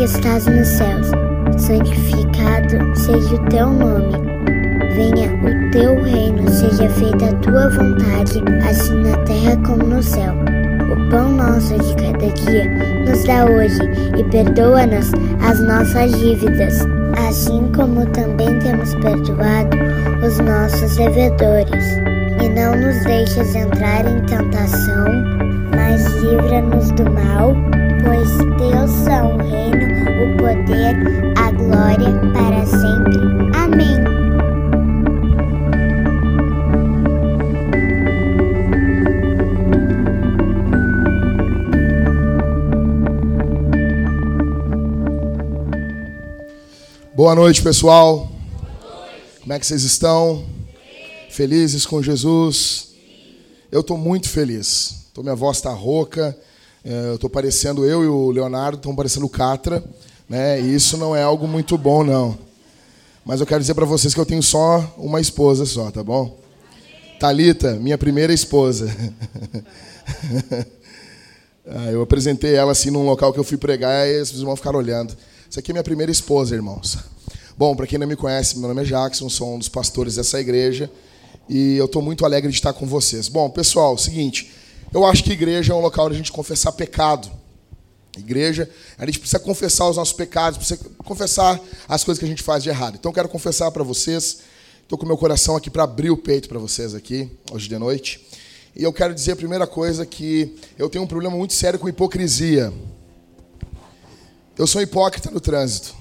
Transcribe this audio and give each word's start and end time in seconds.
que 0.00 0.04
estás 0.04 0.46
nos 0.46 0.66
céus, 0.66 1.08
santificado 1.58 2.96
seja 2.96 3.34
o 3.34 3.48
teu 3.50 3.66
nome. 3.66 4.14
Venha 4.94 5.30
o 5.44 5.70
teu 5.72 6.02
reino, 6.02 6.48
seja 6.48 6.88
feita 6.88 7.26
a 7.26 7.34
tua 7.34 7.68
vontade, 7.68 8.42
assim 8.66 8.94
na 8.94 9.14
terra 9.26 9.58
como 9.58 9.84
no 9.84 10.02
céu. 10.02 10.32
O 10.90 11.10
pão 11.10 11.30
nosso 11.32 11.74
de 11.74 11.94
cada 11.96 12.32
dia 12.32 12.64
nos 13.06 13.24
dá 13.24 13.44
hoje 13.44 13.78
e 14.18 14.24
perdoa-nos 14.24 15.12
as 15.46 15.60
nossas 15.60 16.18
dívidas, 16.18 16.78
assim 17.28 17.70
como 17.76 18.06
também 18.06 18.58
temos 18.60 18.94
perdoado 18.94 19.76
os 20.26 20.38
nossos 20.38 20.96
devedores. 20.96 21.84
E 22.42 22.48
não 22.48 22.74
nos 22.74 23.04
deixes 23.04 23.54
entrar 23.54 24.06
em 24.06 24.18
tentação, 24.20 25.04
mas 25.76 26.06
livra-nos 26.22 26.90
do 26.92 27.04
mal 27.10 27.54
pois 28.02 28.39
teus 28.70 28.90
são 29.04 29.34
o 29.34 29.38
reino, 29.38 29.86
o 30.22 30.36
poder, 30.36 30.94
a 31.36 31.50
glória 31.50 32.12
para 32.32 32.64
sempre. 32.66 33.18
Amém. 33.56 33.96
Boa 47.14 47.34
noite, 47.34 47.60
pessoal. 47.60 48.30
Como 49.40 49.52
é 49.52 49.58
que 49.58 49.66
vocês 49.66 49.82
estão? 49.82 50.44
Felizes 51.28 51.84
com 51.84 52.00
Jesus? 52.00 52.90
Eu 53.72 53.80
estou 53.80 53.98
muito 53.98 54.28
feliz. 54.28 55.06
Tô, 55.12 55.22
minha 55.22 55.34
voz 55.34 55.56
está 55.56 55.72
rouca. 55.72 56.38
É, 56.84 57.10
eu 57.10 57.16
estou 57.16 57.28
parecendo, 57.28 57.84
eu 57.84 58.02
e 58.02 58.06
o 58.06 58.30
Leonardo 58.30 58.78
estão 58.78 58.94
parecendo 58.96 59.26
o 59.26 59.28
Catra, 59.30 59.84
né? 60.28 60.60
E 60.60 60.74
isso 60.74 60.96
não 60.96 61.14
é 61.14 61.22
algo 61.22 61.46
muito 61.46 61.76
bom, 61.76 62.02
não. 62.02 62.38
Mas 63.24 63.40
eu 63.40 63.46
quero 63.46 63.60
dizer 63.60 63.74
para 63.74 63.84
vocês 63.84 64.14
que 64.14 64.20
eu 64.20 64.24
tenho 64.24 64.42
só 64.42 64.94
uma 64.96 65.20
esposa 65.20 65.66
só, 65.66 65.90
tá 65.90 66.02
bom? 66.02 66.38
Talita, 67.18 67.74
minha 67.74 67.98
primeira 67.98 68.32
esposa. 68.32 68.90
ah, 71.68 71.90
eu 71.92 72.00
apresentei 72.00 72.54
ela 72.54 72.72
assim 72.72 72.90
num 72.90 73.04
local 73.04 73.30
que 73.30 73.38
eu 73.38 73.44
fui 73.44 73.58
pregar 73.58 74.08
e 74.08 74.24
vocês 74.24 74.40
vão 74.40 74.56
ficar 74.56 74.74
olhando. 74.74 75.14
Isso 75.48 75.58
aqui 75.58 75.72
é 75.72 75.74
minha 75.74 75.84
primeira 75.84 76.10
esposa, 76.10 76.54
irmãos. 76.54 76.96
Bom, 77.58 77.76
para 77.76 77.86
quem 77.86 77.98
não 77.98 78.06
me 78.06 78.16
conhece, 78.16 78.58
meu 78.58 78.68
nome 78.68 78.80
é 78.80 78.84
Jackson, 78.84 79.28
sou 79.28 79.54
um 79.54 79.58
dos 79.58 79.68
pastores 79.68 80.14
dessa 80.14 80.40
igreja 80.40 80.90
e 81.46 81.76
eu 81.76 81.84
estou 81.84 82.00
muito 82.00 82.24
alegre 82.24 82.50
de 82.50 82.56
estar 82.56 82.72
com 82.72 82.86
vocês. 82.86 83.28
Bom, 83.28 83.50
pessoal, 83.50 83.98
seguinte, 83.98 84.50
eu 84.92 85.04
acho 85.04 85.22
que 85.22 85.32
igreja 85.32 85.72
é 85.72 85.76
um 85.76 85.80
local 85.80 86.06
onde 86.06 86.14
a 86.14 86.18
gente 86.18 86.32
confessar 86.32 86.72
pecado. 86.72 87.30
Igreja, 88.18 88.68
a 88.98 89.06
gente 89.06 89.18
precisa 89.18 89.38
confessar 89.38 89.88
os 89.88 89.96
nossos 89.96 90.12
pecados, 90.12 90.58
precisa 90.58 90.80
confessar 91.04 91.60
as 91.88 92.02
coisas 92.02 92.18
que 92.18 92.24
a 92.24 92.28
gente 92.28 92.42
faz 92.42 92.62
de 92.62 92.68
errado. 92.68 92.96
Então, 92.98 93.10
eu 93.10 93.14
quero 93.14 93.28
confessar 93.28 93.70
para 93.70 93.84
vocês. 93.84 94.40
Estou 94.82 94.98
com 94.98 95.06
meu 95.06 95.16
coração 95.16 95.54
aqui 95.54 95.70
para 95.70 95.84
abrir 95.84 96.10
o 96.10 96.16
peito 96.16 96.48
para 96.48 96.58
vocês 96.58 96.94
aqui, 96.94 97.30
hoje 97.52 97.68
de 97.68 97.78
noite. 97.78 98.26
E 98.74 98.82
eu 98.82 98.92
quero 98.92 99.14
dizer 99.14 99.32
a 99.32 99.36
primeira 99.36 99.66
coisa 99.66 100.04
que 100.04 100.56
eu 100.76 100.90
tenho 100.90 101.04
um 101.04 101.06
problema 101.06 101.36
muito 101.36 101.54
sério 101.54 101.78
com 101.78 101.88
hipocrisia. 101.88 102.72
Eu 104.58 104.66
sou 104.66 104.82
hipócrita 104.82 105.30
no 105.30 105.40
trânsito. 105.40 105.94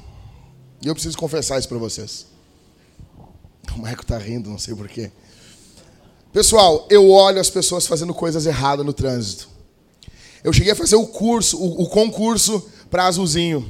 E 0.81 0.87
eu 0.87 0.93
preciso 0.93 1.17
confessar 1.17 1.59
isso 1.59 1.67
para 1.67 1.77
vocês. 1.77 2.25
O 3.75 3.79
Marco 3.79 4.01
está 4.01 4.17
rindo, 4.17 4.49
não 4.49 4.57
sei 4.57 4.73
porquê. 4.73 5.11
Pessoal, 6.31 6.85
eu 6.91 7.09
olho 7.09 7.39
as 7.39 7.49
pessoas 7.49 7.87
fazendo 7.87 8.13
coisas 8.13 8.45
erradas 8.45 8.85
no 8.85 8.93
trânsito. 8.93 9.49
Eu 10.43 10.53
cheguei 10.53 10.71
a 10.71 10.75
fazer 10.75 10.95
o 10.95 11.07
curso, 11.07 11.57
o, 11.57 11.83
o 11.83 11.89
concurso 11.89 12.69
para 12.89 13.05
azulzinho. 13.05 13.69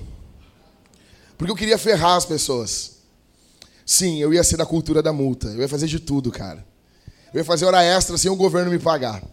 Porque 1.38 1.52
eu 1.52 1.56
queria 1.56 1.78
ferrar 1.78 2.18
as 2.18 2.26
pessoas. 2.26 2.98
Sim, 3.86 4.18
eu 4.18 4.34
ia 4.34 4.44
ser 4.44 4.58
da 4.58 4.66
cultura 4.66 5.02
da 5.02 5.14
multa. 5.14 5.48
Eu 5.48 5.62
ia 5.62 5.70
fazer 5.70 5.88
de 5.88 6.00
tudo, 6.00 6.32
cara. 6.32 6.66
Eu 7.34 7.40
ia 7.40 7.46
fazer 7.46 7.66
hora 7.66 7.82
extra 7.82 8.18
sem 8.18 8.30
o 8.30 8.36
governo 8.36 8.70
me 8.70 8.78
pagar. 8.78 9.24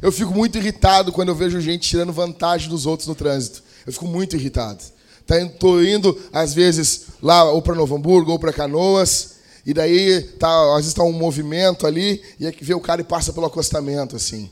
Eu 0.00 0.10
fico 0.10 0.32
muito 0.32 0.56
irritado 0.56 1.12
quando 1.12 1.28
eu 1.28 1.34
vejo 1.34 1.60
gente 1.60 1.86
tirando 1.86 2.12
vantagem 2.12 2.70
dos 2.70 2.86
outros 2.86 3.06
no 3.06 3.14
trânsito. 3.14 3.62
Eu 3.86 3.92
fico 3.92 4.06
muito 4.06 4.36
irritado. 4.36 4.82
Estou 5.20 5.78
tá, 5.78 5.84
indo, 5.84 6.18
às 6.32 6.54
vezes, 6.54 7.08
lá 7.22 7.44
ou 7.44 7.60
para 7.60 7.74
Novo 7.74 7.94
Hamburgo 7.94 8.32
ou 8.32 8.38
para 8.38 8.52
Canoas. 8.52 9.39
E 9.64 9.74
daí, 9.74 10.22
tá, 10.38 10.48
às 10.70 10.76
vezes 10.76 10.88
está 10.92 11.02
um 11.02 11.12
movimento 11.12 11.86
ali, 11.86 12.22
e 12.38 12.46
é 12.46 12.52
que 12.52 12.64
vê 12.64 12.74
o 12.74 12.80
cara 12.80 13.00
e 13.00 13.04
passa 13.04 13.32
pelo 13.32 13.46
acostamento, 13.46 14.16
assim. 14.16 14.50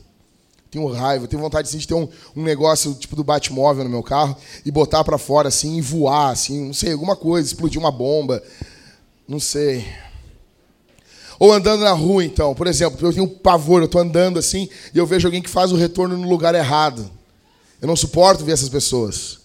Tenho 0.71 0.87
raiva, 0.87 1.27
tenho 1.27 1.41
vontade 1.41 1.67
assim, 1.67 1.79
de 1.79 1.87
ter 1.87 1.95
um, 1.95 2.07
um 2.35 2.43
negócio 2.43 2.93
tipo 2.93 3.15
do 3.15 3.23
Batmóvel 3.23 3.83
no 3.83 3.89
meu 3.89 4.03
carro 4.03 4.37
e 4.63 4.69
botar 4.69 5.03
para 5.03 5.17
fora 5.17 5.47
assim 5.47 5.77
e 5.77 5.81
voar, 5.81 6.29
assim, 6.29 6.67
não 6.67 6.73
sei, 6.73 6.91
alguma 6.91 7.15
coisa, 7.15 7.47
explodir 7.47 7.79
uma 7.79 7.91
bomba, 7.91 8.43
não 9.27 9.39
sei. 9.39 9.83
Ou 11.39 11.51
andando 11.51 11.83
na 11.83 11.91
rua, 11.91 12.23
então, 12.23 12.53
por 12.53 12.67
exemplo, 12.67 12.99
eu 13.07 13.11
tenho 13.11 13.25
um 13.25 13.29
pavor, 13.29 13.81
eu 13.81 13.85
estou 13.85 14.01
andando 14.01 14.37
assim 14.37 14.69
e 14.93 14.97
eu 14.97 15.07
vejo 15.07 15.27
alguém 15.27 15.41
que 15.41 15.49
faz 15.49 15.71
o 15.71 15.75
retorno 15.75 16.15
no 16.15 16.29
lugar 16.29 16.53
errado. 16.53 17.09
Eu 17.81 17.87
não 17.87 17.95
suporto 17.95 18.45
ver 18.45 18.51
essas 18.51 18.69
pessoas. 18.69 19.39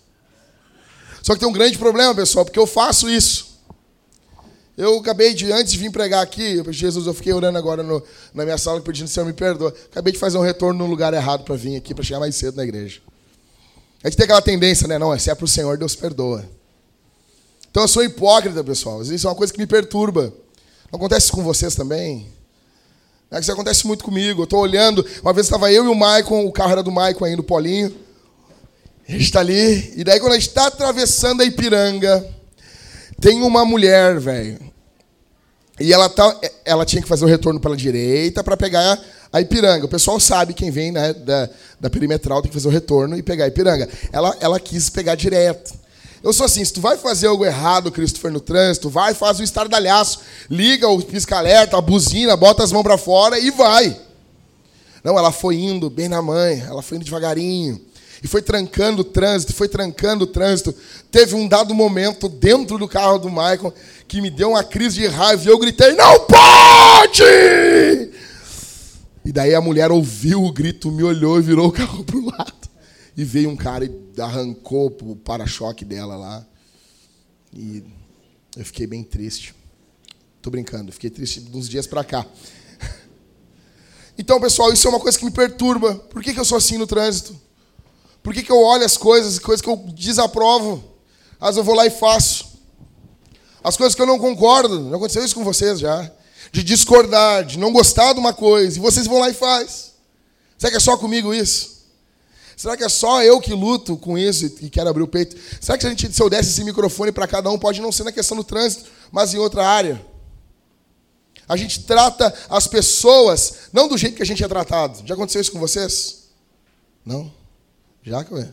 Só 1.22 1.32
que 1.32 1.40
tem 1.40 1.48
um 1.48 1.52
grande 1.52 1.78
problema, 1.78 2.14
pessoal, 2.14 2.44
porque 2.44 2.58
eu 2.58 2.66
faço 2.66 3.08
isso. 3.08 3.53
Eu 4.76 4.98
acabei 4.98 5.34
de, 5.34 5.52
antes 5.52 5.72
de 5.72 5.78
vir 5.78 5.90
pregar 5.90 6.22
aqui, 6.22 6.60
Jesus, 6.72 7.06
eu 7.06 7.14
fiquei 7.14 7.32
orando 7.32 7.56
agora 7.56 7.82
no, 7.82 8.02
na 8.32 8.44
minha 8.44 8.58
sala 8.58 8.80
pedindo, 8.80 9.08
Senhor, 9.08 9.24
me 9.24 9.32
perdoa. 9.32 9.72
Acabei 9.90 10.12
de 10.12 10.18
fazer 10.18 10.36
um 10.36 10.42
retorno 10.42 10.84
no 10.84 10.90
lugar 10.90 11.14
errado 11.14 11.44
para 11.44 11.54
vir 11.54 11.76
aqui, 11.76 11.94
para 11.94 12.02
chegar 12.02 12.18
mais 12.18 12.34
cedo 12.34 12.56
na 12.56 12.64
igreja. 12.64 13.00
A 14.02 14.08
gente 14.08 14.16
tem 14.16 14.24
aquela 14.24 14.42
tendência, 14.42 14.88
né? 14.88 14.98
Não, 14.98 15.16
se 15.18 15.30
é 15.30 15.34
para 15.34 15.44
o 15.44 15.48
Senhor, 15.48 15.78
Deus 15.78 15.94
perdoa. 15.94 16.44
Então 17.70 17.84
eu 17.84 17.88
sou 17.88 18.02
hipócrita, 18.02 18.62
pessoal. 18.64 19.00
Isso 19.02 19.26
é 19.26 19.30
uma 19.30 19.36
coisa 19.36 19.52
que 19.52 19.58
me 19.58 19.66
perturba. 19.66 20.32
Não 20.90 20.98
acontece 20.98 21.30
com 21.30 21.42
vocês 21.42 21.74
também? 21.74 22.28
É 23.30 23.40
isso 23.40 23.50
acontece 23.50 23.86
muito 23.86 24.04
comigo. 24.04 24.42
Eu 24.42 24.44
estou 24.44 24.60
olhando, 24.60 25.04
uma 25.22 25.32
vez 25.32 25.46
estava 25.46 25.72
eu 25.72 25.84
e 25.84 25.88
o 25.88 25.94
Maicon, 25.94 26.46
o 26.46 26.52
carro 26.52 26.72
era 26.72 26.82
do 26.82 26.92
Maicon 26.92 27.24
ainda, 27.24 27.40
o 27.40 27.44
Polinho. 27.44 27.94
A 29.08 29.12
gente 29.12 29.24
está 29.24 29.40
ali, 29.40 29.92
e 29.96 30.04
daí 30.04 30.18
quando 30.20 30.32
a 30.32 30.38
gente 30.38 30.48
está 30.48 30.66
atravessando 30.66 31.42
a 31.42 31.44
Ipiranga, 31.44 32.24
tem 33.24 33.40
uma 33.40 33.64
mulher, 33.64 34.20
velho. 34.20 34.58
E 35.80 35.94
ela, 35.94 36.10
tá, 36.10 36.38
ela 36.62 36.84
tinha 36.84 37.00
que 37.00 37.08
fazer 37.08 37.24
o 37.24 37.28
retorno 37.28 37.58
pela 37.58 37.74
direita 37.74 38.44
para 38.44 38.54
pegar 38.54 39.02
a 39.32 39.40
Ipiranga. 39.40 39.86
O 39.86 39.88
pessoal 39.88 40.20
sabe 40.20 40.52
quem 40.52 40.70
vem 40.70 40.92
né, 40.92 41.14
da, 41.14 41.48
da 41.80 41.88
perimetral 41.88 42.42
tem 42.42 42.50
que 42.50 42.54
fazer 42.54 42.68
o 42.68 42.70
retorno 42.70 43.16
e 43.16 43.22
pegar 43.22 43.46
a 43.46 43.48
Ipiranga. 43.48 43.88
Ela, 44.12 44.36
ela 44.40 44.60
quis 44.60 44.90
pegar 44.90 45.14
direto. 45.14 45.72
Eu 46.22 46.34
sou 46.34 46.44
assim, 46.44 46.62
se 46.62 46.74
tu 46.74 46.82
vai 46.82 46.98
fazer 46.98 47.28
algo 47.28 47.46
errado, 47.46 47.90
Christopher, 47.90 48.30
no 48.30 48.40
trânsito, 48.40 48.90
vai, 48.90 49.14
faz 49.14 49.40
o 49.40 49.42
estardalhaço, 49.42 50.20
liga 50.50 50.86
o 50.86 51.02
pisca-alerta, 51.02 51.78
a 51.78 51.80
buzina, 51.80 52.36
bota 52.36 52.62
as 52.62 52.72
mãos 52.72 52.82
para 52.82 52.98
fora 52.98 53.38
e 53.38 53.50
vai. 53.50 53.98
Não, 55.02 55.18
ela 55.18 55.32
foi 55.32 55.56
indo 55.56 55.88
bem 55.88 56.08
na 56.08 56.20
mãe, 56.20 56.60
ela 56.60 56.82
foi 56.82 56.98
indo 56.98 57.06
devagarinho 57.06 57.80
e 58.24 58.26
foi 58.26 58.40
trancando 58.40 59.02
o 59.02 59.04
trânsito, 59.04 59.52
foi 59.52 59.68
trancando 59.68 60.24
o 60.24 60.26
trânsito. 60.26 60.74
Teve 61.10 61.34
um 61.34 61.46
dado 61.46 61.74
momento 61.74 62.26
dentro 62.26 62.78
do 62.78 62.88
carro 62.88 63.18
do 63.18 63.28
Michael 63.28 63.74
que 64.08 64.22
me 64.22 64.30
deu 64.30 64.52
uma 64.52 64.64
crise 64.64 64.96
de 64.96 65.06
raiva 65.06 65.44
e 65.44 65.48
eu 65.48 65.58
gritei: 65.58 65.92
Não 65.92 66.20
pode! 66.20 67.22
E 69.26 69.30
daí 69.30 69.54
a 69.54 69.60
mulher 69.60 69.92
ouviu 69.92 70.42
o 70.42 70.50
grito, 70.50 70.90
me 70.90 71.02
olhou 71.02 71.38
e 71.38 71.42
virou 71.42 71.68
o 71.68 71.72
carro 71.72 72.02
para 72.02 72.16
o 72.16 72.24
lado. 72.24 72.70
E 73.14 73.22
veio 73.24 73.50
um 73.50 73.56
cara 73.56 73.84
e 73.84 74.20
arrancou 74.20 74.86
o 75.02 75.16
para-choque 75.16 75.84
dela 75.84 76.16
lá. 76.16 76.46
E 77.52 77.84
eu 78.56 78.64
fiquei 78.64 78.86
bem 78.86 79.02
triste. 79.02 79.54
Tô 80.40 80.48
brincando, 80.48 80.90
fiquei 80.92 81.10
triste 81.10 81.44
uns 81.52 81.68
dias 81.68 81.86
para 81.86 82.02
cá. 82.02 82.26
Então, 84.16 84.40
pessoal, 84.40 84.72
isso 84.72 84.86
é 84.86 84.90
uma 84.90 85.00
coisa 85.00 85.18
que 85.18 85.24
me 85.24 85.30
perturba. 85.32 85.96
Por 85.96 86.22
que, 86.22 86.32
que 86.32 86.38
eu 86.38 86.44
sou 86.44 86.56
assim 86.56 86.78
no 86.78 86.86
trânsito? 86.86 87.36
Por 88.24 88.32
que, 88.32 88.42
que 88.42 88.50
eu 88.50 88.58
olho 88.58 88.86
as 88.86 88.96
coisas, 88.96 89.38
coisas 89.38 89.60
que 89.60 89.68
eu 89.68 89.76
desaprovo? 89.76 90.82
Às 91.38 91.58
eu 91.58 91.62
vou 91.62 91.74
lá 91.74 91.84
e 91.84 91.90
faço. 91.90 92.58
As 93.62 93.76
coisas 93.76 93.94
que 93.94 94.00
eu 94.00 94.06
não 94.06 94.18
concordo, 94.18 94.88
já 94.88 94.96
aconteceu 94.96 95.22
isso 95.22 95.34
com 95.34 95.44
vocês 95.44 95.78
já. 95.78 96.10
De 96.50 96.62
discordar, 96.62 97.44
de 97.44 97.58
não 97.58 97.70
gostar 97.70 98.14
de 98.14 98.18
uma 98.18 98.32
coisa, 98.32 98.78
e 98.78 98.80
vocês 98.80 99.06
vão 99.06 99.18
lá 99.18 99.28
e 99.28 99.34
faz. 99.34 99.92
Será 100.56 100.70
que 100.70 100.78
é 100.78 100.80
só 100.80 100.96
comigo 100.96 101.34
isso? 101.34 101.84
Será 102.56 102.78
que 102.78 102.84
é 102.84 102.88
só 102.88 103.22
eu 103.22 103.38
que 103.42 103.52
luto 103.52 103.94
com 103.94 104.16
isso 104.16 104.46
e 104.46 104.70
quero 104.70 104.88
abrir 104.88 105.02
o 105.02 105.08
peito? 105.08 105.36
Será 105.60 105.76
que 105.76 105.86
a 105.86 105.90
gente, 105.90 106.10
se 106.10 106.22
eu 106.22 106.30
desse 106.30 106.48
esse 106.48 106.64
microfone 106.64 107.12
para 107.12 107.26
cada 107.26 107.50
um, 107.50 107.58
pode 107.58 107.82
não 107.82 107.92
ser 107.92 108.04
na 108.04 108.12
questão 108.12 108.38
do 108.38 108.44
trânsito, 108.44 108.90
mas 109.12 109.34
em 109.34 109.38
outra 109.38 109.66
área? 109.66 110.02
A 111.46 111.58
gente 111.58 111.84
trata 111.84 112.34
as 112.48 112.66
pessoas 112.66 113.54
não 113.70 113.86
do 113.86 113.98
jeito 113.98 114.16
que 114.16 114.22
a 114.22 114.26
gente 114.26 114.42
é 114.42 114.48
tratado. 114.48 115.02
Já 115.04 115.12
aconteceu 115.12 115.42
isso 115.42 115.52
com 115.52 115.60
vocês? 115.60 116.24
Não? 117.04 117.43
Já, 118.04 118.22
Cauê? 118.22 118.46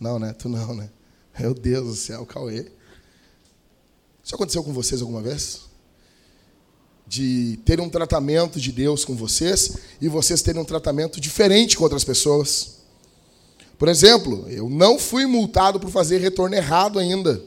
Não, 0.00 0.18
né? 0.18 0.32
Tu 0.32 0.48
não, 0.48 0.74
né? 0.74 0.88
Meu 1.38 1.52
Deus 1.52 1.86
do 1.86 1.94
céu, 1.94 2.24
Cauê. 2.24 2.64
Isso 4.24 4.34
aconteceu 4.34 4.64
com 4.64 4.72
vocês 4.72 5.02
alguma 5.02 5.20
vez? 5.20 5.60
De 7.06 7.58
ter 7.66 7.78
um 7.78 7.90
tratamento 7.90 8.58
de 8.58 8.72
Deus 8.72 9.04
com 9.04 9.14
vocês 9.14 9.76
e 10.00 10.08
vocês 10.08 10.40
terem 10.40 10.62
um 10.62 10.64
tratamento 10.64 11.20
diferente 11.20 11.76
com 11.76 11.84
outras 11.84 12.04
pessoas. 12.04 12.78
Por 13.78 13.86
exemplo, 13.88 14.46
eu 14.48 14.70
não 14.70 14.98
fui 14.98 15.26
multado 15.26 15.78
por 15.78 15.90
fazer 15.90 16.18
retorno 16.18 16.56
errado 16.56 16.98
ainda. 16.98 17.42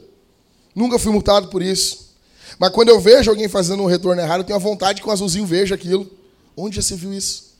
Nunca 0.72 1.00
fui 1.00 1.10
multado 1.10 1.48
por 1.48 1.62
isso. 1.62 2.14
Mas 2.60 2.70
quando 2.70 2.90
eu 2.90 3.00
vejo 3.00 3.28
alguém 3.28 3.48
fazendo 3.48 3.82
um 3.82 3.86
retorno 3.86 4.22
errado, 4.22 4.42
eu 4.42 4.44
tenho 4.44 4.56
a 4.56 4.62
vontade 4.62 5.02
que 5.02 5.08
o 5.08 5.10
azulzinho 5.10 5.46
veja 5.46 5.74
aquilo. 5.74 6.08
Onde 6.56 6.76
já 6.76 6.82
se 6.82 6.94
viu 6.94 7.12
isso? 7.12 7.56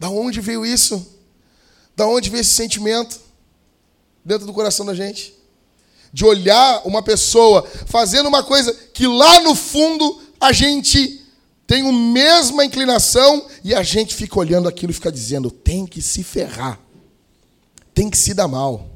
Da 0.00 0.08
onde 0.08 0.40
veio 0.40 0.64
isso? 0.64 1.15
Da 1.96 2.06
onde 2.06 2.28
veio 2.28 2.42
esse 2.42 2.52
sentimento 2.52 3.18
dentro 4.22 4.46
do 4.46 4.52
coração 4.52 4.84
da 4.84 4.94
gente? 4.94 5.34
De 6.12 6.24
olhar 6.24 6.82
uma 6.84 7.02
pessoa 7.02 7.66
fazendo 7.86 8.26
uma 8.26 8.42
coisa 8.42 8.72
que 8.92 9.06
lá 9.06 9.40
no 9.40 9.54
fundo 9.54 10.22
a 10.38 10.52
gente 10.52 11.24
tem 11.66 11.88
a 11.88 11.92
mesma 11.92 12.64
inclinação 12.64 13.46
e 13.64 13.74
a 13.74 13.82
gente 13.82 14.14
fica 14.14 14.38
olhando 14.38 14.68
aquilo 14.68 14.92
e 14.92 14.94
fica 14.94 15.10
dizendo: 15.10 15.50
tem 15.50 15.86
que 15.86 16.02
se 16.02 16.22
ferrar, 16.22 16.78
tem 17.94 18.10
que 18.10 18.18
se 18.18 18.34
dar 18.34 18.46
mal. 18.46 18.88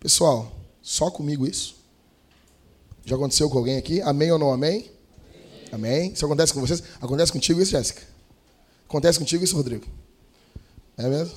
Pessoal, 0.00 0.50
só 0.82 1.10
comigo 1.10 1.46
isso? 1.46 1.76
Já 3.04 3.14
aconteceu 3.16 3.48
com 3.50 3.58
alguém 3.58 3.76
aqui? 3.76 4.00
Amém 4.00 4.32
ou 4.32 4.38
não 4.38 4.52
amém? 4.52 4.90
Amém. 5.70 5.98
amém. 6.00 6.12
Isso 6.12 6.24
acontece 6.24 6.52
com 6.52 6.60
vocês? 6.60 6.82
Acontece 7.00 7.30
contigo 7.30 7.60
isso, 7.60 7.72
Jéssica? 7.72 8.02
Acontece 8.88 9.18
contigo 9.18 9.44
isso, 9.44 9.56
Rodrigo? 9.56 9.86
É 10.96 11.08
mesmo? 11.08 11.34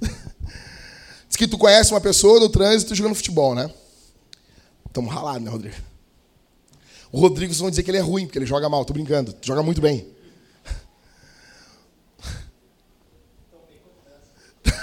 Diz 1.28 1.36
que 1.36 1.46
tu 1.46 1.58
conhece 1.58 1.92
uma 1.92 2.00
pessoa 2.00 2.40
no 2.40 2.48
trânsito 2.48 2.94
jogando 2.94 3.14
futebol, 3.14 3.54
né? 3.54 3.70
Estamos 4.86 5.12
ralados, 5.12 5.42
né, 5.42 5.50
Rodrigo? 5.50 5.76
O 7.12 7.20
Rodrigo, 7.20 7.52
vocês 7.52 7.60
vão 7.60 7.70
dizer 7.70 7.82
que 7.82 7.90
ele 7.90 7.98
é 7.98 8.02
ruim, 8.02 8.26
porque 8.26 8.38
ele 8.38 8.46
joga 8.46 8.68
mal. 8.68 8.84
Tô 8.84 8.92
brincando. 8.92 9.34
Joga 9.42 9.62
muito 9.62 9.80
bem. 9.80 10.06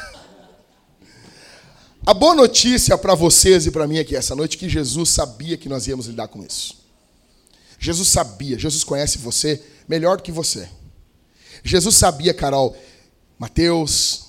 A 2.06 2.13
boa 2.13 2.36
notícia 2.36 2.98
para 2.98 3.15
vocês 3.15 3.65
e 3.65 3.71
para 3.71 3.88
mim 3.88 4.00
aqui 4.00 4.15
essa 4.15 4.36
noite 4.36 4.57
é 4.57 4.60
que 4.60 4.69
Jesus 4.69 5.10
sabia 5.10 5.57
que 5.57 5.69
nós 5.69 5.88
íamos 5.88 6.07
lidar 6.07 6.27
com 6.27 6.44
isso. 6.44 6.83
Jesus 7.80 8.07
sabia, 8.07 8.57
Jesus 8.57 8.83
conhece 8.83 9.18
você 9.18 9.62
melhor 9.88 10.18
do 10.18 10.24
que 10.24 10.31
você. 10.31 10.68
Jesus 11.63 11.95
sabia, 11.95 12.33
Carol, 12.33 12.75
Mateus, 13.38 14.22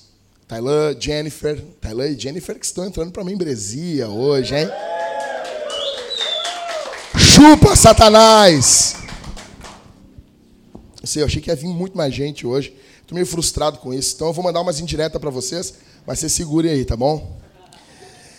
Tailã, 0.47 0.95
Jennifer, 0.99 1.59
Tailã 1.81 2.07
e 2.07 2.19
Jennifer 2.19 2.57
que 2.59 2.65
estão 2.65 2.85
entrando 2.85 3.11
para 3.11 3.23
a 3.23 3.25
membresia 3.25 4.07
hoje, 4.07 4.55
hein? 4.55 4.69
Chupa, 7.17 7.75
Satanás! 7.75 8.95
Eu 11.01 11.07
sei, 11.07 11.21
eu 11.23 11.25
achei 11.25 11.41
que 11.41 11.49
ia 11.49 11.55
vir 11.55 11.67
muito 11.67 11.97
mais 11.97 12.13
gente 12.13 12.45
hoje. 12.45 12.75
Estou 13.01 13.15
meio 13.15 13.25
frustrado 13.25 13.79
com 13.79 13.93
isso. 13.93 14.13
Então 14.15 14.27
eu 14.27 14.33
vou 14.33 14.43
mandar 14.43 14.61
umas 14.61 14.79
indiretas 14.79 15.19
para 15.19 15.31
vocês, 15.31 15.73
mas 16.05 16.19
vocês 16.19 16.31
segurem 16.31 16.71
aí, 16.71 16.85
tá 16.85 16.95
bom? 16.95 17.39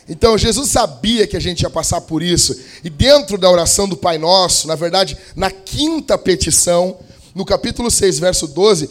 Então, 0.09 0.39
Jesus 0.39 0.71
sabia 0.71 1.27
que 1.27 1.37
a 1.37 1.41
gente 1.41 1.63
ia 1.63 1.71
passar 1.71 2.01
por 2.01 2.23
isso. 2.23 2.57
E 2.85 2.89
dentro 2.89 3.37
da 3.37 3.51
oração 3.51 3.89
do 3.89 3.97
Pai 3.97 4.19
Nosso, 4.19 4.69
na 4.69 4.77
verdade, 4.77 5.19
na 5.35 5.51
quinta 5.51 6.17
petição, 6.17 6.99
no 7.35 7.45
capítulo 7.45 7.91
6, 7.91 8.21
verso 8.21 8.47
12, 8.47 8.89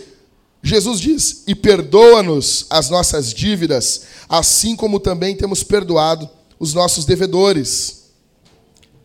Jesus 0.66 1.00
diz: 1.00 1.44
E 1.46 1.54
perdoa-nos 1.54 2.66
as 2.72 2.90
nossas 2.90 3.32
dívidas, 3.32 4.02
assim 4.28 4.76
como 4.76 5.00
também 5.00 5.36
temos 5.38 5.62
perdoado 5.62 6.28
os 6.60 6.74
nossos 6.74 7.06
devedores. 7.06 8.06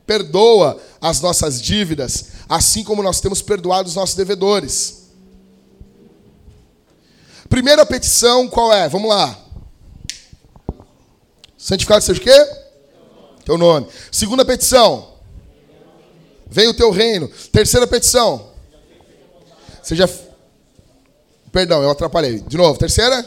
Perdoa 0.06 0.80
as 1.02 1.20
nossas 1.20 1.60
dívidas, 1.60 2.28
assim 2.48 2.82
como 2.82 3.02
nós 3.02 3.20
temos 3.20 3.42
perdoado 3.42 3.90
os 3.90 3.94
nossos 3.94 4.16
devedores. 4.16 5.10
Primeira 7.46 7.84
petição, 7.84 8.48
qual 8.48 8.72
é? 8.72 8.88
Vamos 8.88 9.10
lá. 9.10 9.38
Santificado 11.58 12.02
seja 12.02 12.18
o 12.18 12.24
quê? 12.24 12.50
Teu 13.44 13.58
nome. 13.58 13.86
Segunda 14.10 14.46
petição. 14.46 15.12
Venha 16.46 16.70
o 16.70 16.74
teu 16.74 16.90
reino. 16.90 17.28
Terceira 17.52 17.86
petição. 17.86 18.48
Seja. 19.82 20.29
Perdão, 21.52 21.82
eu 21.82 21.90
atrapalhei. 21.90 22.40
De 22.40 22.56
novo. 22.56 22.78
Terceira? 22.78 23.24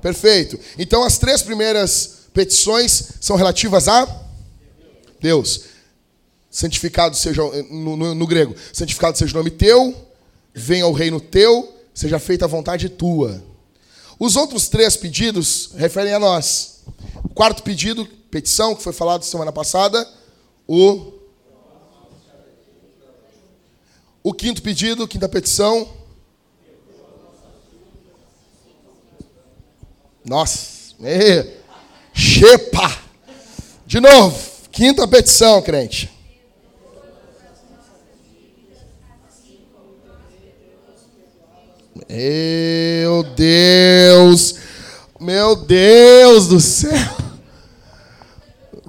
Perfeito. 0.00 0.58
Então 0.78 1.02
as 1.02 1.18
três 1.18 1.42
primeiras 1.42 2.28
petições 2.32 3.12
são 3.20 3.36
relativas 3.36 3.88
a 3.88 4.06
Deus. 5.20 5.62
Santificado 6.50 7.16
seja 7.16 7.42
no, 7.70 7.96
no, 7.96 8.14
no, 8.14 8.26
grego, 8.26 8.54
santificado 8.72 9.18
seja 9.18 9.34
o 9.34 9.38
nome 9.38 9.50
teu, 9.50 9.94
venha 10.54 10.86
o 10.86 10.92
reino 10.92 11.20
teu, 11.20 11.76
seja 11.92 12.18
feita 12.18 12.44
a 12.44 12.48
vontade 12.48 12.88
tua. 12.88 13.42
Os 14.18 14.34
outros 14.34 14.68
três 14.68 14.96
pedidos 14.96 15.70
referem 15.76 16.14
a 16.14 16.18
nós. 16.18 16.80
O 17.22 17.28
quarto 17.28 17.62
pedido, 17.62 18.06
petição, 18.30 18.74
que 18.74 18.82
foi 18.82 18.92
falado 18.92 19.24
semana 19.24 19.52
passada, 19.52 20.08
o 20.66 21.17
o 24.22 24.32
quinto 24.32 24.62
pedido, 24.62 25.08
quinta 25.08 25.28
petição. 25.28 25.88
Nossa, 30.24 30.94
chepa. 32.12 32.98
De 33.86 34.00
novo, 34.00 34.38
quinta 34.70 35.08
petição, 35.08 35.62
crente. 35.62 36.10
Meu 42.08 43.22
Deus, 43.22 44.54
meu 45.20 45.56
Deus 45.56 46.48
do 46.48 46.60
céu. 46.60 46.90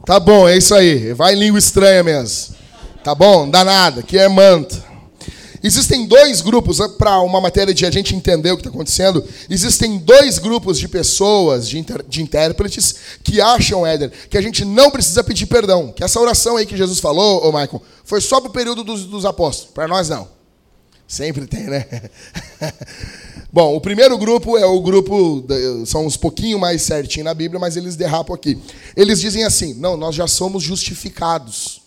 Tá 0.05 0.19
bom, 0.19 0.47
é 0.47 0.57
isso 0.57 0.73
aí. 0.73 1.13
Vai 1.13 1.35
em 1.35 1.39
língua 1.39 1.59
estranha 1.59 2.03
mesmo. 2.03 2.55
Tá 3.03 3.13
bom? 3.13 3.41
Não 3.41 3.49
dá 3.49 3.63
nada, 3.63 4.01
que 4.01 4.17
é 4.17 4.27
manta. 4.27 4.88
Existem 5.63 6.05
dois 6.05 6.41
grupos, 6.41 6.79
para 6.97 7.19
uma 7.21 7.41
matéria 7.41 7.73
de 7.73 7.85
a 7.85 7.91
gente 7.91 8.15
entender 8.15 8.51
o 8.51 8.55
que 8.55 8.61
está 8.61 8.69
acontecendo, 8.69 9.23
existem 9.49 9.97
dois 9.97 10.37
grupos 10.37 10.79
de 10.79 10.87
pessoas, 10.87 11.67
de, 11.67 11.77
inter, 11.77 12.03
de 12.07 12.21
intérpretes, 12.21 12.95
que 13.23 13.41
acham, 13.41 13.85
Éder, 13.85 14.11
que 14.29 14.37
a 14.37 14.41
gente 14.41 14.63
não 14.63 14.89
precisa 14.89 15.23
pedir 15.23 15.45
perdão. 15.45 15.91
Que 15.91 16.03
essa 16.03 16.19
oração 16.19 16.57
aí 16.57 16.65
que 16.65 16.77
Jesus 16.77 16.99
falou, 16.99 17.45
ô 17.45 17.51
Michael, 17.51 17.81
foi 18.03 18.21
só 18.21 18.39
para 18.39 18.49
o 18.49 18.53
período 18.53 18.83
dos, 18.83 19.05
dos 19.05 19.25
apóstolos. 19.25 19.73
Para 19.73 19.87
nós, 19.87 20.09
não. 20.09 20.27
Sempre 21.07 21.47
tem, 21.47 21.63
né? 21.63 21.85
Bom, 23.51 23.75
o 23.75 23.81
primeiro 23.81 24.15
grupo 24.15 24.59
é 24.59 24.65
o 24.65 24.79
grupo, 24.79 25.43
são 25.87 26.05
uns 26.05 26.15
pouquinho 26.15 26.59
mais 26.59 26.83
certinho 26.83 27.25
na 27.25 27.33
Bíblia, 27.33 27.59
mas 27.59 27.75
eles 27.75 27.95
derrapam 27.95 28.35
aqui. 28.35 28.59
Eles 28.95 29.19
dizem 29.19 29.43
assim: 29.43 29.73
não, 29.73 29.97
nós 29.97 30.13
já 30.13 30.27
somos 30.27 30.61
justificados, 30.61 31.81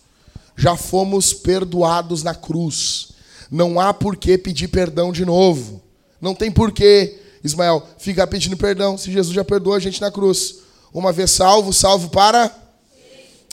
já 0.57 0.75
fomos 0.75 1.33
perdoados 1.33 2.21
na 2.21 2.35
cruz. 2.35 3.12
Não 3.53 3.79
há 3.79 3.93
por 3.93 4.17
que 4.17 4.35
pedir 4.35 4.67
perdão 4.67 5.11
de 5.11 5.23
novo. 5.23 5.79
Não 6.19 6.33
tem 6.33 6.51
por 6.51 6.71
que, 6.71 7.19
Ismael, 7.43 7.87
ficar 7.99 8.25
pedindo 8.25 8.57
perdão 8.57 8.97
se 8.97 9.11
Jesus 9.11 9.31
já 9.31 9.45
perdoou 9.45 9.75
a 9.75 9.79
gente 9.79 10.01
na 10.01 10.09
cruz. 10.09 10.55
Uma 10.91 11.13
vez 11.13 11.29
salvo, 11.29 11.71
salvo 11.71 12.09
para. 12.09 12.51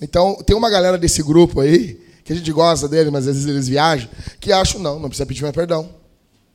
Então, 0.00 0.36
tem 0.36 0.56
uma 0.56 0.70
galera 0.70 0.96
desse 0.96 1.22
grupo 1.22 1.60
aí 1.60 2.00
que 2.24 2.32
a 2.32 2.36
gente 2.36 2.50
gosta 2.50 2.88
dele, 2.88 3.10
mas 3.10 3.28
às 3.28 3.34
vezes 3.34 3.46
eles 3.46 3.68
viajam, 3.68 4.08
que 4.40 4.50
acham, 4.50 4.80
não, 4.80 4.98
não 4.98 5.10
precisa 5.10 5.26
pedir 5.26 5.42
mais 5.42 5.54
perdão. 5.54 5.90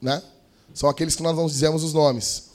Né? 0.01 0.23
São 0.73 0.89
aqueles 0.89 1.15
que 1.15 1.21
nós 1.21 1.37
não 1.37 1.45
dizemos 1.45 1.83
os 1.83 1.93
nomes. 1.93 2.45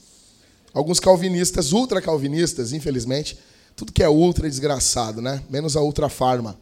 Alguns 0.75 0.99
calvinistas, 0.99 1.71
ultra 1.71 2.03
calvinistas, 2.03 2.73
infelizmente, 2.73 3.39
tudo 3.77 3.93
que 3.93 4.03
é 4.03 4.09
ultra 4.09 4.49
é 4.49 4.51
desgraçado, 4.51 5.23
né? 5.23 5.41
Menos 5.49 5.77
a 5.77 5.83
ultra 5.83 6.09
farma. 6.09 6.59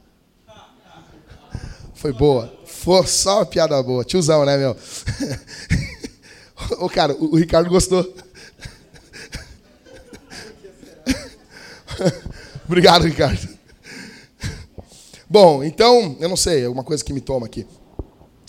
Foi 1.99 2.13
boa. 2.13 2.57
Foi 2.65 3.05
só 3.09 3.39
uma 3.39 3.47
piada 3.47 3.83
boa. 3.83 4.05
Tiozão, 4.05 4.45
né, 4.45 4.57
meu? 4.57 4.77
o 6.79 6.89
cara, 6.89 7.13
o 7.13 7.35
Ricardo 7.35 7.69
gostou. 7.69 8.15
Obrigado, 12.65 13.05
Ricardo. 13.05 13.49
Bom, 15.29 15.65
então, 15.65 16.17
eu 16.21 16.29
não 16.29 16.37
sei, 16.37 16.65
alguma 16.65 16.85
coisa 16.85 17.05
que 17.05 17.13
me 17.13 17.21
toma 17.21 17.47
aqui. 17.47 17.67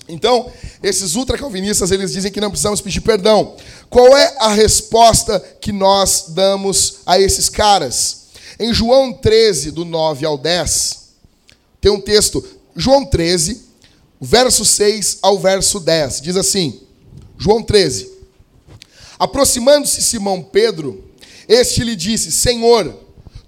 Então, 0.07 0.51
esses 0.83 1.15
ultracalvinistas, 1.15 1.89
eles 1.89 2.13
dizem 2.13 2.31
que 2.31 2.39
não 2.39 2.51
precisamos 2.51 2.81
pedir 2.81 3.01
perdão. 3.01 3.55
Qual 3.89 4.15
é 4.15 4.35
a 4.39 4.49
resposta 4.49 5.39
que 5.59 5.71
nós 5.71 6.25
damos 6.29 6.99
a 7.03 7.19
esses 7.19 7.49
caras? 7.49 8.27
Em 8.59 8.71
João 8.71 9.11
13, 9.11 9.71
do 9.71 9.85
9 9.85 10.23
ao 10.23 10.37
10, 10.37 10.99
tem 11.81 11.91
um 11.91 11.99
texto, 11.99 12.58
João 12.75 13.05
13, 13.05 13.65
verso 14.19 14.65
6 14.65 15.19
ao 15.21 15.39
verso 15.39 15.79
10, 15.79 16.21
diz 16.21 16.35
assim: 16.35 16.81
João 17.37 17.63
13. 17.63 18.09
Aproximando-se 19.17 20.01
Simão 20.01 20.41
Pedro, 20.41 21.03
este 21.47 21.83
lhe 21.83 21.95
disse: 21.95 22.31
Senhor, 22.31 22.93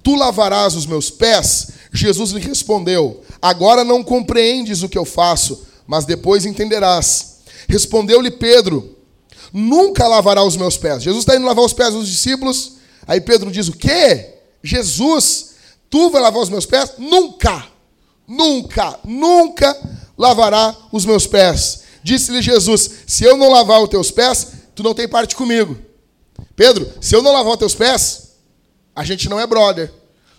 tu 0.04 0.16
lavarás 0.16 0.76
os 0.76 0.86
meus 0.86 1.10
pés? 1.10 1.70
Jesus 1.94 2.32
lhe 2.32 2.40
respondeu: 2.40 3.22
Agora 3.42 3.84
não 3.84 4.04
compreendes 4.04 4.84
o 4.84 4.90
que 4.90 4.98
eu 4.98 5.06
faço, 5.06 5.66
mas 5.88 6.06
depois 6.06 6.46
entenderás. 6.46 7.38
Respondeu-lhe 7.68 8.32
Pedro: 8.32 8.98
nunca 9.54 10.08
lavará 10.08 10.44
os 10.44 10.56
meus 10.56 10.78
pés. 10.78 11.04
Jesus 11.04 11.24
está 11.24 11.36
indo 11.36 11.46
lavar 11.46 11.66
os 11.66 11.74
pés 11.74 11.94
dos 11.94 12.08
discípulos. 12.08 12.74
Aí 13.06 13.20
Pedro 13.20 13.52
diz: 13.52 13.68
O 13.68 13.74
quê? 13.74 14.36
Jesus, 14.64 15.52
tu 15.90 16.10
vai 16.10 16.22
lavar 16.22 16.42
os 16.42 16.50
meus 16.50 16.66
pés? 16.66 16.94
Nunca, 16.98 17.68
nunca, 18.32 18.98
nunca 19.04 19.78
lavará 20.18 20.76
os 20.92 21.06
meus 21.06 21.28
pés. 21.28 21.84
Disse-lhe 22.04 22.42
Jesus: 22.42 22.90
Se 23.06 23.24
eu 23.24 23.36
não 23.36 23.52
lavar 23.52 23.82
os 23.82 23.90
teus 23.90 24.10
pés, 24.10 24.48
tu 24.74 24.82
não 24.82 24.94
tem 24.94 25.08
parte 25.08 25.36
comigo. 25.36 25.78
Pedro, 26.56 26.90
se 27.02 27.16
eu 27.16 27.22
não 27.22 27.34
lavar 27.34 27.54
os 27.54 27.60
teus 27.60 27.76
pés, 27.76 28.32
a 28.96 29.04
gente 29.04 29.30
não 29.30 29.40
é 29.40 29.46
brother. 29.46 29.92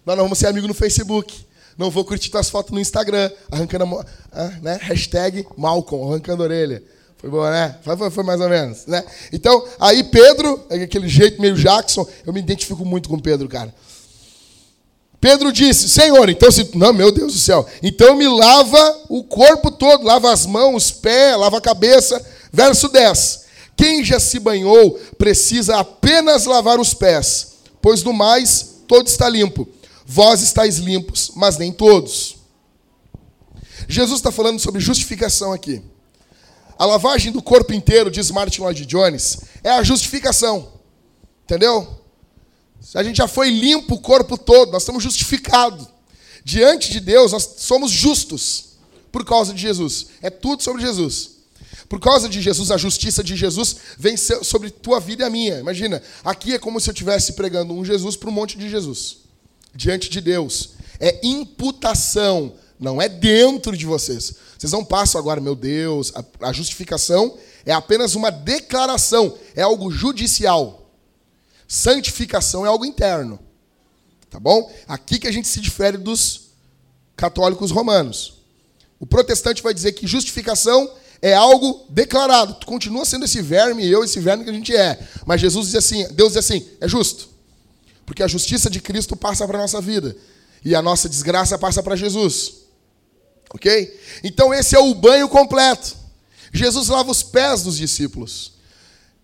Nós 0.05 0.17
não 0.17 0.25
vamos 0.25 0.39
ser 0.39 0.47
amigo 0.47 0.67
no 0.67 0.75
Facebook. 0.75 1.47
Não 1.77 1.91
vou 1.91 2.05
curtir 2.05 2.31
tuas 2.31 2.51
fotos 2.51 2.73
no 2.73 2.81
Instagram, 2.81 3.31
arrancando 3.51 4.05
a, 4.31 4.45
né? 4.61 4.79
Hashtag 4.83 5.47
Malcolm, 5.57 6.11
arrancando 6.11 6.43
a 6.43 6.47
orelha. 6.47 6.83
Foi 7.17 7.31
boa, 7.31 7.51
né? 7.51 7.79
Foi, 7.83 8.11
foi, 8.11 8.25
mais 8.25 8.41
ou 8.41 8.49
menos, 8.49 8.85
né? 8.87 9.03
Então, 9.33 9.65
aí 9.79 10.03
Pedro, 10.05 10.67
aquele 10.69 11.09
jeito 11.09 11.41
meio 11.41 11.55
Jackson, 11.55 12.07
eu 12.27 12.33
me 12.33 12.41
identifico 12.41 12.85
muito 12.85 13.09
com 13.09 13.19
Pedro, 13.19 13.49
cara. 13.49 13.73
Pedro 15.23 15.53
disse: 15.53 15.89
Senhor, 15.89 16.29
então 16.29 16.51
se. 16.51 16.77
Não, 16.77 16.93
meu 16.93 17.13
Deus 17.13 17.33
do 17.33 17.39
céu. 17.39 17.65
Então 17.81 18.17
me 18.17 18.27
lava 18.27 19.05
o 19.09 19.23
corpo 19.23 19.71
todo, 19.71 20.05
lava 20.05 20.33
as 20.33 20.45
mãos, 20.45 20.87
os 20.87 20.91
pés, 20.91 21.39
lava 21.39 21.59
a 21.59 21.61
cabeça. 21.61 22.21
Verso 22.53 22.89
10. 22.89 23.45
Quem 23.77 24.05
já 24.05 24.19
se 24.19 24.41
banhou 24.41 24.99
precisa 25.17 25.79
apenas 25.79 26.45
lavar 26.45 26.81
os 26.81 26.93
pés, 26.93 27.53
pois 27.81 28.03
do 28.03 28.13
mais 28.13 28.83
todo 28.89 29.07
está 29.07 29.29
limpo. 29.29 29.69
Vós 30.05 30.43
estáis 30.43 30.79
limpos, 30.79 31.31
mas 31.37 31.57
nem 31.57 31.71
todos. 31.71 32.35
Jesus 33.89 34.19
está 34.19 34.33
falando 34.33 34.59
sobre 34.59 34.81
justificação 34.81 35.53
aqui. 35.53 35.81
A 36.77 36.85
lavagem 36.85 37.31
do 37.31 37.41
corpo 37.41 37.73
inteiro, 37.73 38.11
diz 38.11 38.29
Martin 38.33 38.63
Lloyd 38.63 38.85
Jones, 38.87 39.39
é 39.63 39.71
a 39.71 39.85
justificação. 39.85 40.69
Entendeu? 41.45 42.02
A 42.95 43.03
gente 43.03 43.17
já 43.17 43.29
foi 43.29 43.51
limpo 43.51 43.95
o 43.95 44.01
corpo 44.01 44.37
todo, 44.37 44.73
nós 44.73 44.83
estamos 44.83 45.03
justificados. 45.03 45.87
Diante 46.45 46.91
de 46.91 47.01
Deus, 47.01 47.33
nós 47.33 47.55
somos 47.59 47.91
justos 47.91 48.73
por 49.11 49.25
causa 49.25 49.53
de 49.55 49.61
Jesus. 49.61 50.07
É 50.21 50.31
tudo 50.31 50.63
sobre 50.63 50.83
Jesus. 50.83 51.31
Por 51.89 52.01
causa 52.01 52.29
de 52.29 52.41
Jesus, 52.41 52.71
a 52.71 52.77
justiça 52.77 53.23
de 53.23 53.37
Jesus 53.37 53.77
vem 53.99 54.17
sobre 54.17 54.71
tua 54.71 54.99
vida 54.99 55.25
e 55.25 55.27
a 55.27 55.31
minha. 55.31 55.61
Imagina, 55.61 56.03
aqui 56.25 56.55
é 56.55 56.59
como 56.59 56.81
se 56.81 56.89
eu 56.89 56.93
estivesse 56.93 57.35
pregando 57.35 57.75
um 57.75 57.85
Jesus 57.85 58.17
para 58.17 58.31
um 58.31 58.33
monte 58.33 58.57
de 58.57 58.69
Jesus. 58.69 59.19
Diante 59.75 60.09
de 60.09 60.21
Deus. 60.21 60.71
É 60.99 61.21
imputação, 61.23 62.55
não 62.81 63.01
é 63.01 63.09
dentro 63.09 63.77
de 63.77 63.85
vocês. 63.85 64.35
Vocês 64.59 64.73
não 64.73 64.85
passam 64.85 65.21
agora, 65.21 65.41
meu 65.41 65.55
Deus, 65.55 66.13
a, 66.15 66.49
a 66.49 66.53
justificação 66.53 67.37
é 67.65 67.73
apenas 67.73 68.15
uma 68.15 68.31
declaração, 68.31 69.37
é 69.55 69.63
algo 69.63 69.91
judicial. 69.91 70.82
Santificação 71.73 72.67
é 72.67 72.69
algo 72.69 72.85
interno. 72.85 73.39
Tá 74.29 74.39
bom? 74.39 74.71
Aqui 74.87 75.19
que 75.19 75.27
a 75.27 75.33
gente 75.33 75.49
se 75.49 75.59
difere 75.59 75.97
dos 75.97 76.51
católicos 77.17 77.71
romanos. 77.71 78.43
O 79.01 79.07
protestante 79.07 79.63
vai 79.63 79.73
dizer 79.73 79.93
que 79.93 80.07
justificação 80.07 80.93
é 81.23 81.33
algo 81.33 81.87
declarado. 81.89 82.57
Tu 82.61 82.67
continua 82.67 83.07
sendo 83.07 83.25
esse 83.25 83.41
verme, 83.41 83.89
eu, 83.89 84.05
esse 84.05 84.21
verme 84.21 84.45
que 84.45 84.51
a 84.51 84.53
gente 84.53 84.77
é. 84.77 85.01
Mas 85.25 85.41
Jesus 85.41 85.69
diz 85.69 85.77
assim, 85.77 86.07
Deus 86.13 86.35
diz 86.35 86.45
assim, 86.45 86.69
é 86.79 86.87
justo. 86.87 87.31
Porque 88.05 88.23
a 88.23 88.29
justiça 88.29 88.69
de 88.69 88.79
Cristo 88.79 89.17
passa 89.17 89.47
para 89.47 89.57
a 89.57 89.63
nossa 89.63 89.81
vida. 89.81 90.15
E 90.63 90.75
a 90.75 90.83
nossa 90.83 91.09
desgraça 91.09 91.59
passa 91.59 91.83
para 91.83 91.97
Jesus. 91.97 92.53
Ok? 93.49 93.99
Então 94.23 94.53
esse 94.53 94.77
é 94.77 94.79
o 94.79 94.95
banho 94.95 95.27
completo. 95.27 95.97
Jesus 96.53 96.89
lava 96.89 97.11
os 97.11 97.23
pés 97.23 97.63
dos 97.63 97.79
discípulos. 97.79 98.53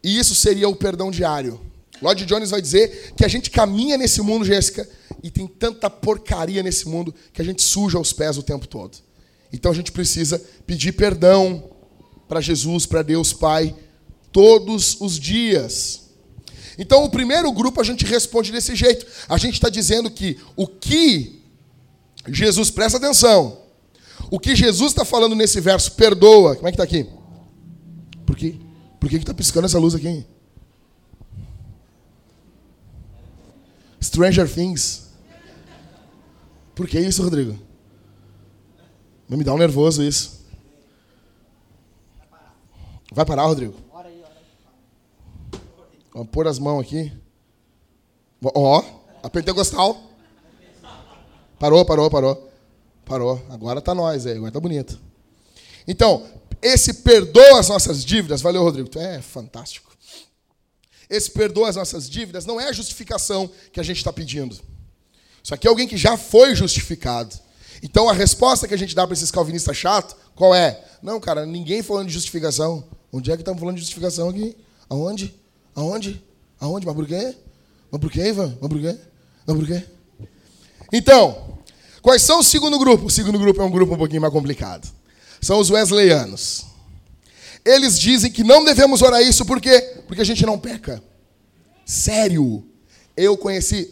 E 0.02 0.18
isso 0.18 0.34
seria 0.34 0.66
o 0.66 0.74
perdão 0.74 1.10
diário. 1.10 1.67
Lloyd 2.00 2.24
Jones 2.24 2.50
vai 2.50 2.62
dizer 2.62 3.12
que 3.16 3.24
a 3.24 3.28
gente 3.28 3.50
caminha 3.50 3.96
nesse 3.96 4.20
mundo, 4.22 4.44
Jéssica, 4.44 4.88
e 5.22 5.30
tem 5.30 5.46
tanta 5.46 5.90
porcaria 5.90 6.62
nesse 6.62 6.88
mundo 6.88 7.14
que 7.32 7.42
a 7.42 7.44
gente 7.44 7.62
suja 7.62 7.98
os 7.98 8.12
pés 8.12 8.38
o 8.38 8.42
tempo 8.42 8.66
todo. 8.66 8.98
Então 9.52 9.72
a 9.72 9.74
gente 9.74 9.90
precisa 9.90 10.42
pedir 10.66 10.92
perdão 10.92 11.70
para 12.28 12.40
Jesus, 12.40 12.86
para 12.86 13.02
Deus 13.02 13.32
Pai, 13.32 13.74
todos 14.30 15.00
os 15.00 15.18
dias. 15.18 16.10
Então 16.78 17.04
o 17.04 17.10
primeiro 17.10 17.50
grupo 17.50 17.80
a 17.80 17.84
gente 17.84 18.04
responde 18.04 18.52
desse 18.52 18.76
jeito. 18.76 19.06
A 19.28 19.36
gente 19.36 19.54
está 19.54 19.68
dizendo 19.68 20.10
que 20.10 20.38
o 20.54 20.66
que 20.66 21.42
Jesus, 22.28 22.70
presta 22.70 22.98
atenção, 22.98 23.62
o 24.30 24.38
que 24.38 24.54
Jesus 24.54 24.92
está 24.92 25.04
falando 25.04 25.34
nesse 25.34 25.60
verso, 25.60 25.92
perdoa. 25.92 26.54
Como 26.56 26.68
é 26.68 26.70
que 26.70 26.74
está 26.74 26.84
aqui? 26.84 27.06
Por 28.26 28.36
quê? 28.36 28.56
Por 29.00 29.08
que 29.08 29.16
está 29.16 29.32
piscando 29.32 29.66
essa 29.66 29.78
luz 29.78 29.94
aqui? 29.94 30.24
Stranger 34.18 34.52
Things. 34.52 35.10
Por 36.75 36.88
que 36.88 36.98
isso, 36.98 37.22
Rodrigo? 37.22 37.56
Me 39.28 39.44
dá 39.44 39.54
um 39.54 39.58
nervoso 39.58 40.02
isso. 40.02 40.44
Vai 43.12 43.25
parar, 43.25 43.44
Rodrigo? 43.44 43.75
Vamos 46.12 46.30
pôr 46.30 46.48
as 46.48 46.58
mãos 46.58 46.80
aqui. 46.80 47.12
Ó, 48.42 48.82
a 49.22 49.30
pentecostal. 49.30 49.96
Parou, 51.56 51.84
parou, 51.84 52.10
parou. 52.10 52.50
Parou. 53.04 53.46
Agora 53.50 53.80
tá 53.80 53.94
nós 53.94 54.26
aí, 54.26 54.37
agora 54.37 54.50
tá 54.50 54.58
bonito. 54.58 54.98
Então, 55.87 56.26
esse 56.60 57.02
perdoa 57.02 57.60
as 57.60 57.68
nossas 57.68 58.04
dívidas. 58.04 58.42
Valeu, 58.42 58.64
Rodrigo. 58.64 58.90
É 58.98 59.22
fantástico. 59.22 59.88
Esse 61.08 61.30
perdoa 61.30 61.68
as 61.68 61.76
nossas 61.76 62.08
dívidas 62.08 62.44
não 62.44 62.60
é 62.60 62.68
a 62.68 62.72
justificação 62.72 63.50
que 63.72 63.80
a 63.80 63.82
gente 63.82 63.98
está 63.98 64.12
pedindo. 64.12 64.58
Isso 65.42 65.54
aqui 65.54 65.66
é 65.66 65.70
alguém 65.70 65.88
que 65.88 65.96
já 65.96 66.16
foi 66.16 66.54
justificado. 66.54 67.34
Então 67.82 68.08
a 68.08 68.12
resposta 68.12 68.68
que 68.68 68.74
a 68.74 68.76
gente 68.76 68.94
dá 68.94 69.06
para 69.06 69.14
esses 69.14 69.30
calvinistas 69.30 69.76
chatos, 69.76 70.16
qual 70.34 70.54
é? 70.54 70.84
Não, 71.02 71.18
cara, 71.20 71.46
ninguém 71.46 71.82
falando 71.82 72.08
de 72.08 72.12
justificação. 72.12 72.84
Onde 73.12 73.30
é 73.30 73.36
que 73.36 73.42
estamos 73.42 73.58
falando 73.58 73.76
de 73.76 73.80
justificação 73.80 74.28
aqui? 74.28 74.56
Aonde? 74.90 75.34
Aonde? 75.74 76.22
Aonde? 76.60 76.86
Mas 76.86 76.94
por 76.94 77.06
quê? 77.06 77.34
Mas 77.90 78.00
por 78.00 78.10
quê, 78.10 78.28
Ivan? 78.28 78.58
Mas 78.60 78.68
por 78.70 78.80
quê? 78.80 78.98
Mas 79.46 79.56
por 79.56 79.66
quê? 79.66 79.84
Então, 80.92 81.58
quais 82.02 82.22
são 82.22 82.40
o 82.40 82.44
segundo 82.44 82.78
grupo? 82.78 83.06
O 83.06 83.10
segundo 83.10 83.38
grupo 83.38 83.62
é 83.62 83.64
um 83.64 83.70
grupo 83.70 83.94
um 83.94 83.98
pouquinho 83.98 84.20
mais 84.20 84.32
complicado. 84.32 84.86
São 85.40 85.58
os 85.58 85.70
wesleyanos. 85.70 86.67
Eles 87.64 87.98
dizem 87.98 88.30
que 88.30 88.44
não 88.44 88.64
devemos 88.64 89.02
orar 89.02 89.22
isso 89.22 89.44
por 89.44 89.60
quê? 89.60 89.96
Porque 90.06 90.22
a 90.22 90.24
gente 90.24 90.44
não 90.46 90.58
peca. 90.58 91.02
Sério. 91.84 92.64
Eu 93.16 93.36
conheci. 93.36 93.90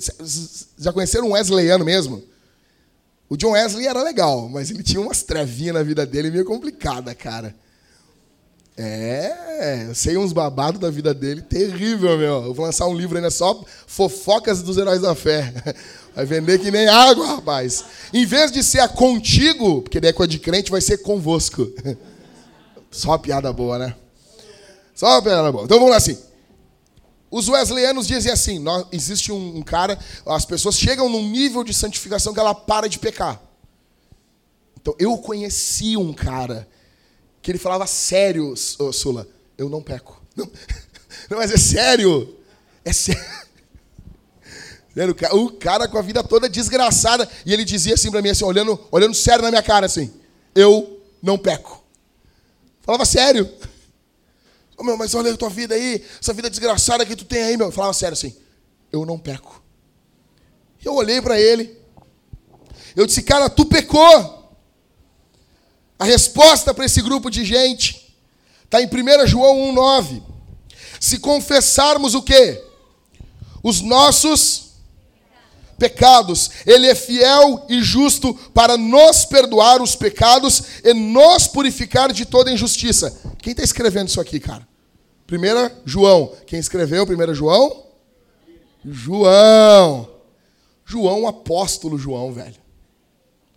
Já 0.78 0.92
conheceram 0.92 1.28
um 1.28 1.32
Wesleyano 1.32 1.84
mesmo? 1.84 2.22
O 3.28 3.36
John 3.36 3.52
Wesley 3.52 3.86
era 3.86 4.02
legal, 4.02 4.48
mas 4.48 4.70
ele 4.70 4.82
tinha 4.82 5.00
umas 5.00 5.22
trevinhas 5.22 5.74
na 5.74 5.82
vida 5.82 6.06
dele 6.06 6.30
meio 6.30 6.44
complicada, 6.44 7.14
cara. 7.14 7.54
É, 8.78 9.86
eu 9.88 9.94
sei 9.94 10.18
uns 10.18 10.34
babados 10.34 10.78
da 10.78 10.90
vida 10.90 11.14
dele, 11.14 11.40
terrível, 11.40 12.18
meu. 12.18 12.44
Eu 12.44 12.54
vou 12.54 12.66
lançar 12.66 12.86
um 12.86 12.94
livro 12.94 13.16
ainda 13.16 13.30
só 13.30 13.64
fofocas 13.86 14.62
dos 14.62 14.76
heróis 14.76 15.00
da 15.00 15.14
fé. 15.14 15.52
Vai 16.14 16.26
vender 16.26 16.58
que 16.58 16.70
nem 16.70 16.86
água, 16.86 17.26
rapaz. 17.26 17.84
Em 18.12 18.24
vez 18.24 18.52
de 18.52 18.62
ser 18.62 18.80
a 18.80 18.88
contigo, 18.88 19.82
porque 19.82 19.98
daí 19.98 20.10
é 20.10 20.12
coisa 20.12 20.30
de 20.30 20.38
crente, 20.38 20.70
vai 20.70 20.80
ser 20.80 20.98
convosco. 20.98 21.70
Só 22.96 23.10
uma 23.10 23.18
piada 23.18 23.52
boa, 23.52 23.78
né? 23.78 23.94
Só 24.94 25.06
uma 25.06 25.22
piada 25.22 25.52
boa. 25.52 25.64
Então 25.64 25.76
vamos 25.76 25.90
lá 25.90 25.98
assim. 25.98 26.18
Os 27.30 27.46
wesleyanos 27.46 28.06
dizem 28.06 28.32
assim: 28.32 28.58
nós, 28.58 28.86
existe 28.90 29.30
um, 29.30 29.58
um, 29.58 29.62
cara, 29.62 29.98
as 30.24 30.46
pessoas 30.46 30.78
chegam 30.78 31.06
num 31.10 31.28
nível 31.28 31.62
de 31.62 31.74
santificação 31.74 32.32
que 32.32 32.40
ela 32.40 32.54
para 32.54 32.88
de 32.88 32.98
pecar. 32.98 33.38
Então 34.80 34.94
eu 34.98 35.18
conheci 35.18 35.94
um 35.96 36.14
cara 36.14 36.66
que 37.42 37.50
ele 37.50 37.58
falava 37.58 37.86
sério, 37.86 38.54
Sula, 38.56 39.28
eu 39.58 39.68
não 39.68 39.82
peco. 39.82 40.22
Não, 40.36 40.50
não 41.30 41.38
mas 41.38 41.50
é 41.50 41.56
sério. 41.56 42.36
É 42.84 42.92
sério. 42.92 43.24
O 45.32 45.50
cara 45.50 45.88
com 45.88 45.96
a 45.96 46.02
vida 46.02 46.22
toda 46.22 46.48
desgraçada. 46.48 47.28
E 47.44 47.52
ele 47.54 47.64
dizia 47.64 47.94
assim 47.94 48.10
para 48.10 48.20
mim, 48.20 48.28
assim, 48.28 48.44
olhando, 48.44 48.78
olhando 48.90 49.14
sério 49.14 49.42
na 49.42 49.50
minha 49.50 49.62
cara, 49.62 49.86
assim: 49.86 50.12
Eu 50.54 51.00
não 51.22 51.38
peco. 51.38 51.75
Falava 52.86 53.04
sério. 53.04 53.52
Oh, 54.78 54.84
meu, 54.84 54.96
mas 54.96 55.12
olha 55.14 55.32
a 55.32 55.36
tua 55.36 55.50
vida 55.50 55.74
aí, 55.74 56.04
essa 56.20 56.32
vida 56.32 56.48
desgraçada 56.48 57.04
que 57.04 57.16
tu 57.16 57.24
tem 57.24 57.42
aí, 57.42 57.56
meu. 57.56 57.72
Falava 57.72 57.92
sério 57.92 58.12
assim. 58.12 58.36
Eu 58.92 59.04
não 59.04 59.18
peco. 59.18 59.60
Eu 60.84 60.94
olhei 60.94 61.20
para 61.20 61.40
ele. 61.40 61.76
Eu 62.94 63.04
disse, 63.04 63.22
cara, 63.22 63.50
tu 63.50 63.66
pecou. 63.66 64.54
A 65.98 66.04
resposta 66.04 66.72
para 66.72 66.84
esse 66.84 67.02
grupo 67.02 67.28
de 67.30 67.44
gente 67.44 68.14
está 68.64 68.80
em 68.80 68.86
1 68.86 69.26
João 69.26 69.74
1,9. 69.74 70.22
Se 71.00 71.18
confessarmos 71.18 72.14
o 72.14 72.22
quê? 72.22 72.62
Os 73.62 73.80
nossos 73.80 74.65
pecados. 75.78 76.50
Ele 76.64 76.86
é 76.86 76.94
fiel 76.94 77.64
e 77.68 77.82
justo 77.82 78.34
para 78.54 78.76
nos 78.76 79.24
perdoar 79.24 79.82
os 79.82 79.94
pecados 79.94 80.62
e 80.84 80.92
nos 80.94 81.46
purificar 81.46 82.12
de 82.12 82.24
toda 82.24 82.52
injustiça. 82.52 83.16
Quem 83.38 83.52
está 83.52 83.62
escrevendo 83.62 84.08
isso 84.08 84.20
aqui, 84.20 84.40
cara? 84.40 84.66
Primeira 85.26 85.76
João. 85.84 86.32
Quem 86.46 86.58
escreveu 86.58 87.06
primeira 87.06 87.34
João? 87.34 87.84
João. 88.84 90.08
João, 90.84 91.26
apóstolo 91.26 91.98
João, 91.98 92.32
velho. 92.32 92.54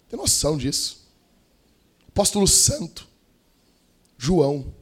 Tem 0.10 0.20
noção 0.20 0.58
disso? 0.58 1.06
Apóstolo 2.08 2.48
Santo. 2.48 3.08
João. 4.18 4.74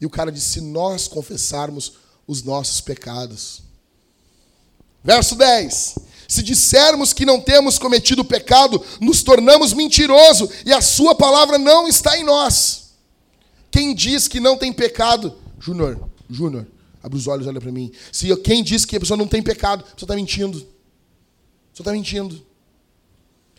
E 0.00 0.06
o 0.06 0.10
cara 0.10 0.32
disse: 0.32 0.54
se 0.54 0.60
nós 0.60 1.06
confessarmos 1.06 1.94
os 2.26 2.42
nossos 2.42 2.80
pecados. 2.80 3.62
Verso 5.02 5.34
10. 5.34 5.98
Se 6.30 6.44
dissermos 6.44 7.12
que 7.12 7.26
não 7.26 7.40
temos 7.40 7.76
cometido 7.76 8.24
pecado, 8.24 8.80
nos 9.00 9.20
tornamos 9.20 9.72
mentiroso 9.72 10.48
e 10.64 10.72
a 10.72 10.80
sua 10.80 11.12
palavra 11.12 11.58
não 11.58 11.88
está 11.88 12.16
em 12.16 12.22
nós. 12.22 12.92
Quem 13.68 13.92
diz 13.92 14.28
que 14.28 14.38
não 14.38 14.56
tem 14.56 14.72
pecado, 14.72 15.36
Júnior, 15.58 16.08
Júnior, 16.30 16.68
abre 17.02 17.18
os 17.18 17.26
olhos, 17.26 17.48
olha 17.48 17.60
para 17.60 17.72
mim. 17.72 17.90
Se 18.12 18.34
quem 18.36 18.62
diz 18.62 18.84
que 18.84 18.94
a 18.94 19.00
pessoa 19.00 19.16
não 19.16 19.26
tem 19.26 19.42
pecado, 19.42 19.80
a 19.80 19.92
pessoa 19.92 20.06
está 20.06 20.14
mentindo. 20.14 20.58
A 20.58 21.72
pessoa 21.72 21.80
está 21.80 21.92
mentindo. 21.92 22.40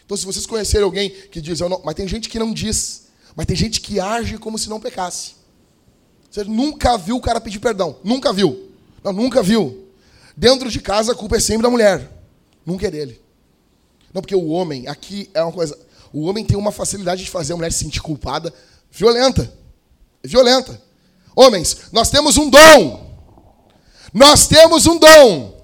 Então, 0.05 0.15
se 0.15 0.25
vocês 0.25 0.45
conhecerem 0.45 0.85
alguém 0.85 1.09
que 1.09 1.41
diz, 1.41 1.59
eu 1.59 1.67
não, 1.67 1.81
mas 1.83 1.93
tem 1.93 2.07
gente 2.07 2.29
que 2.29 2.39
não 2.39 2.53
diz, 2.53 3.07
mas 3.35 3.45
tem 3.47 3.55
gente 3.55 3.81
que 3.81 3.99
age 3.99 4.37
como 4.37 4.57
se 4.57 4.69
não 4.69 4.79
pecasse. 4.79 5.33
Você 6.29 6.45
nunca 6.45 6.97
viu 6.97 7.17
o 7.17 7.21
cara 7.21 7.41
pedir 7.41 7.59
perdão, 7.59 7.97
nunca 8.01 8.31
viu. 8.31 8.71
Não, 9.03 9.11
nunca 9.11 9.43
viu. 9.43 9.89
Dentro 10.37 10.71
de 10.71 10.79
casa 10.79 11.11
a 11.11 11.15
culpa 11.15 11.35
é 11.35 11.39
sempre 11.41 11.63
da 11.63 11.69
mulher. 11.69 12.20
Nunca 12.65 12.87
é 12.87 12.91
dele. 12.91 13.21
Não, 14.13 14.21
porque 14.21 14.35
o 14.35 14.47
homem, 14.47 14.87
aqui 14.87 15.29
é 15.33 15.41
uma 15.41 15.51
coisa. 15.51 15.77
O 16.11 16.25
homem 16.27 16.45
tem 16.45 16.57
uma 16.57 16.71
facilidade 16.71 17.23
de 17.23 17.29
fazer 17.29 17.53
a 17.53 17.55
mulher 17.55 17.71
se 17.71 17.79
sentir 17.79 18.01
culpada 18.01 18.53
violenta. 18.91 19.51
Violenta. 20.23 20.81
Homens, 21.35 21.77
nós 21.91 22.09
temos 22.09 22.37
um 22.37 22.49
dom. 22.49 23.09
Nós 24.13 24.47
temos 24.47 24.85
um 24.85 24.99
dom 24.99 25.61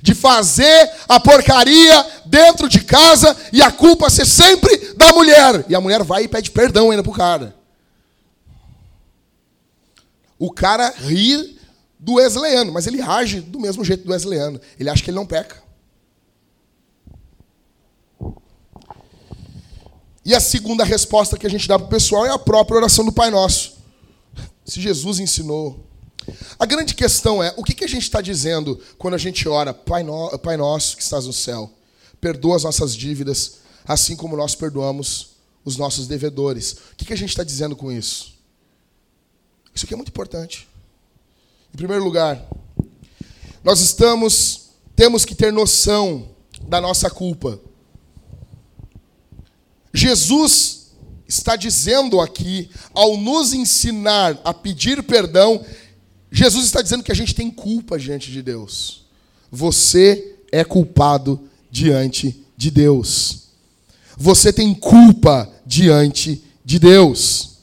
de 0.00 0.14
fazer 0.14 0.90
a 1.08 1.20
porcaria 1.20 2.06
dentro 2.24 2.68
de 2.68 2.82
casa 2.82 3.36
e 3.52 3.60
a 3.60 3.70
culpa 3.70 4.08
ser 4.08 4.26
sempre 4.26 4.94
da 4.94 5.12
mulher. 5.12 5.64
E 5.68 5.74
a 5.74 5.80
mulher 5.80 6.02
vai 6.02 6.24
e 6.24 6.28
pede 6.28 6.50
perdão 6.50 6.90
ainda 6.90 7.02
pro 7.02 7.12
cara. 7.12 7.54
O 10.38 10.50
cara 10.50 10.90
ri 10.96 11.58
do 11.98 12.14
Wesleyano, 12.14 12.72
mas 12.72 12.86
ele 12.86 13.00
age 13.00 13.40
do 13.40 13.58
mesmo 13.58 13.84
jeito 13.84 14.04
do 14.04 14.12
Wesleyano. 14.12 14.60
Ele 14.78 14.88
acha 14.88 15.02
que 15.02 15.10
ele 15.10 15.16
não 15.16 15.26
peca. 15.26 15.65
E 20.26 20.34
a 20.34 20.40
segunda 20.40 20.82
resposta 20.82 21.38
que 21.38 21.46
a 21.46 21.48
gente 21.48 21.68
dá 21.68 21.78
para 21.78 21.86
o 21.86 21.88
pessoal 21.88 22.26
é 22.26 22.30
a 22.30 22.38
própria 22.38 22.78
oração 22.78 23.04
do 23.04 23.12
Pai 23.12 23.30
Nosso. 23.30 23.74
Se 24.64 24.80
Jesus 24.80 25.20
ensinou. 25.20 25.86
A 26.58 26.66
grande 26.66 26.96
questão 26.96 27.40
é, 27.40 27.54
o 27.56 27.62
que, 27.62 27.72
que 27.72 27.84
a 27.84 27.88
gente 27.88 28.02
está 28.02 28.20
dizendo 28.20 28.82
quando 28.98 29.14
a 29.14 29.18
gente 29.18 29.48
ora, 29.48 29.72
Pai, 29.72 30.02
no, 30.02 30.36
Pai 30.40 30.56
Nosso 30.56 30.96
que 30.96 31.02
estás 31.04 31.26
no 31.26 31.32
céu, 31.32 31.70
perdoa 32.20 32.56
as 32.56 32.64
nossas 32.64 32.96
dívidas, 32.96 33.58
assim 33.86 34.16
como 34.16 34.36
nós 34.36 34.56
perdoamos 34.56 35.36
os 35.64 35.76
nossos 35.76 36.08
devedores. 36.08 36.72
O 36.72 36.96
que, 36.96 37.04
que 37.04 37.12
a 37.12 37.16
gente 37.16 37.28
está 37.28 37.44
dizendo 37.44 37.76
com 37.76 37.92
isso? 37.92 38.34
Isso 39.72 39.84
aqui 39.84 39.94
é 39.94 39.96
muito 39.96 40.08
importante. 40.08 40.66
Em 41.72 41.76
primeiro 41.76 42.02
lugar, 42.02 42.44
nós 43.62 43.78
estamos, 43.78 44.70
temos 44.96 45.24
que 45.24 45.36
ter 45.36 45.52
noção 45.52 46.30
da 46.62 46.80
nossa 46.80 47.08
culpa. 47.08 47.60
Jesus 49.96 50.88
está 51.26 51.56
dizendo 51.56 52.20
aqui, 52.20 52.68
ao 52.92 53.16
nos 53.16 53.54
ensinar 53.54 54.38
a 54.44 54.52
pedir 54.52 55.02
perdão, 55.02 55.64
Jesus 56.30 56.66
está 56.66 56.82
dizendo 56.82 57.02
que 57.02 57.10
a 57.10 57.16
gente 57.16 57.34
tem 57.34 57.50
culpa 57.50 57.98
diante 57.98 58.30
de 58.30 58.42
Deus. 58.42 59.06
Você 59.50 60.36
é 60.52 60.62
culpado 60.62 61.48
diante 61.70 62.44
de 62.56 62.70
Deus. 62.70 63.44
Você 64.18 64.52
tem 64.52 64.74
culpa 64.74 65.50
diante 65.64 66.44
de 66.62 66.78
Deus. 66.78 67.56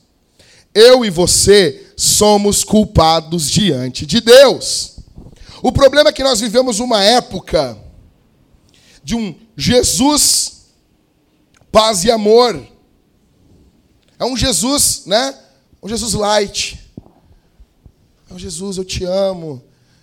Eu 0.74 1.06
e 1.06 1.12
você 1.12 1.86
somos 1.96 2.63
culpados 2.63 3.48
diante 3.50 4.08
de 4.08 4.19
Deus. 4.19 4.98
O 5.62 5.72
problema 5.72 6.10
é 6.10 6.13
que 6.13 6.24
nós 6.24 6.39
vivemos 6.39 6.80
uma 6.80 7.04
época 7.04 7.78
de 9.04 9.15
um 9.15 9.36
Jesus 9.56 10.62
paz 11.73 12.03
e 12.03 12.12
amor. 12.12 12.65
É 14.19 14.23
um 14.23 14.38
Jesus, 14.38 15.07
né? 15.07 15.36
Um 15.81 15.89
Jesus 15.89 16.13
light. 16.13 16.79
É 18.29 18.33
um 18.33 18.38
Jesus, 18.38 18.77
eu 18.77 18.86
te 18.86 19.03
amo. 19.03 19.59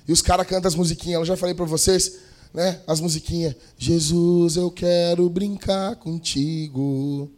E 0.07 0.13
os 0.13 0.21
caras 0.21 0.49
cantam 0.49 0.67
as 0.67 0.75
musiquinhas, 0.75 1.21
eu 1.21 1.25
já 1.25 1.37
falei 1.37 1.55
para 1.55 1.65
vocês, 1.65 2.19
né? 2.53 2.83
As 2.89 2.99
musiquinhas. 2.99 3.55
Jesus, 3.79 4.57
eu 4.57 4.69
quero 4.69 5.31
brincar 5.31 5.95
contigo. 5.95 7.31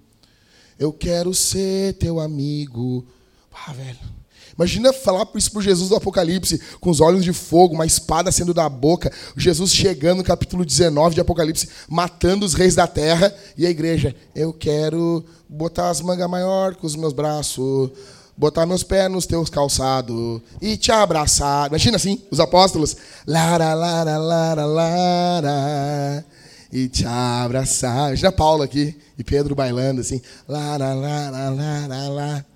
Eu 0.79 0.95
quero 0.95 1.35
ser 1.35 1.93
teu 1.99 2.19
amigo. 2.19 3.07
Ah, 3.53 3.75
velho. 3.75 4.22
Imagina 4.57 4.93
falar 4.93 5.27
isso 5.35 5.51
para 5.51 5.63
Jesus 5.63 5.89
do 5.89 5.97
Apocalipse, 5.97 6.61
com 6.81 6.91
os 6.91 7.01
olhos 7.01 7.25
de 7.25 7.33
fogo, 7.33 7.75
uma 7.75 7.87
espada 7.87 8.31
sendo 8.31 8.53
da 8.53 8.69
boca, 8.69 9.11
Jesus 9.37 9.73
chegando 9.73 10.19
no 10.19 10.25
capítulo 10.25 10.65
19 10.65 11.15
de 11.15 11.21
Apocalipse, 11.21 11.69
matando 11.89 12.45
os 12.45 12.55
reis 12.55 12.75
da 12.75 12.87
terra, 12.87 13.35
e 13.57 13.67
a 13.67 13.71
igreja, 13.71 14.15
eu 14.35 14.53
quero 14.53 15.25
botar 15.49 15.91
as 15.91 16.01
mangas 16.01 16.29
maior 16.29 16.75
com 16.75 16.87
os 16.87 16.97
meus 16.97 17.13
braços, 17.13 17.91
botar 18.37 18.67
meus 18.67 18.83
pés 18.83 19.11
nos 19.11 19.27
teus 19.27 19.49
calçados 19.49 20.41
e 20.61 20.77
te 20.77 20.91
abraçar. 20.91 21.69
Imagina 21.69 21.97
assim, 21.97 22.21
os 22.31 22.41
apóstolos, 22.41 22.97
lara, 23.27 23.75
lara, 23.75 24.19
lara, 24.19 24.65
lara, 24.65 26.25
e 26.73 26.89
te 26.89 27.05
abraçar. 27.07 28.09
Imagina 28.09 28.33
Paulo 28.33 28.63
aqui 28.63 28.97
e 29.19 29.25
Pedro 29.25 29.55
bailando 29.55 30.01
assim, 30.01 30.21
lara, 30.49 30.95
lara, 30.95 31.51
lara, 31.51 32.09
lara. 32.09 32.52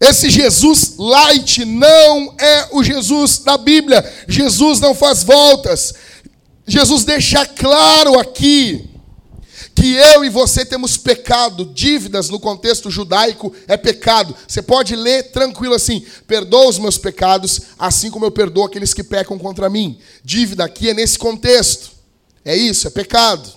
Esse 0.00 0.28
Jesus 0.28 0.94
light 0.98 1.64
não 1.64 2.34
é 2.38 2.68
o 2.72 2.82
Jesus 2.82 3.38
da 3.38 3.56
Bíblia. 3.56 4.04
Jesus 4.28 4.78
não 4.78 4.94
faz 4.94 5.22
voltas. 5.22 5.94
Jesus 6.66 7.04
deixa 7.04 7.46
claro 7.46 8.18
aqui 8.18 8.90
que 9.74 9.92
eu 9.92 10.24
e 10.24 10.30
você 10.30 10.64
temos 10.64 10.96
pecado, 10.96 11.66
dívidas 11.66 12.30
no 12.30 12.40
contexto 12.40 12.90
judaico 12.90 13.52
é 13.68 13.76
pecado. 13.76 14.34
Você 14.48 14.62
pode 14.62 14.96
ler 14.96 15.30
tranquilo 15.30 15.74
assim: 15.74 16.04
perdoa 16.26 16.68
os 16.68 16.78
meus 16.78 16.96
pecados, 16.98 17.60
assim 17.78 18.10
como 18.10 18.24
eu 18.24 18.30
perdoo 18.30 18.64
aqueles 18.64 18.94
que 18.94 19.04
pecam 19.04 19.38
contra 19.38 19.68
mim. 19.70 19.98
Dívida 20.24 20.64
aqui 20.64 20.90
é 20.90 20.94
nesse 20.94 21.18
contexto. 21.18 21.90
É 22.44 22.56
isso, 22.56 22.86
é 22.86 22.90
pecado. 22.90 23.52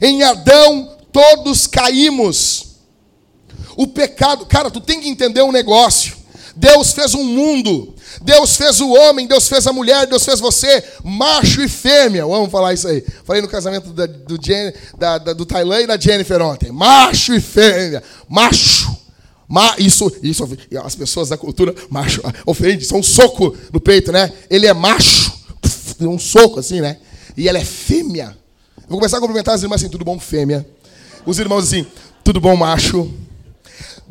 Em 0.00 0.22
Adão 0.22 0.98
todos 1.10 1.66
caímos. 1.66 2.71
O 3.76 3.86
pecado, 3.86 4.46
cara, 4.46 4.70
tu 4.70 4.80
tem 4.80 5.00
que 5.00 5.08
entender 5.08 5.42
um 5.42 5.52
negócio. 5.52 6.16
Deus 6.54 6.92
fez 6.92 7.14
um 7.14 7.24
mundo, 7.24 7.94
Deus 8.20 8.56
fez 8.56 8.80
o 8.80 8.90
homem, 8.90 9.26
Deus 9.26 9.48
fez 9.48 9.66
a 9.66 9.72
mulher, 9.72 10.06
Deus 10.06 10.24
fez 10.24 10.38
você, 10.38 10.84
macho 11.02 11.62
e 11.62 11.68
fêmea. 11.68 12.26
Vamos 12.26 12.50
falar 12.50 12.74
isso 12.74 12.86
aí. 12.88 13.02
Falei 13.24 13.40
no 13.40 13.48
casamento 13.48 13.90
da, 13.90 14.06
do, 14.06 14.38
Jen, 14.40 14.72
da, 14.98 15.18
da, 15.18 15.32
do 15.32 15.46
Thailand 15.46 15.84
e 15.84 15.86
da 15.86 15.96
Jennifer 15.96 16.40
ontem. 16.42 16.70
Macho 16.70 17.34
e 17.34 17.40
fêmea. 17.40 18.02
Macho. 18.28 19.02
Ma, 19.48 19.74
isso, 19.78 20.10
isso, 20.22 20.48
as 20.82 20.94
pessoas 20.94 21.28
da 21.28 21.36
cultura, 21.36 21.74
macho, 21.90 22.22
ofende, 22.46 22.86
são 22.86 23.00
um 23.00 23.02
soco 23.02 23.54
no 23.70 23.78
peito, 23.80 24.10
né? 24.10 24.32
Ele 24.48 24.66
é 24.66 24.72
macho, 24.72 25.30
um 26.00 26.18
soco 26.18 26.58
assim, 26.58 26.80
né? 26.80 26.96
E 27.36 27.48
ela 27.48 27.58
é 27.58 27.64
fêmea. 27.64 28.34
Vou 28.88 28.98
começar 28.98 29.18
a 29.18 29.20
cumprimentar 29.20 29.54
as 29.54 29.62
irmãs 29.62 29.82
assim, 29.82 29.90
tudo 29.90 30.06
bom, 30.06 30.18
fêmea? 30.18 30.66
Os 31.26 31.38
irmãos 31.38 31.64
assim, 31.64 31.86
tudo 32.24 32.40
bom, 32.40 32.56
macho? 32.56 33.12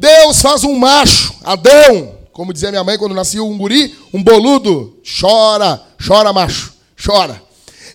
Deus 0.01 0.41
faz 0.41 0.63
um 0.63 0.79
macho, 0.79 1.35
Adão, 1.43 2.17
como 2.33 2.51
dizia 2.51 2.71
minha 2.71 2.83
mãe 2.83 2.97
quando 2.97 3.13
nasceu 3.13 3.47
um 3.47 3.55
guri, 3.55 3.95
um 4.11 4.23
boludo, 4.23 4.99
chora, 5.19 5.79
chora 6.03 6.33
macho, 6.33 6.73
chora. 7.05 7.39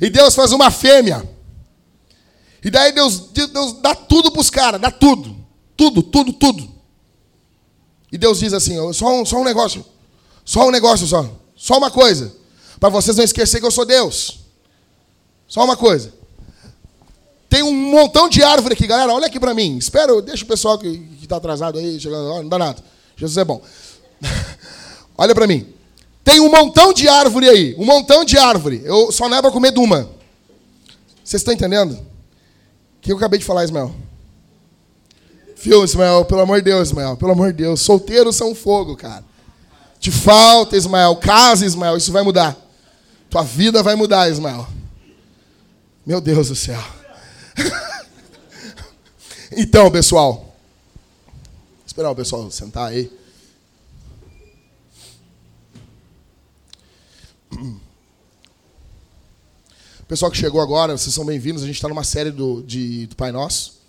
E 0.01 0.09
Deus 0.09 0.33
faz 0.33 0.53
uma 0.53 0.71
fêmea. 0.71 1.29
E 2.65 2.71
daí 2.71 2.93
Deus, 2.93 3.19
Deus 3.33 3.73
dá 3.81 3.93
tudo 3.93 4.31
para 4.31 4.41
os 4.41 4.51
caras, 4.51 4.81
dá 4.81 4.89
tudo. 4.89 5.37
Tudo, 5.77 6.01
tudo, 6.01 6.33
tudo. 6.33 6.71
E 8.13 8.17
Deus 8.17 8.39
diz 8.39 8.53
assim: 8.53 8.77
só 8.93 9.13
um, 9.13 9.27
só 9.27 9.41
um 9.41 9.45
negócio. 9.45 9.85
Só 10.45 10.69
um 10.69 10.71
negócio 10.71 11.09
só. 11.09 11.29
Só 11.57 11.77
uma 11.77 11.91
coisa. 11.91 12.33
Para 12.79 12.89
vocês 12.89 13.17
não 13.17 13.25
esquecerem 13.25 13.63
que 13.63 13.67
eu 13.67 13.73
sou 13.73 13.85
Deus. 13.85 14.39
Só 15.49 15.65
uma 15.65 15.77
coisa. 15.77 16.15
Tem 17.49 17.65
um 17.65 17.73
montão 17.73 18.29
de 18.29 18.45
árvore 18.45 18.75
aqui, 18.75 18.87
galera. 18.87 19.13
Olha 19.13 19.27
aqui 19.27 19.41
para 19.41 19.55
mim. 19.55 19.77
Espero, 19.77 20.23
deixa 20.23 20.45
o 20.45 20.49
pessoal 20.49 20.79
que 20.79 21.16
está 21.27 21.37
atrasado 21.37 21.79
aí, 21.79 22.01
chegando, 22.01 22.43
não 22.43 22.49
dá 22.49 22.59
nada. 22.59 22.83
Jesus 23.17 23.37
é 23.37 23.45
bom. 23.45 23.61
Olha 25.17 25.35
para 25.35 25.47
mim. 25.47 25.67
Tem 26.23 26.41
um 26.41 26.51
montão 26.51 26.93
de 26.93 27.07
árvore 27.09 27.49
aí, 27.49 27.75
um 27.79 27.85
montão 27.85 28.25
de 28.25 28.37
árvore. 28.37 28.83
Eu 28.85 29.13
só 29.13 29.29
não 29.29 29.37
é 29.37 29.43
para 29.43 29.51
comer 29.51 29.71
de 29.71 29.79
uma. 29.79 30.11
Vocês 31.25 31.41
estão 31.41 31.55
entendendo? 31.55 31.93
O 31.93 33.01
que 33.01 33.13
eu 33.13 33.17
acabei 33.17 33.39
de 33.39 33.45
falar, 33.45 33.65
Ismael? 33.65 33.95
Viu, 35.57 35.85
Ismael? 35.85 36.25
Pelo 36.25 36.41
amor 36.41 36.59
de 36.59 36.65
Deus, 36.65 36.89
Ismael. 36.89 37.17
Pelo 37.17 37.33
amor 37.33 37.53
de 37.53 37.59
Deus. 37.59 37.81
Solteiros 37.81 38.37
são 38.37 38.55
fogo, 38.55 38.97
cara. 38.97 39.25
Te 39.99 40.11
falta, 40.11 40.77
Ismael. 40.77 41.17
Casa, 41.17 41.65
Ismael. 41.65 41.97
Isso 41.97 42.13
vai 42.13 42.23
mudar. 42.23 42.57
Tua 43.31 43.43
vida 43.43 43.83
vai 43.83 43.95
mudar, 43.95 44.31
Ismael. 44.31 44.69
Meu 46.05 46.21
Deus 46.21 46.49
do 46.49 46.55
céu. 46.55 46.83
então, 49.57 49.91
pessoal. 49.91 50.56
Esperar 51.97 52.11
o 52.11 52.15
pessoal 52.15 52.51
sentar 52.51 52.89
aí. 52.91 53.11
Pessoal 60.07 60.31
que 60.31 60.37
chegou 60.37 60.61
agora, 60.61 60.99
vocês 60.99 61.15
são 61.15 61.25
bem-vindos. 61.25 61.63
A 61.63 61.67
gente 61.67 61.77
está 61.77 61.89
numa 61.89 62.05
série 62.05 62.31
do, 62.31 62.63
de, 62.63 63.07
do 63.07 63.17
Pai 63.17 63.33
Nosso. 63.33 63.81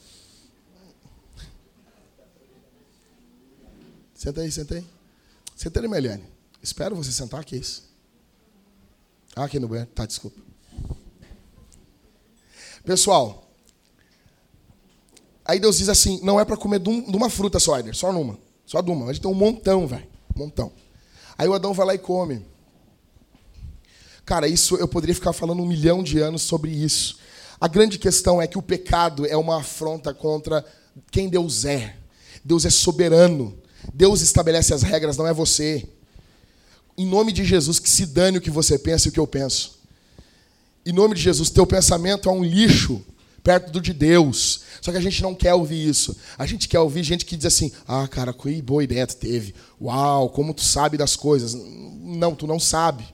Senta 4.16 4.40
aí, 4.40 4.50
senta 4.54 4.76
aí. 4.76 4.88
Senta 5.54 5.82
aí, 5.82 5.88
Meliane. 5.90 6.24
Espero 6.64 6.96
você 6.96 7.12
sentar, 7.12 7.44
que 7.44 7.58
é 7.58 7.60
isso? 7.60 7.84
Ah, 9.36 9.44
aqui 9.44 9.60
no 9.60 9.68
banheiro. 9.68 9.92
Tá, 9.94 10.06
desculpa. 10.06 10.40
Pessoal, 12.86 13.47
aí 15.48 15.60
Deus 15.60 15.78
diz 15.78 15.90
assim, 15.90 16.20
não 16.22 16.40
é 16.40 16.46
para 16.46 16.58
comer 16.58 16.80
de, 16.80 16.90
uma 16.90 17.30
fruta 17.30 17.60
só, 17.60 17.80
Eder, 17.80 17.96
só 17.96 18.12
numa. 18.12 18.38
Só 18.66 18.82
de 18.82 18.92
uma. 18.92 19.10
A 19.10 19.14
gente 19.14 19.22
tem 19.22 19.32
um 19.32 19.36
montão, 19.36 19.88
velho. 19.88 20.06
Um 20.36 20.40
montão. 20.40 20.72
Aí 21.38 21.48
o 21.48 21.54
Adão 21.54 21.74
vai 21.74 21.88
lá 21.88 21.96
e 21.96 21.98
come. 21.98 22.46
Cara, 24.26 24.48
isso 24.48 24.76
eu 24.76 24.88
poderia 24.88 25.16
ficar 25.16 25.32
falando 25.32 25.62
um 25.62 25.66
milhão 25.66 26.04
de 26.04 26.20
anos 26.20 26.42
sobre 26.42 26.70
isso. 26.70 27.18
A 27.62 27.68
grande 27.68 27.98
questão 27.98 28.42
é 28.42 28.46
que 28.46 28.58
o 28.58 28.62
pecado 28.62 29.26
é 29.26 29.38
uma 29.38 29.60
afronta 29.60 30.14
contra 30.14 30.66
quem 31.10 31.30
Deus 31.30 31.64
é. 31.64 31.96
Deus 32.44 32.66
é 32.66 32.70
soberano. 32.70 33.58
Deus 33.94 34.22
estabelece 34.22 34.74
as 34.74 34.84
regras, 34.84 35.16
não 35.16 35.26
é 35.26 35.34
você. 35.34 35.88
Em 36.98 37.06
nome 37.06 37.32
de 37.32 37.46
Jesus, 37.46 37.80
que 37.80 37.90
se 37.90 38.06
dane 38.06 38.38
o 38.38 38.42
que 38.42 38.50
você 38.50 38.78
pensa 38.78 39.08
e 39.08 39.10
o 39.10 39.14
que 39.14 39.20
eu 39.20 39.28
penso. 39.28 39.80
Em 40.86 40.92
nome 40.92 41.16
de 41.16 41.22
Jesus, 41.22 41.50
teu 41.50 41.66
pensamento 41.66 42.28
é 42.28 42.32
um 42.32 42.44
lixo 42.44 43.04
perto 43.48 43.72
do 43.72 43.80
de 43.80 43.94
Deus. 43.94 44.60
Só 44.82 44.92
que 44.92 44.98
a 44.98 45.02
gente 45.02 45.24
não 45.24 45.34
quer 45.34 45.54
ouvir 45.54 45.88
isso. 45.88 46.18
A 46.38 46.46
gente 46.46 46.68
quer 46.68 46.82
ouvir 46.82 47.02
gente 47.02 47.24
que 47.24 47.38
diz 47.38 47.46
assim: 47.46 47.72
ah, 47.88 48.06
cara, 48.06 48.34
que 48.34 48.62
boa 48.62 48.84
ideia 48.84 49.08
tu 49.08 49.16
teve. 49.16 49.56
Uau, 49.82 50.30
como 50.32 50.54
tu 50.54 50.62
sabe 50.62 50.98
das 50.98 51.16
coisas. 51.16 51.54
Não, 51.54 52.36
tu 52.36 52.46
não 52.46 52.60
sabe. 52.60 53.06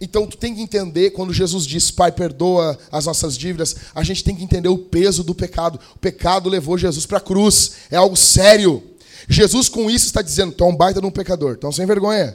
Então 0.00 0.26
tu 0.26 0.38
tem 0.38 0.54
que 0.54 0.62
entender, 0.62 1.10
quando 1.10 1.34
Jesus 1.34 1.66
diz, 1.66 1.90
Pai, 1.90 2.10
perdoa 2.10 2.78
as 2.90 3.04
nossas 3.04 3.36
dívidas, 3.36 3.76
a 3.94 4.02
gente 4.02 4.24
tem 4.24 4.34
que 4.34 4.42
entender 4.42 4.70
o 4.70 4.78
peso 4.78 5.22
do 5.22 5.34
pecado. 5.34 5.78
O 5.94 5.98
pecado 5.98 6.48
levou 6.48 6.78
Jesus 6.78 7.04
para 7.04 7.18
a 7.18 7.20
cruz. 7.20 7.72
É 7.90 7.96
algo 7.96 8.16
sério. 8.16 8.82
Jesus 9.28 9.68
com 9.68 9.90
isso 9.90 10.06
está 10.06 10.22
dizendo, 10.22 10.54
tu 10.54 10.64
é 10.64 10.66
um 10.66 10.74
baita 10.74 11.02
de 11.02 11.06
um 11.06 11.10
pecador, 11.10 11.56
então 11.58 11.70
sem 11.70 11.84
vergonha. 11.84 12.34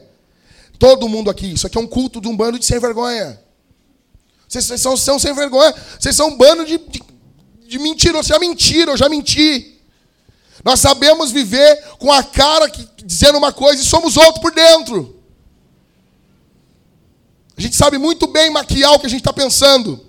Todo 0.78 1.10
mundo 1.10 1.32
aqui, 1.32 1.54
isso 1.54 1.66
aqui 1.66 1.78
é 1.78 1.82
um 1.82 1.88
culto 1.88 2.22
de 2.22 2.28
um 2.28 2.38
bando 2.38 2.60
de 2.60 2.66
sem 2.66 2.78
vergonha. 2.78 3.40
Vocês, 4.54 4.66
vocês 4.66 4.82
são, 4.82 4.96
são, 4.96 5.18
sem 5.18 5.34
vergonha, 5.34 5.74
vocês 6.00 6.16
são 6.16 6.28
um 6.28 6.38
bando 6.38 6.64
de, 6.64 6.78
de, 6.78 7.02
de 7.68 7.80
mentirosos. 7.80 8.28
Já 8.28 8.38
mentiram, 8.38 8.94
eu 8.94 8.98
já 8.98 9.10
menti. 9.10 9.80
Nós 10.64 10.80
sabemos 10.80 11.32
viver 11.32 11.84
com 11.98 12.12
a 12.12 12.22
cara 12.22 12.70
que, 12.70 12.88
dizendo 13.04 13.40
uma 13.40 13.52
coisa 13.52 13.82
e 13.82 13.86
somos 13.86 14.16
outro 14.16 14.42
por 14.42 14.54
dentro. 14.54 15.20
A 17.58 17.62
gente 17.62 17.76
sabe 17.76 17.98
muito 17.98 18.28
bem 18.28 18.52
maquiar 18.52 18.94
o 18.94 19.00
que 19.00 19.08
a 19.08 19.10
gente 19.10 19.22
está 19.22 19.34
pensando. 19.34 20.06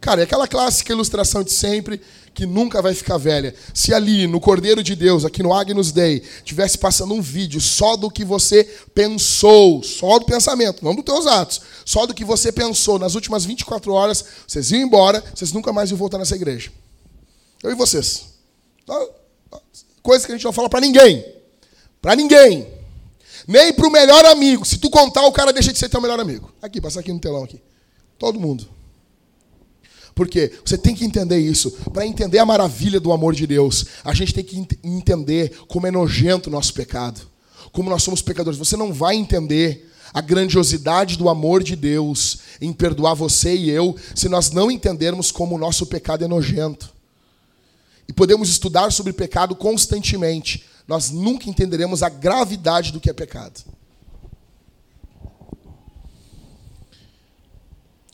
Cara, 0.00 0.22
é 0.22 0.24
aquela 0.24 0.48
clássica 0.48 0.92
ilustração 0.94 1.42
de 1.42 1.52
sempre 1.52 2.00
que 2.32 2.46
nunca 2.46 2.80
vai 2.80 2.94
ficar 2.94 3.18
velha. 3.18 3.54
Se 3.74 3.92
ali 3.92 4.26
no 4.26 4.40
Cordeiro 4.40 4.82
de 4.82 4.94
Deus, 4.94 5.24
aqui 5.24 5.42
no 5.42 5.52
Agnus 5.52 5.92
Dei, 5.92 6.22
tivesse 6.44 6.78
passando 6.78 7.14
um 7.14 7.20
vídeo 7.20 7.60
só 7.60 7.96
do 7.96 8.10
que 8.10 8.24
você 8.24 8.64
pensou, 8.94 9.82
só 9.82 10.18
do 10.18 10.24
pensamento, 10.24 10.84
não 10.84 10.94
dos 10.94 11.04
teus 11.04 11.26
atos, 11.26 11.60
só 11.84 12.06
do 12.06 12.14
que 12.14 12.24
você 12.24 12.52
pensou 12.52 12.98
nas 12.98 13.14
últimas 13.14 13.44
24 13.44 13.92
horas, 13.92 14.24
vocês 14.46 14.70
iam 14.70 14.82
embora, 14.82 15.22
vocês 15.34 15.52
nunca 15.52 15.72
mais 15.72 15.90
iam 15.90 15.98
voltar 15.98 16.18
nessa 16.18 16.36
igreja. 16.36 16.72
Eu 17.62 17.70
e 17.70 17.74
vocês. 17.74 18.24
Coisa 20.02 20.24
que 20.24 20.32
a 20.32 20.34
gente 20.34 20.44
não 20.44 20.52
fala 20.52 20.68
para 20.68 20.80
ninguém. 20.80 21.24
Para 22.00 22.16
ninguém. 22.16 22.66
Nem 23.46 23.72
para 23.72 23.86
o 23.86 23.90
melhor 23.90 24.24
amigo. 24.26 24.64
Se 24.64 24.78
tu 24.78 24.88
contar, 24.88 25.26
o 25.26 25.32
cara 25.32 25.52
deixa 25.52 25.72
de 25.72 25.78
ser 25.78 25.88
teu 25.88 26.00
melhor 26.00 26.18
amigo. 26.18 26.52
Aqui, 26.62 26.80
passa 26.80 27.00
aqui 27.00 27.12
no 27.12 27.18
telão 27.18 27.44
aqui. 27.44 27.60
Todo 28.18 28.40
mundo. 28.40 28.79
Porque 30.20 30.52
você 30.62 30.76
tem 30.76 30.94
que 30.94 31.02
entender 31.02 31.38
isso. 31.38 31.70
Para 31.94 32.06
entender 32.06 32.38
a 32.38 32.44
maravilha 32.44 33.00
do 33.00 33.10
amor 33.10 33.34
de 33.34 33.46
Deus, 33.46 33.86
a 34.04 34.12
gente 34.12 34.34
tem 34.34 34.44
que 34.44 34.68
entender 34.84 35.56
como 35.66 35.86
é 35.86 35.90
nojento 35.90 36.50
o 36.50 36.52
nosso 36.52 36.74
pecado. 36.74 37.22
Como 37.72 37.88
nós 37.88 38.02
somos 38.02 38.20
pecadores. 38.20 38.58
Você 38.58 38.76
não 38.76 38.92
vai 38.92 39.16
entender 39.16 39.90
a 40.12 40.20
grandiosidade 40.20 41.16
do 41.16 41.30
amor 41.30 41.62
de 41.62 41.74
Deus 41.74 42.40
em 42.60 42.70
perdoar 42.70 43.14
você 43.14 43.56
e 43.56 43.70
eu 43.70 43.96
se 44.14 44.28
nós 44.28 44.50
não 44.50 44.70
entendermos 44.70 45.32
como 45.32 45.54
o 45.54 45.58
nosso 45.58 45.86
pecado 45.86 46.22
é 46.22 46.28
nojento. 46.28 46.92
E 48.06 48.12
podemos 48.12 48.50
estudar 48.50 48.92
sobre 48.92 49.14
pecado 49.14 49.56
constantemente, 49.56 50.66
nós 50.86 51.10
nunca 51.10 51.48
entenderemos 51.48 52.02
a 52.02 52.10
gravidade 52.10 52.92
do 52.92 53.00
que 53.00 53.08
é 53.08 53.14
pecado. 53.14 53.62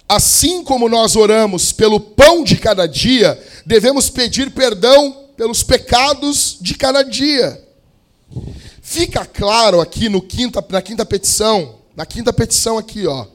Assim 0.09 0.63
como 0.63 0.89
nós 0.89 1.17
oramos 1.17 1.73
pelo 1.73 1.99
pão 1.99 2.45
de 2.45 2.57
cada 2.57 2.87
dia, 2.87 3.43
devemos 3.65 4.09
pedir 4.09 4.53
perdão 4.53 5.31
pelos 5.37 5.63
pecados 5.63 6.59
de 6.61 6.75
cada 6.75 7.03
dia. 7.03 7.63
Fica 8.81 9.27
claro 9.27 9.81
aqui 9.81 10.09
no 10.09 10.23
quinta, 10.23 10.65
na 10.69 10.81
quinta 10.81 11.05
petição, 11.05 11.81
na 11.97 12.07
quinta 12.07 12.33
petição 12.33 12.79
aqui, 12.79 13.07
ó. 13.07 13.27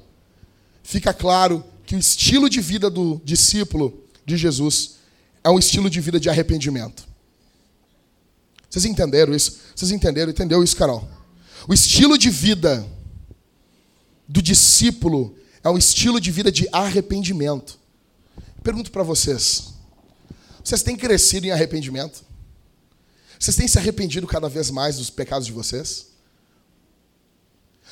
Fica 0.81 1.13
claro 1.13 1.63
que 1.85 1.95
o 1.95 1.99
estilo 1.99 2.49
de 2.49 2.61
vida 2.61 2.89
do 2.89 3.21
discípulo 3.23 4.01
de 4.25 4.37
Jesus 4.37 4.95
é 5.43 5.49
um 5.49 5.59
estilo 5.59 5.89
de 5.89 5.99
vida 5.99 6.19
de 6.19 6.29
arrependimento. 6.29 7.03
Vocês 8.69 8.85
entenderam 8.85 9.35
isso? 9.35 9.59
Vocês 9.75 9.91
entenderam? 9.91 10.31
Entendeu 10.31 10.63
isso, 10.63 10.77
Carol? 10.77 11.05
O 11.67 11.73
estilo 11.73 12.17
de 12.17 12.29
vida 12.29 12.87
do 14.25 14.41
discípulo 14.41 15.35
é 15.63 15.69
um 15.69 15.77
estilo 15.77 16.19
de 16.19 16.31
vida 16.31 16.51
de 16.51 16.67
arrependimento. 16.71 17.79
Pergunto 18.63 18.91
para 18.91 19.03
vocês: 19.03 19.73
vocês 20.63 20.83
têm 20.83 20.95
crescido 20.95 21.47
em 21.47 21.51
arrependimento? 21.51 22.23
Vocês 23.39 23.55
têm 23.55 23.67
se 23.67 23.77
arrependido 23.77 24.27
cada 24.27 24.47
vez 24.47 24.69
mais 24.69 24.97
dos 24.97 25.09
pecados 25.09 25.47
de 25.47 25.51
vocês? 25.53 26.07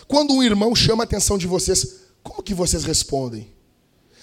Quando 0.07 0.33
um 0.33 0.43
irmão 0.43 0.75
chama 0.75 1.03
a 1.03 1.05
atenção 1.05 1.37
de 1.37 1.47
vocês, 1.47 2.01
como 2.23 2.43
que 2.43 2.53
vocês 2.53 2.83
respondem? 2.83 3.51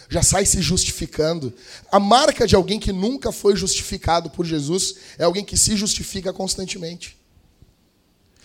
já 0.08 0.22
sai 0.22 0.46
se 0.46 0.60
justificando. 0.62 1.52
A 1.90 1.98
marca 1.98 2.46
de 2.46 2.54
alguém 2.54 2.78
que 2.78 2.92
nunca 2.92 3.32
foi 3.32 3.56
justificado 3.56 4.30
por 4.30 4.46
Jesus 4.46 4.96
é 5.18 5.24
alguém 5.24 5.44
que 5.44 5.56
se 5.56 5.76
justifica 5.76 6.32
constantemente. 6.32 7.16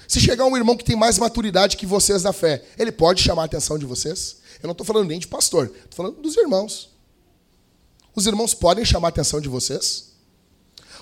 Se 0.07 0.19
chegar 0.19 0.45
um 0.45 0.57
irmão 0.57 0.75
que 0.75 0.83
tem 0.83 0.95
mais 0.95 1.17
maturidade 1.17 1.77
que 1.77 1.85
vocês 1.85 2.23
na 2.23 2.33
fé, 2.33 2.63
ele 2.77 2.91
pode 2.91 3.21
chamar 3.21 3.43
a 3.43 3.45
atenção 3.45 3.77
de 3.77 3.85
vocês? 3.85 4.37
Eu 4.61 4.67
não 4.67 4.71
estou 4.71 4.85
falando 4.85 5.07
nem 5.07 5.19
de 5.19 5.27
pastor, 5.27 5.65
estou 5.65 5.95
falando 5.95 6.21
dos 6.21 6.35
irmãos. 6.37 6.89
Os 8.15 8.25
irmãos 8.27 8.53
podem 8.53 8.85
chamar 8.85 9.07
a 9.07 9.09
atenção 9.09 9.39
de 9.39 9.49
vocês? 9.49 10.11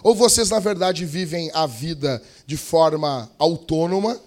Ou 0.02 0.16
vocês, 0.16 0.50
na 0.50 0.60
verdade, 0.60 1.06
vivem 1.06 1.52
a 1.54 1.66
vida 1.66 2.22
de 2.46 2.56
forma 2.56 3.30
autônoma 3.38 4.20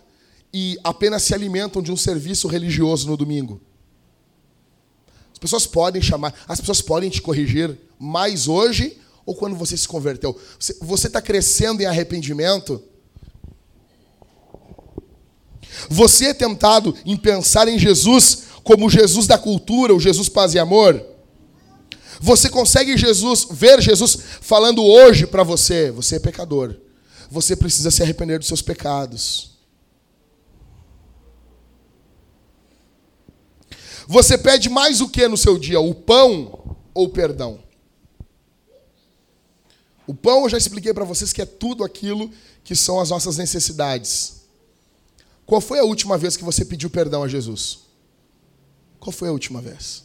e 0.52 0.78
apenas 0.84 1.22
se 1.22 1.34
alimentam 1.34 1.80
de 1.80 1.90
um 1.90 1.96
serviço 1.96 2.46
religioso 2.46 3.08
no 3.08 3.16
domingo? 3.16 3.60
pessoas 5.42 5.66
podem 5.66 6.00
chamar, 6.00 6.32
as 6.46 6.60
pessoas 6.60 6.80
podem 6.80 7.10
te 7.10 7.20
corrigir 7.20 7.76
mais 7.98 8.46
hoje 8.46 8.96
ou 9.26 9.34
quando 9.34 9.56
você 9.56 9.76
se 9.76 9.88
converteu. 9.88 10.40
Você 10.80 11.08
está 11.08 11.20
crescendo 11.20 11.82
em 11.82 11.84
arrependimento? 11.84 12.80
Você 15.90 16.26
é 16.26 16.34
tentado 16.34 16.96
em 17.04 17.16
pensar 17.16 17.66
em 17.66 17.76
Jesus 17.76 18.44
como 18.62 18.90
Jesus 18.90 19.26
da 19.26 19.38
cultura, 19.38 19.94
o 19.94 20.00
Jesus 20.00 20.28
paz 20.28 20.54
e 20.54 20.58
amor? 20.58 21.04
Você 22.20 22.48
consegue 22.48 22.96
Jesus 22.96 23.48
ver 23.50 23.80
Jesus 23.80 24.16
falando 24.40 24.84
hoje 24.84 25.26
para 25.26 25.42
você, 25.42 25.90
você 25.90 26.16
é 26.16 26.20
pecador. 26.20 26.76
Você 27.30 27.56
precisa 27.56 27.90
se 27.90 28.02
arrepender 28.02 28.38
dos 28.38 28.46
seus 28.46 28.62
pecados. 28.62 29.52
Você 34.06 34.36
pede 34.36 34.68
mais 34.68 35.00
o 35.00 35.08
que 35.08 35.26
no 35.26 35.36
seu 35.36 35.58
dia? 35.58 35.80
O 35.80 35.94
pão 35.94 36.76
ou 36.92 37.06
o 37.06 37.08
perdão? 37.08 37.58
O 40.06 40.14
pão 40.14 40.42
eu 40.42 40.48
já 40.48 40.58
expliquei 40.58 40.92
para 40.92 41.04
vocês 41.04 41.32
que 41.32 41.40
é 41.40 41.46
tudo 41.46 41.82
aquilo 41.82 42.30
que 42.62 42.76
são 42.76 43.00
as 43.00 43.10
nossas 43.10 43.36
necessidades. 43.36 44.42
Qual 45.46 45.60
foi 45.60 45.78
a 45.78 45.84
última 45.84 46.18
vez 46.18 46.36
que 46.36 46.44
você 46.44 46.64
pediu 46.64 46.90
perdão 46.90 47.22
a 47.22 47.28
Jesus? 47.28 47.81
Qual 49.02 49.12
foi 49.12 49.28
a 49.28 49.32
última 49.32 49.60
vez? 49.60 50.04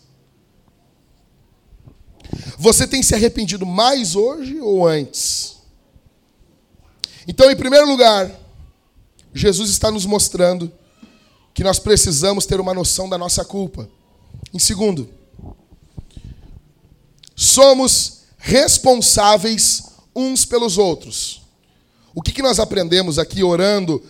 Você 2.58 2.88
tem 2.88 3.04
se 3.04 3.14
arrependido 3.14 3.64
mais 3.64 4.16
hoje 4.16 4.60
ou 4.60 4.88
antes? 4.88 5.58
Então, 7.28 7.52
em 7.52 7.56
primeiro 7.56 7.88
lugar, 7.88 8.32
Jesus 9.32 9.70
está 9.70 9.92
nos 9.92 10.04
mostrando 10.04 10.72
que 11.54 11.64
nós 11.64 11.78
precisamos 11.78 12.48
ter 12.48 12.60
uma 12.60 12.74
noção 12.74 13.08
da 13.08 13.20
nossa 13.20 13.46
culpa. 13.46 13.88
Em 14.52 14.58
segundo, 14.58 15.08
somos 17.36 18.22
responsáveis 18.40 19.84
uns 20.16 20.44
pelos 20.44 20.80
outros. 20.80 21.44
O 22.16 22.22
que, 22.24 22.32
que 22.32 22.42
nós 22.42 22.60
aprendemos 22.60 23.20
aqui 23.20 23.44
orando? 23.44 24.04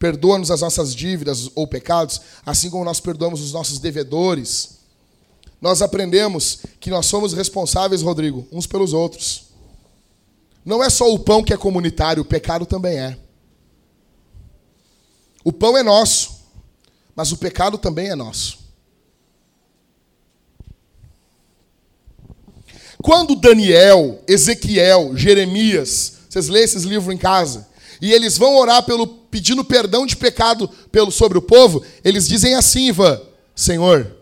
Perdoa-nos 0.00 0.50
as 0.50 0.62
nossas 0.62 0.94
dívidas 0.94 1.50
ou 1.54 1.66
pecados, 1.66 2.22
assim 2.44 2.70
como 2.70 2.86
nós 2.86 3.00
perdoamos 3.00 3.42
os 3.42 3.52
nossos 3.52 3.78
devedores. 3.78 4.78
Nós 5.60 5.82
aprendemos 5.82 6.60
que 6.80 6.88
nós 6.88 7.04
somos 7.04 7.34
responsáveis, 7.34 8.00
Rodrigo, 8.00 8.48
uns 8.50 8.66
pelos 8.66 8.94
outros. 8.94 9.50
Não 10.64 10.82
é 10.82 10.88
só 10.88 11.12
o 11.12 11.18
pão 11.18 11.44
que 11.44 11.52
é 11.52 11.56
comunitário, 11.58 12.22
o 12.22 12.24
pecado 12.24 12.64
também 12.64 12.98
é. 12.98 13.18
O 15.44 15.52
pão 15.52 15.76
é 15.76 15.82
nosso, 15.82 16.46
mas 17.14 17.30
o 17.30 17.36
pecado 17.36 17.76
também 17.76 18.08
é 18.08 18.14
nosso. 18.14 18.58
Quando 23.02 23.36
Daniel, 23.36 24.22
Ezequiel, 24.26 25.14
Jeremias, 25.14 26.20
vocês 26.30 26.48
lêem 26.48 26.64
esses 26.64 26.84
livros 26.84 27.14
em 27.14 27.18
casa, 27.18 27.68
e 28.00 28.12
eles 28.12 28.38
vão 28.38 28.56
orar 28.56 28.82
pelo 28.82 29.06
pedindo 29.06 29.64
perdão 29.64 30.06
de 30.06 30.16
pecado 30.16 30.68
pelo 30.90 31.10
sobre 31.10 31.38
o 31.38 31.42
povo, 31.42 31.84
eles 32.02 32.26
dizem 32.26 32.54
assim, 32.54 32.88
Ivan, 32.88 33.20
Senhor, 33.54 34.16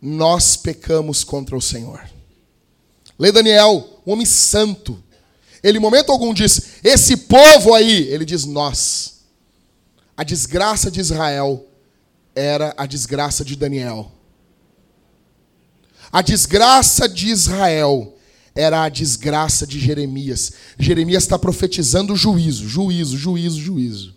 nós 0.00 0.56
pecamos 0.56 1.24
contra 1.24 1.56
o 1.56 1.62
Senhor. 1.62 2.00
Lê 3.18 3.30
Daniel, 3.30 4.00
um 4.06 4.12
homem 4.12 4.26
santo. 4.26 5.02
Ele, 5.62 5.78
em 5.78 5.80
momento 5.80 6.10
algum, 6.10 6.34
diz: 6.34 6.78
Esse 6.82 7.16
povo 7.16 7.72
aí, 7.72 8.08
ele 8.08 8.24
diz 8.24 8.44
nós. 8.44 9.20
A 10.16 10.24
desgraça 10.24 10.90
de 10.90 11.00
Israel 11.00 11.64
era 12.34 12.74
a 12.76 12.84
desgraça 12.84 13.44
de 13.44 13.54
Daniel. 13.54 14.10
A 16.10 16.20
desgraça 16.20 17.08
de 17.08 17.28
Israel 17.28 18.14
era 18.54 18.82
a 18.82 18.88
desgraça 18.88 19.66
de 19.66 19.78
Jeremias. 19.78 20.52
Jeremias 20.78 21.24
está 21.24 21.38
profetizando 21.38 22.14
juízo, 22.14 22.68
juízo, 22.68 23.16
juízo, 23.16 23.60
juízo. 23.60 24.14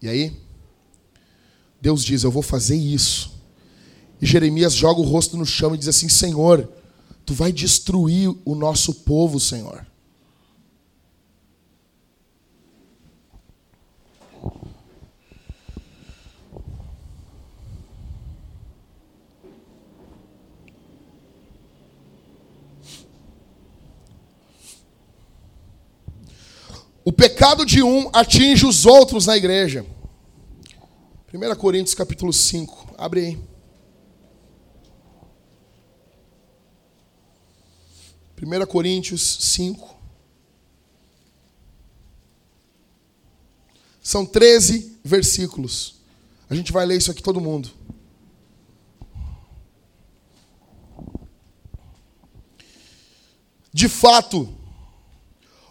E 0.00 0.08
aí, 0.08 0.32
Deus 1.80 2.04
diz: 2.04 2.22
Eu 2.22 2.30
vou 2.30 2.42
fazer 2.42 2.76
isso. 2.76 3.34
E 4.20 4.26
Jeremias 4.26 4.74
joga 4.74 5.00
o 5.00 5.04
rosto 5.04 5.36
no 5.36 5.44
chão 5.44 5.74
e 5.74 5.78
diz 5.78 5.88
assim: 5.88 6.08
Senhor, 6.08 6.68
tu 7.24 7.34
vai 7.34 7.52
destruir 7.52 8.34
o 8.44 8.54
nosso 8.54 8.94
povo, 8.94 9.38
Senhor. 9.38 9.86
O 27.06 27.12
pecado 27.12 27.64
de 27.64 27.84
um 27.84 28.10
atinge 28.12 28.66
os 28.66 28.84
outros 28.84 29.26
na 29.26 29.36
igreja. 29.36 29.86
1 31.32 31.54
Coríntios 31.54 31.94
capítulo 31.94 32.32
5. 32.32 32.96
Abre 32.98 33.20
aí. 33.20 33.40
1 38.42 38.66
Coríntios 38.66 39.22
5. 39.22 39.96
São 44.02 44.26
13 44.26 44.98
versículos. 45.04 46.00
A 46.50 46.56
gente 46.56 46.72
vai 46.72 46.84
ler 46.84 46.96
isso 46.96 47.12
aqui 47.12 47.22
todo 47.22 47.40
mundo. 47.40 47.70
De 53.72 53.88
fato, 53.88 54.55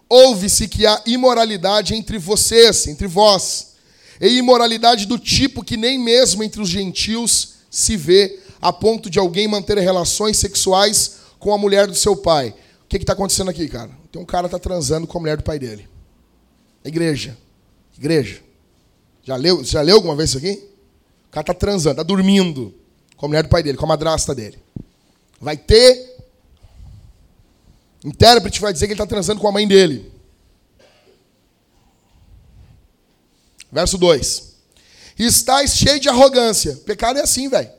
ouve-se 0.10 0.68
que 0.68 0.86
há 0.86 1.02
imoralidade 1.06 1.96
entre 1.96 2.18
vocês, 2.18 2.88
entre 2.88 3.08
vós, 3.08 3.76
e 4.20 4.38
imoralidade 4.38 5.06
do 5.06 5.20
tipo 5.20 5.63
que 5.63 5.76
nem 5.76 6.00
mesmo 6.00 6.44
entre 6.44 6.62
os 6.62 6.70
gentios 6.70 7.56
se 7.70 7.98
vê, 7.98 8.39
a 8.62 8.72
ponto 8.72 9.10
de 9.10 9.20
alguém 9.20 9.48
manter 9.48 9.78
relações 9.78 10.38
sexuais 10.38 11.18
com 11.38 11.54
a 11.54 11.58
mulher 11.58 11.88
do 11.88 11.96
seu 11.96 12.15
pai. 12.15 12.56
O 12.84 12.88
que 12.88 12.98
está 12.98 13.13
acontecendo 13.13 13.50
aqui, 13.50 13.68
cara? 13.68 13.91
Tem 14.12 14.22
um 14.22 14.26
cara 14.26 14.48
que 14.48 14.56
está 14.56 14.60
transando 14.60 15.06
com 15.06 15.18
a 15.18 15.22
mulher 15.22 15.38
do 15.38 15.44
pai 15.44 15.60
dele. 15.60 15.88
Igreja. 16.84 17.38
Igreja. 17.98 18.41
Já 19.24 19.36
leu, 19.36 19.63
já 19.63 19.82
leu 19.82 19.96
alguma 19.98 20.15
vez 20.15 20.30
isso 20.30 20.38
aqui? 20.38 20.63
O 21.28 21.32
cara 21.32 21.41
está 21.41 21.54
transando, 21.54 21.94
está 21.94 22.04
dormindo 22.04 22.74
com 23.18 23.26
a 23.26 23.30
mulher 23.30 23.44
do 23.44 23.50
pai 23.50 23.62
dele, 23.62 23.78
com 23.78 23.86
a 23.86 23.89
madrasta 23.89 24.34
dele. 24.34 24.58
Vai 25.41 25.58
ter 25.58 26.14
intérprete 28.06 28.62
vai 28.62 28.72
dizer 28.72 28.86
que 28.86 28.94
ele 28.94 29.02
está 29.02 29.08
transando 29.08 29.41
com 29.41 29.48
a 29.48 29.52
mãe 29.52 29.68
dele. 29.68 30.13
Verso 33.72 33.98
2. 33.98 34.56
Estás 35.18 35.76
cheio 35.76 36.00
de 36.00 36.08
arrogância. 36.08 36.76
Pecado 36.86 37.18
é 37.20 37.24
assim, 37.24 37.50
velho. 37.50 37.70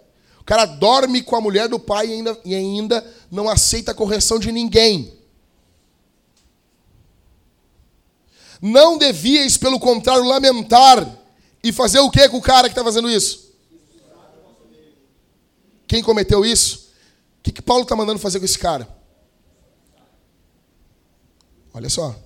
O 0.41 0.45
cara 0.45 0.67
dorme 0.67 1.23
com 1.23 1.37
a 1.37 1.41
mulher 1.41 1.69
do 1.69 1.79
pai 1.79 2.09
e 2.09 2.13
ainda, 2.13 2.41
e 2.45 2.55
ainda 2.55 3.15
não 3.31 3.49
aceita 3.49 3.93
a 3.93 3.95
correção 3.95 4.39
de 4.39 4.51
ninguém. 4.51 5.15
Não 8.61 8.99
devias, 8.99 9.57
pelo 9.57 9.79
contrário, 9.79 10.25
lamentar 10.25 11.07
e 11.63 11.73
fazer 11.73 12.01
o 12.01 12.11
que 12.11 12.29
com 12.29 12.39
o 12.39 12.43
cara 12.43 12.69
que 12.69 12.73
está 12.73 12.83
fazendo 12.83 13.09
isso? 13.09 13.55
Quem 15.87 16.03
cometeu 16.03 16.45
isso? 16.45 16.91
O 17.39 17.43
que, 17.43 17.53
que 17.53 17.63
Paulo 17.63 17.83
está 17.83 17.95
mandando 17.95 18.19
fazer 18.19 18.39
com 18.39 18.45
esse 18.45 18.59
cara? 18.59 18.96
Olha 21.77 21.91
só. 21.91 22.19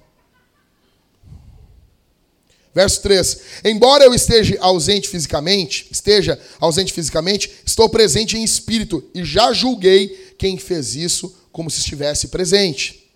Verso 2.73 3.03
3: 3.03 3.41
Embora 3.65 4.05
eu 4.05 4.15
esteja 4.15 4.57
ausente 4.61 5.09
fisicamente, 5.09 5.89
esteja 5.91 6.41
ausente 6.61 6.93
fisicamente, 6.93 7.51
estou 7.67 7.89
presente 7.89 8.37
em 8.39 8.45
espírito 8.45 9.05
e 9.13 9.25
já 9.25 9.53
julguei 9.53 10.35
quem 10.39 10.57
fez 10.57 10.95
isso 10.95 11.37
como 11.51 11.69
se 11.69 11.81
estivesse 11.81 12.29
presente. 12.29 13.11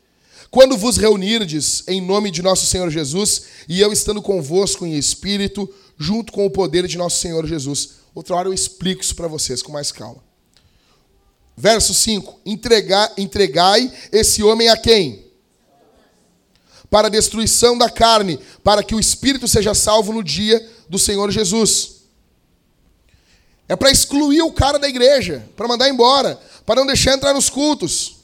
Quando 0.50 0.76
vos 0.76 0.96
reunirdes 0.96 1.84
em 1.86 2.00
nome 2.00 2.32
de 2.32 2.42
nosso 2.42 2.66
Senhor 2.66 2.90
Jesus, 2.90 3.42
e 3.68 3.80
eu 3.80 3.92
estando 3.92 4.20
convosco 4.20 4.84
em 4.84 4.98
espírito, 4.98 5.72
junto 5.96 6.32
com 6.32 6.44
o 6.44 6.50
poder 6.50 6.88
de 6.88 6.98
nosso 6.98 7.18
Senhor 7.18 7.46
Jesus. 7.46 7.90
Outra 8.12 8.34
hora 8.34 8.48
eu 8.48 8.52
explico 8.52 9.02
isso 9.02 9.14
para 9.14 9.28
vocês 9.28 9.62
com 9.62 9.70
mais 9.70 9.92
calma. 9.92 10.22
Verso 11.56 11.94
5: 11.94 12.40
Entregai, 12.44 13.08
entregai 13.16 13.92
esse 14.10 14.42
homem 14.42 14.68
a 14.68 14.76
quem? 14.76 15.23
Para 16.90 17.08
a 17.08 17.10
destruição 17.10 17.76
da 17.76 17.90
carne, 17.90 18.38
para 18.62 18.82
que 18.82 18.94
o 18.94 19.00
espírito 19.00 19.48
seja 19.48 19.74
salvo 19.74 20.12
no 20.12 20.22
dia 20.22 20.64
do 20.88 20.98
Senhor 20.98 21.30
Jesus. 21.30 21.94
É 23.68 23.74
para 23.74 23.90
excluir 23.90 24.42
o 24.42 24.52
cara 24.52 24.78
da 24.78 24.88
igreja, 24.88 25.48
para 25.56 25.66
mandar 25.66 25.88
embora, 25.88 26.38
para 26.66 26.80
não 26.80 26.86
deixar 26.86 27.14
entrar 27.14 27.32
nos 27.32 27.48
cultos. 27.48 28.16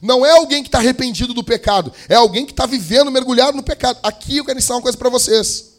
Não 0.00 0.26
é 0.26 0.32
alguém 0.32 0.62
que 0.62 0.68
está 0.68 0.78
arrependido 0.78 1.32
do 1.32 1.44
pecado, 1.44 1.92
é 2.08 2.14
alguém 2.14 2.44
que 2.44 2.52
está 2.52 2.66
vivendo 2.66 3.10
mergulhado 3.10 3.56
no 3.56 3.62
pecado. 3.62 3.98
Aqui 4.02 4.38
eu 4.38 4.44
quero 4.44 4.58
ensinar 4.58 4.76
uma 4.76 4.82
coisa 4.82 4.98
para 4.98 5.08
vocês. 5.08 5.72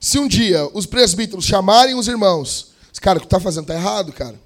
Se 0.00 0.18
um 0.18 0.28
dia 0.28 0.68
os 0.72 0.86
presbíteros 0.86 1.44
chamarem 1.44 1.94
os 1.94 2.08
irmãos, 2.08 2.72
cara, 3.00 3.18
o 3.18 3.20
que 3.20 3.26
tu 3.26 3.34
está 3.34 3.40
fazendo 3.40 3.64
está 3.64 3.74
errado, 3.74 4.12
cara. 4.12 4.38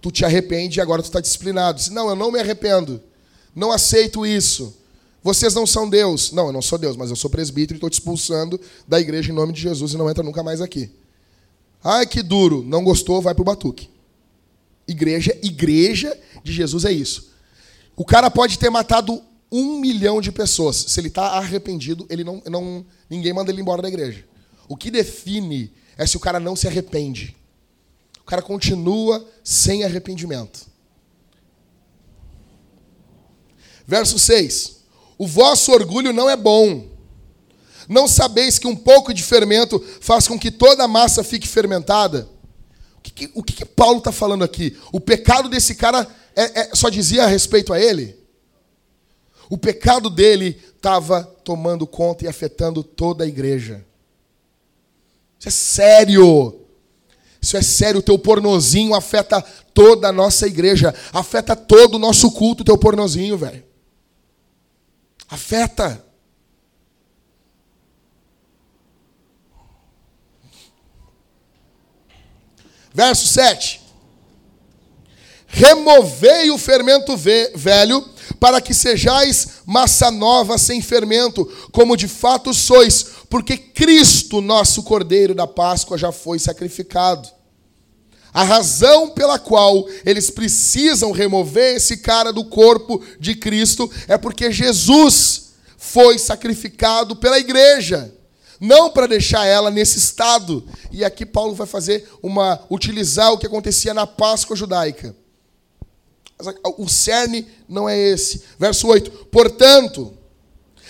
Tu 0.00 0.10
te 0.10 0.24
arrepende 0.24 0.78
e 0.78 0.82
agora 0.82 1.02
tu 1.02 1.06
está 1.06 1.20
disciplinado. 1.20 1.78
Diz, 1.78 1.88
não, 1.88 2.08
eu 2.08 2.14
não 2.14 2.30
me 2.30 2.38
arrependo. 2.38 3.02
Não 3.54 3.72
aceito 3.72 4.24
isso. 4.24 4.76
Vocês 5.26 5.54
não 5.54 5.66
são 5.66 5.90
Deus. 5.90 6.30
Não, 6.30 6.46
eu 6.46 6.52
não 6.52 6.62
sou 6.62 6.78
Deus, 6.78 6.96
mas 6.96 7.10
eu 7.10 7.16
sou 7.16 7.28
presbítero 7.28 7.74
e 7.74 7.78
estou 7.78 7.90
te 7.90 7.94
expulsando 7.94 8.60
da 8.86 9.00
igreja 9.00 9.32
em 9.32 9.34
nome 9.34 9.52
de 9.52 9.60
Jesus 9.60 9.92
e 9.92 9.96
não 9.96 10.08
entra 10.08 10.22
nunca 10.22 10.40
mais 10.40 10.60
aqui. 10.60 10.88
Ai, 11.82 12.06
que 12.06 12.22
duro. 12.22 12.62
Não 12.62 12.84
gostou, 12.84 13.20
vai 13.20 13.34
para 13.34 13.42
o 13.42 13.44
batuque. 13.44 13.90
Igreja, 14.86 15.36
igreja 15.42 16.16
de 16.44 16.52
Jesus 16.52 16.84
é 16.84 16.92
isso. 16.92 17.32
O 17.96 18.04
cara 18.04 18.30
pode 18.30 18.56
ter 18.56 18.70
matado 18.70 19.20
um 19.50 19.80
milhão 19.80 20.20
de 20.20 20.30
pessoas. 20.30 20.76
Se 20.76 21.00
ele 21.00 21.08
está 21.08 21.30
arrependido, 21.30 22.06
ele 22.08 22.22
não, 22.22 22.40
não, 22.48 22.86
ninguém 23.10 23.32
manda 23.32 23.50
ele 23.50 23.60
embora 23.60 23.82
da 23.82 23.88
igreja. 23.88 24.24
O 24.68 24.76
que 24.76 24.92
define 24.92 25.72
é 25.98 26.06
se 26.06 26.16
o 26.16 26.20
cara 26.20 26.38
não 26.38 26.54
se 26.54 26.68
arrepende. 26.68 27.36
O 28.20 28.24
cara 28.24 28.42
continua 28.42 29.28
sem 29.42 29.82
arrependimento. 29.82 30.68
Verso 33.88 34.20
6. 34.20 34.75
O 35.18 35.26
vosso 35.26 35.72
orgulho 35.72 36.12
não 36.12 36.28
é 36.28 36.36
bom. 36.36 36.86
Não 37.88 38.08
sabeis 38.08 38.58
que 38.58 38.66
um 38.66 38.76
pouco 38.76 39.14
de 39.14 39.22
fermento 39.22 39.82
faz 40.00 40.26
com 40.26 40.38
que 40.38 40.50
toda 40.50 40.84
a 40.84 40.88
massa 40.88 41.22
fique 41.22 41.46
fermentada? 41.46 42.28
O 42.96 43.00
que, 43.00 43.30
o 43.34 43.42
que 43.42 43.64
Paulo 43.64 43.98
está 43.98 44.10
falando 44.10 44.42
aqui? 44.42 44.76
O 44.92 45.00
pecado 45.00 45.48
desse 45.48 45.74
cara 45.74 46.06
é, 46.34 46.60
é, 46.60 46.70
só 46.74 46.88
dizia 46.88 47.24
a 47.24 47.28
respeito 47.28 47.72
a 47.72 47.80
ele? 47.80 48.18
O 49.48 49.56
pecado 49.56 50.10
dele 50.10 50.60
estava 50.74 51.22
tomando 51.44 51.86
conta 51.86 52.24
e 52.24 52.28
afetando 52.28 52.82
toda 52.82 53.24
a 53.24 53.26
igreja. 53.26 53.84
Isso 55.38 55.48
é 55.48 55.50
sério. 55.50 56.60
Isso 57.40 57.56
é 57.56 57.62
sério. 57.62 58.00
O 58.00 58.02
teu 58.02 58.18
pornozinho 58.18 58.94
afeta 58.94 59.40
toda 59.72 60.08
a 60.08 60.12
nossa 60.12 60.46
igreja. 60.46 60.94
Afeta 61.12 61.54
todo 61.54 61.94
o 61.94 61.98
nosso 61.98 62.32
culto, 62.32 62.62
o 62.62 62.64
teu 62.66 62.76
pornozinho, 62.76 63.38
velho. 63.38 63.65
Afeta. 65.28 66.04
Verso 72.92 73.26
7. 73.26 73.82
Removei 75.46 76.50
o 76.50 76.58
fermento 76.58 77.16
velho, 77.16 78.04
para 78.40 78.60
que 78.60 78.74
sejais 78.74 79.60
massa 79.64 80.10
nova 80.10 80.58
sem 80.58 80.80
fermento, 80.82 81.44
como 81.72 81.96
de 81.96 82.08
fato 82.08 82.52
sois, 82.52 83.06
porque 83.28 83.56
Cristo, 83.56 84.40
nosso 84.40 84.82
Cordeiro 84.82 85.34
da 85.34 85.46
Páscoa, 85.46 85.98
já 85.98 86.12
foi 86.12 86.38
sacrificado. 86.38 87.35
A 88.36 88.42
razão 88.42 89.08
pela 89.08 89.38
qual 89.38 89.88
eles 90.04 90.28
precisam 90.28 91.10
remover 91.10 91.76
esse 91.76 91.96
cara 91.96 92.30
do 92.30 92.44
corpo 92.44 93.02
de 93.18 93.34
Cristo 93.34 93.90
é 94.06 94.18
porque 94.18 94.52
Jesus 94.52 95.52
foi 95.78 96.18
sacrificado 96.18 97.16
pela 97.16 97.38
igreja 97.38 98.12
não 98.60 98.90
para 98.90 99.06
deixar 99.06 99.46
ela 99.46 99.70
nesse 99.70 99.96
estado. 99.96 100.62
E 100.92 101.02
aqui 101.02 101.24
Paulo 101.24 101.54
vai 101.54 101.66
fazer 101.66 102.06
uma 102.22 102.60
utilizar 102.70 103.32
o 103.32 103.38
que 103.38 103.46
acontecia 103.46 103.94
na 103.94 104.06
Páscoa 104.06 104.54
judaica. 104.54 105.16
O 106.76 106.86
cerne 106.90 107.48
não 107.66 107.88
é 107.88 107.98
esse. 107.98 108.42
Verso 108.58 108.86
8. 108.86 109.10
Portanto, 109.30 110.12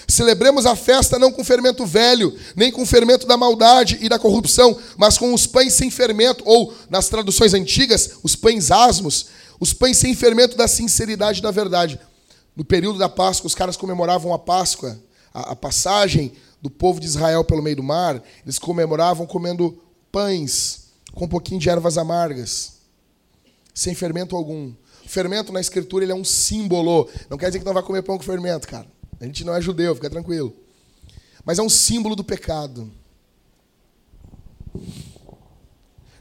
celebremos 0.09 0.66
a 0.66 0.77
festa 0.77 1.19
não 1.19 1.33
com 1.33 1.45
fermento 1.45 1.85
velho, 1.85 2.37
nem 2.55 2.71
com 2.71 2.87
fermento 2.87 3.27
da 3.27 3.37
maldade 3.37 3.99
e 4.01 4.09
da 4.09 4.19
corrupção, 4.19 4.79
mas 4.97 5.19
com 5.19 5.35
os 5.35 5.47
pães 5.47 5.75
sem 5.75 5.90
fermento, 5.90 6.45
ou 6.47 6.73
nas 6.88 7.09
traduções 7.09 7.55
antigas, 7.55 8.12
os 8.23 8.37
pães 8.37 8.71
asmos, 8.71 9.27
os 9.59 9.73
pães 9.73 9.99
sem 9.99 10.14
fermento 10.14 10.57
da 10.57 10.69
sinceridade 10.69 11.40
e 11.40 11.42
da 11.42 11.51
verdade. 11.51 11.99
No 12.55 12.64
período 12.64 12.99
da 12.99 13.09
Páscoa, 13.09 13.47
os 13.47 13.55
caras 13.55 13.77
comemoravam 13.77 14.33
a 14.33 14.38
Páscoa, 14.38 14.99
a, 15.33 15.53
a 15.53 15.57
passagem 15.57 16.33
do 16.62 16.71
povo 16.71 17.01
de 17.01 17.07
Israel 17.07 17.45
pelo 17.45 17.62
meio 17.62 17.77
do 17.77 17.83
mar, 17.83 18.23
eles 18.45 18.59
comemoravam 18.59 19.27
comendo 19.27 19.79
pães 20.11 20.87
com 21.12 21.25
um 21.25 21.29
pouquinho 21.29 21.61
de 21.61 21.69
ervas 21.69 21.99
amargas, 21.99 22.75
sem 23.75 23.95
fermento 23.95 24.37
algum. 24.37 24.73
O 25.05 25.09
fermento 25.09 25.53
na 25.53 25.61
escritura 25.61 26.05
ele 26.05 26.12
é 26.12 26.14
um 26.14 26.25
símbolo. 26.25 27.09
Não 27.31 27.38
quer 27.38 27.47
dizer 27.47 27.61
que 27.61 27.64
não 27.64 27.73
vai 27.73 27.83
comer 27.83 28.03
pão 28.03 28.19
com 28.19 28.25
fermento, 28.25 28.66
cara. 28.66 28.87
A 29.21 29.25
gente 29.25 29.45
não 29.45 29.55
é 29.55 29.61
judeu, 29.61 29.95
fica 29.95 30.11
tranquilo. 30.11 30.55
Mas 31.45 31.59
é 31.59 31.63
um 31.63 31.69
símbolo 31.69 32.15
do 32.15 32.25
pecado. 32.25 32.91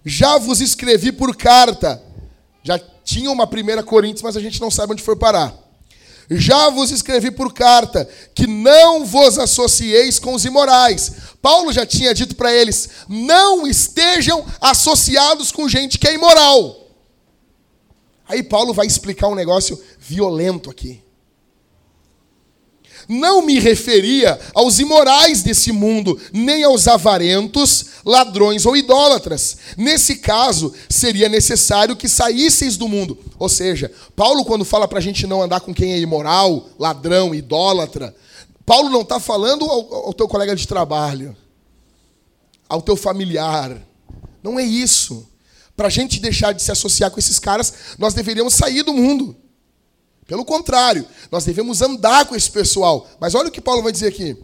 Já 0.05 0.37
vos 0.37 0.61
escrevi 0.61 1.11
por 1.11 1.35
carta. 1.35 2.01
Já 2.63 2.79
tinha 3.03 3.29
uma 3.31 3.45
primeira 3.45 3.83
Coríntios, 3.83 4.21
mas 4.21 4.37
a 4.37 4.41
gente 4.41 4.61
não 4.61 4.71
sabe 4.71 4.93
onde 4.93 5.03
foi 5.03 5.15
parar. 5.15 5.53
Já 6.29 6.69
vos 6.69 6.89
escrevi 6.89 7.29
por 7.29 7.53
carta 7.53 8.09
que 8.33 8.47
não 8.47 9.05
vos 9.05 9.37
associeis 9.37 10.17
com 10.17 10.33
os 10.33 10.45
imorais. 10.45 11.11
Paulo 11.41 11.71
já 11.71 11.85
tinha 11.85 12.13
dito 12.13 12.35
para 12.35 12.53
eles: 12.53 12.89
não 13.07 13.67
estejam 13.67 14.43
associados 14.59 15.51
com 15.51 15.69
gente 15.69 15.99
que 15.99 16.07
é 16.07 16.13
imoral. 16.13 16.87
Aí 18.27 18.41
Paulo 18.41 18.73
vai 18.73 18.87
explicar 18.87 19.27
um 19.27 19.35
negócio 19.35 19.79
violento 19.99 20.71
aqui 20.71 21.04
não 23.07 23.41
me 23.41 23.59
referia 23.59 24.39
aos 24.53 24.79
imorais 24.79 25.43
desse 25.43 25.71
mundo, 25.71 26.19
nem 26.33 26.63
aos 26.63 26.87
avarentos, 26.87 27.85
ladrões 28.05 28.65
ou 28.65 28.75
idólatras. 28.75 29.57
Nesse 29.77 30.17
caso, 30.17 30.73
seria 30.89 31.29
necessário 31.29 31.95
que 31.95 32.07
saísseis 32.07 32.77
do 32.77 32.87
mundo. 32.87 33.17
Ou 33.37 33.49
seja, 33.49 33.91
Paulo, 34.15 34.45
quando 34.45 34.65
fala 34.65 34.87
para 34.87 34.99
a 34.99 35.01
gente 35.01 35.27
não 35.27 35.41
andar 35.41 35.61
com 35.61 35.73
quem 35.73 35.93
é 35.93 35.99
imoral, 35.99 36.69
ladrão, 36.77 37.33
idólatra, 37.33 38.15
Paulo 38.65 38.89
não 38.89 39.01
está 39.01 39.19
falando 39.19 39.65
ao, 39.65 40.07
ao 40.07 40.13
teu 40.13 40.27
colega 40.27 40.55
de 40.55 40.67
trabalho, 40.67 41.35
ao 42.67 42.81
teu 42.81 42.95
familiar. 42.95 43.77
Não 44.41 44.59
é 44.59 44.63
isso. 44.63 45.29
Para 45.75 45.87
a 45.87 45.91
gente 45.91 46.19
deixar 46.19 46.53
de 46.53 46.63
se 46.63 46.71
associar 46.71 47.11
com 47.11 47.19
esses 47.19 47.37
caras, 47.37 47.73
nós 47.97 48.13
deveríamos 48.13 48.53
sair 48.53 48.81
do 48.81 48.93
mundo. 48.93 49.35
Pelo 50.27 50.43
contrário, 50.43 51.05
nós 51.31 51.45
devemos 51.45 51.81
andar 51.81 52.25
com 52.25 52.35
esse 52.35 52.49
pessoal. 52.49 53.07
Mas 53.19 53.35
olha 53.35 53.49
o 53.49 53.51
que 53.51 53.61
Paulo 53.61 53.83
vai 53.83 53.91
dizer 53.91 54.07
aqui. 54.07 54.35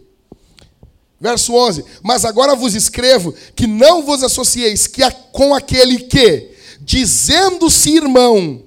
Verso 1.20 1.54
11: 1.54 1.84
Mas 2.02 2.24
agora 2.24 2.54
vos 2.54 2.74
escrevo 2.74 3.34
que 3.54 3.66
não 3.66 4.02
vos 4.02 4.22
associeis 4.22 4.86
que 4.86 5.02
com 5.32 5.54
aquele 5.54 5.98
que, 5.98 6.50
dizendo-se 6.80 7.96
irmão, 7.96 8.62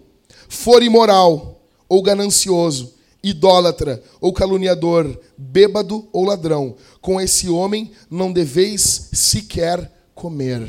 for 0.48 0.84
imoral, 0.84 1.62
ou 1.88 2.02
ganancioso, 2.02 2.94
idólatra, 3.24 4.04
ou 4.20 4.34
caluniador, 4.34 5.20
bêbado 5.38 6.08
ou 6.12 6.26
ladrão. 6.26 6.76
Com 7.02 7.20
esse 7.20 7.50
homem 7.50 7.92
não 8.10 8.32
deveis 8.32 9.10
sequer 9.14 9.92
comer. 10.14 10.68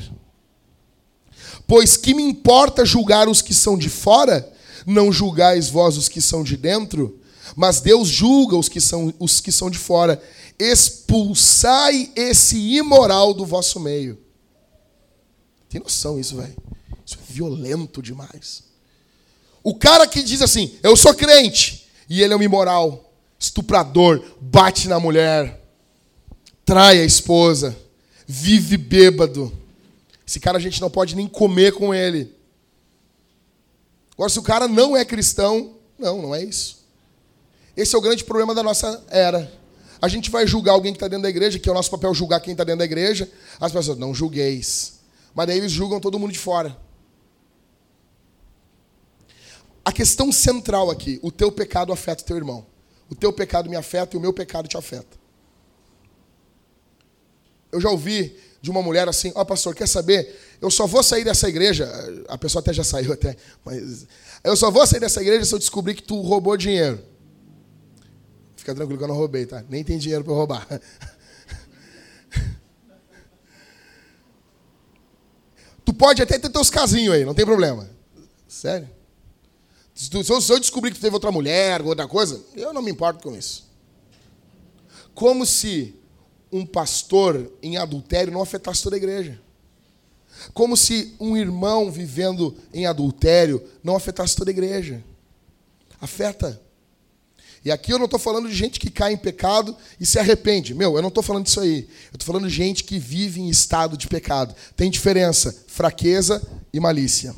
Pois 1.66 1.96
que 1.96 2.14
me 2.14 2.22
importa 2.22 2.84
julgar 2.84 3.28
os 3.28 3.42
que 3.42 3.52
são 3.52 3.76
de 3.76 3.88
fora? 3.88 4.52
Não 4.86 5.12
julgais 5.12 5.68
vós 5.68 5.96
os 5.96 6.08
que 6.08 6.20
são 6.20 6.44
de 6.44 6.56
dentro, 6.56 7.20
mas 7.56 7.80
Deus 7.80 8.06
julga 8.06 8.56
os 8.56 8.68
que 8.68 8.80
são, 8.80 9.12
os 9.18 9.40
que 9.40 9.50
são 9.50 9.68
de 9.68 9.78
fora. 9.78 10.22
Expulsai 10.58 12.12
esse 12.14 12.56
imoral 12.56 13.34
do 13.34 13.44
vosso 13.44 13.80
meio. 13.80 14.16
Tem 15.68 15.80
noção 15.80 16.18
isso, 16.18 16.36
velho? 16.36 16.56
Isso 17.04 17.18
é 17.20 17.32
violento 17.32 18.00
demais. 18.00 18.62
O 19.62 19.74
cara 19.74 20.06
que 20.06 20.22
diz 20.22 20.40
assim, 20.40 20.76
eu 20.82 20.96
sou 20.96 21.12
crente, 21.12 21.88
e 22.08 22.22
ele 22.22 22.32
é 22.32 22.36
um 22.36 22.42
imoral, 22.42 23.12
estuprador, 23.36 24.22
bate 24.40 24.86
na 24.86 25.00
mulher, 25.00 25.60
trai 26.64 27.00
a 27.00 27.04
esposa, 27.04 27.76
vive 28.26 28.76
bêbado. 28.76 29.52
Esse 30.26 30.38
cara 30.38 30.58
a 30.58 30.60
gente 30.60 30.80
não 30.80 30.88
pode 30.88 31.16
nem 31.16 31.26
comer 31.26 31.72
com 31.72 31.92
ele. 31.92 32.35
Agora, 34.16 34.30
se 34.30 34.38
o 34.38 34.42
cara 34.42 34.66
não 34.66 34.96
é 34.96 35.04
cristão, 35.04 35.76
não, 35.98 36.22
não 36.22 36.34
é 36.34 36.42
isso. 36.42 36.84
Esse 37.76 37.94
é 37.94 37.98
o 37.98 38.00
grande 38.00 38.24
problema 38.24 38.54
da 38.54 38.62
nossa 38.62 39.04
era. 39.10 39.52
A 40.00 40.08
gente 40.08 40.30
vai 40.30 40.46
julgar 40.46 40.72
alguém 40.72 40.92
que 40.92 40.96
está 40.96 41.08
dentro 41.08 41.24
da 41.24 41.28
igreja, 41.28 41.58
que 41.58 41.68
é 41.68 41.72
o 41.72 41.74
nosso 41.74 41.90
papel 41.90 42.14
julgar 42.14 42.40
quem 42.40 42.52
está 42.52 42.64
dentro 42.64 42.78
da 42.78 42.84
igreja. 42.84 43.30
As 43.60 43.72
pessoas, 43.72 43.98
não 43.98 44.14
julgueis. 44.14 45.00
Mas 45.34 45.46
daí 45.46 45.58
eles 45.58 45.72
julgam 45.72 46.00
todo 46.00 46.18
mundo 46.18 46.32
de 46.32 46.38
fora. 46.38 46.76
A 49.84 49.92
questão 49.92 50.32
central 50.32 50.90
aqui, 50.90 51.20
o 51.22 51.30
teu 51.30 51.52
pecado 51.52 51.92
afeta 51.92 52.22
o 52.22 52.26
teu 52.26 52.36
irmão. 52.36 52.66
O 53.08 53.14
teu 53.14 53.32
pecado 53.32 53.70
me 53.70 53.76
afeta 53.76 54.16
e 54.16 54.18
o 54.18 54.20
meu 54.20 54.32
pecado 54.32 54.66
te 54.66 54.76
afeta. 54.76 55.16
Eu 57.70 57.80
já 57.80 57.90
ouvi 57.90 58.36
de 58.60 58.70
uma 58.70 58.82
mulher 58.82 59.08
assim, 59.08 59.30
ó 59.34 59.42
oh, 59.42 59.46
pastor, 59.46 59.74
quer 59.74 59.86
saber? 59.86 60.45
Eu 60.60 60.70
só 60.70 60.86
vou 60.86 61.02
sair 61.02 61.24
dessa 61.24 61.48
igreja, 61.48 61.88
a 62.28 62.38
pessoa 62.38 62.60
até 62.60 62.72
já 62.72 62.84
saiu 62.84 63.12
até, 63.12 63.36
mas 63.64 64.06
eu 64.42 64.56
só 64.56 64.70
vou 64.70 64.86
sair 64.86 65.00
dessa 65.00 65.20
igreja 65.20 65.44
se 65.44 65.54
eu 65.54 65.58
descobrir 65.58 65.94
que 65.94 66.02
tu 66.02 66.20
roubou 66.20 66.56
dinheiro. 66.56 67.00
Fica 68.56 68.74
tranquilo 68.74 68.98
que 68.98 69.04
eu 69.04 69.08
não 69.08 69.16
roubei, 69.16 69.46
tá? 69.46 69.64
Nem 69.68 69.84
tem 69.84 69.98
dinheiro 69.98 70.24
para 70.24 70.32
roubar. 70.32 70.66
Tu 75.84 75.94
pode 75.94 76.20
até 76.20 76.36
ter 76.36 76.48
teus 76.48 76.68
casinhos 76.68 77.14
aí, 77.14 77.24
não 77.24 77.32
tem 77.32 77.46
problema. 77.46 77.88
Sério? 78.48 78.90
Se, 79.94 80.10
eu 80.52 80.58
descobrir 80.58 80.90
que 80.90 80.98
tu 80.98 81.00
teve 81.00 81.14
outra 81.14 81.30
mulher, 81.30 81.80
outra 81.80 82.08
coisa, 82.08 82.44
eu 82.56 82.72
não 82.72 82.82
me 82.82 82.90
importo 82.90 83.22
com 83.22 83.36
isso. 83.36 83.70
Como 85.14 85.46
se 85.46 85.94
um 86.50 86.66
pastor 86.66 87.52
em 87.62 87.76
adultério 87.76 88.32
não 88.32 88.42
afetasse 88.42 88.82
toda 88.82 88.96
a 88.96 88.98
igreja. 88.98 89.40
Como 90.52 90.76
se 90.76 91.14
um 91.18 91.36
irmão 91.36 91.90
vivendo 91.90 92.56
em 92.72 92.86
adultério 92.86 93.62
não 93.82 93.96
afetasse 93.96 94.36
toda 94.36 94.50
a 94.50 94.52
igreja. 94.52 95.02
Afeta. 96.00 96.60
E 97.64 97.72
aqui 97.72 97.92
eu 97.92 97.98
não 97.98 98.04
estou 98.04 98.20
falando 98.20 98.48
de 98.48 98.54
gente 98.54 98.78
que 98.78 98.90
cai 98.90 99.12
em 99.12 99.16
pecado 99.16 99.76
e 99.98 100.06
se 100.06 100.20
arrepende. 100.20 100.72
Meu, 100.72 100.94
eu 100.94 101.02
não 101.02 101.08
estou 101.08 101.22
falando 101.22 101.44
disso 101.44 101.60
aí. 101.60 101.88
Eu 102.12 102.16
estou 102.16 102.26
falando 102.26 102.48
de 102.48 102.54
gente 102.54 102.84
que 102.84 102.98
vive 102.98 103.40
em 103.40 103.48
estado 103.48 103.96
de 103.96 104.06
pecado. 104.06 104.54
Tem 104.76 104.88
diferença: 104.88 105.64
fraqueza 105.66 106.40
e 106.72 106.78
malícia. 106.78 107.34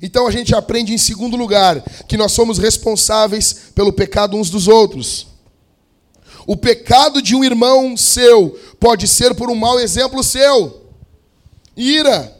Então 0.00 0.26
a 0.26 0.30
gente 0.30 0.54
aprende, 0.54 0.94
em 0.94 0.98
segundo 0.98 1.36
lugar, 1.36 1.82
que 2.08 2.16
nós 2.16 2.32
somos 2.32 2.58
responsáveis 2.58 3.70
pelo 3.74 3.92
pecado 3.92 4.36
uns 4.36 4.48
dos 4.48 4.66
outros. 4.68 5.26
O 6.46 6.56
pecado 6.56 7.20
de 7.20 7.34
um 7.34 7.44
irmão 7.44 7.96
seu 7.96 8.58
pode 8.78 9.08
ser 9.08 9.34
por 9.34 9.50
um 9.50 9.54
mau 9.54 9.80
exemplo 9.80 10.22
seu. 10.22 10.85
Ira, 11.76 12.34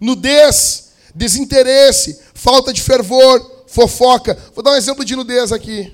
Nudez, 0.00 0.92
desinteresse, 1.14 2.20
falta 2.32 2.72
de 2.72 2.82
fervor, 2.82 3.64
fofoca. 3.66 4.36
Vou 4.54 4.62
dar 4.62 4.72
um 4.72 4.76
exemplo 4.76 5.04
de 5.04 5.16
nudez 5.16 5.52
aqui. 5.52 5.92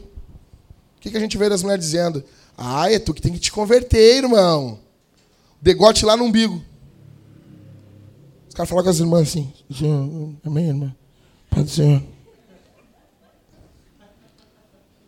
O 0.97 1.01
que, 1.01 1.17
a 1.17 1.21
gente 1.21 1.37
vê 1.37 1.49
das 1.49 1.63
mulheres 1.63 1.85
dizendo? 1.85 2.23
Ah, 2.57 2.91
é 2.91 2.99
tu 2.99 3.13
que 3.13 3.21
tem 3.21 3.33
que 3.33 3.39
te 3.39 3.53
converter, 3.53 4.19
irmão. 4.19 4.79
Degote 5.61 6.05
lá 6.05 6.17
no 6.17 6.25
umbigo. 6.25 6.63
Os 8.49 8.55
caras 8.55 8.69
falam 8.69 8.85
com 8.85 8.91
as 8.91 8.99
irmãs 8.99 9.29
assim. 9.29 9.53
Amém, 10.45 10.69
irmã? 10.69 10.95
Pode 11.51 11.71
ser. 11.71 12.03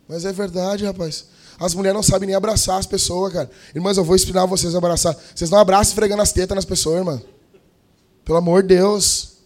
Mas 0.08 0.24
é 0.24 0.32
verdade, 0.32 0.84
rapaz. 0.84 1.26
As 1.58 1.74
mulheres 1.74 1.94
não 1.94 2.02
sabem 2.02 2.26
nem 2.26 2.36
abraçar 2.36 2.78
as 2.78 2.86
pessoas, 2.86 3.32
cara. 3.32 3.50
Irmãs, 3.74 3.96
eu 3.96 4.04
vou 4.04 4.16
ensinar 4.16 4.44
vocês 4.46 4.74
a 4.74 4.78
abraçar. 4.78 5.16
Vocês 5.34 5.50
não 5.50 5.58
abraçam 5.58 5.92
esfregando 5.92 6.22
as 6.22 6.32
tetas 6.32 6.54
nas 6.54 6.64
pessoas, 6.64 6.98
irmã. 6.98 7.22
Pelo 8.26 8.38
amor 8.38 8.62
de 8.62 8.74
Deus. 8.74 9.36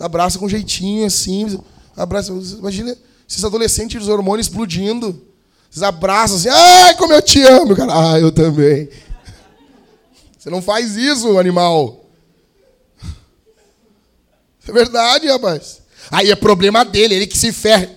Abraça 0.00 0.36
com 0.36 0.48
jeitinho, 0.48 1.06
assim. 1.06 1.60
Abraça. 1.96 2.32
Imagina 2.32 2.98
esses 3.26 3.44
adolescentes 3.44 4.02
os 4.02 4.08
hormônios 4.08 4.48
explodindo. 4.48 5.22
Vocês 5.70 5.84
abraçam 5.84 6.36
assim, 6.36 6.48
ai, 6.48 6.96
como 6.96 7.12
eu 7.12 7.22
te 7.22 7.40
amo, 7.42 7.74
cara. 7.76 7.92
Ah, 8.12 8.18
eu 8.18 8.32
também. 8.32 8.88
Você 10.36 10.50
não 10.50 10.60
faz 10.60 10.96
isso, 10.96 11.38
animal. 11.38 12.04
É 14.66 14.72
verdade, 14.72 15.28
rapaz. 15.28 15.80
Aí 16.10 16.32
é 16.32 16.36
problema 16.36 16.84
dele, 16.84 17.14
ele 17.14 17.26
que 17.28 17.38
se 17.38 17.52
ferra. 17.52 17.88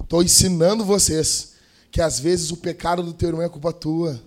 Estou 0.00 0.22
ensinando 0.22 0.84
vocês 0.84 1.54
que 1.90 2.00
às 2.00 2.20
vezes 2.20 2.52
o 2.52 2.56
pecado 2.56 3.02
do 3.02 3.12
teu 3.12 3.30
irmão 3.30 3.44
é 3.44 3.48
culpa 3.48 3.72
tua. 3.72 4.20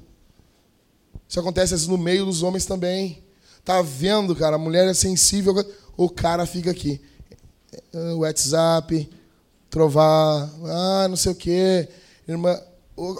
Isso 1.30 1.40
acontece 1.40 1.72
vezes 1.72 1.88
no 1.88 1.98
meio 1.98 2.26
dos 2.26 2.44
homens 2.44 2.66
também. 2.66 3.23
Tá 3.64 3.82
vendo, 3.82 4.36
cara? 4.36 4.56
A 4.56 4.60
mulher 4.60 4.88
é 4.88 4.94
sensível, 4.94 5.54
o 5.96 6.10
cara 6.10 6.46
fica 6.46 6.72
aqui. 6.72 7.02
Ah, 7.94 8.16
WhatsApp, 8.16 9.10
trovar, 9.70 10.50
ah, 10.66 11.08
não 11.08 11.16
sei 11.16 11.32
o 11.32 11.36
quê. 11.36 11.88
Irmã, 12.28 12.60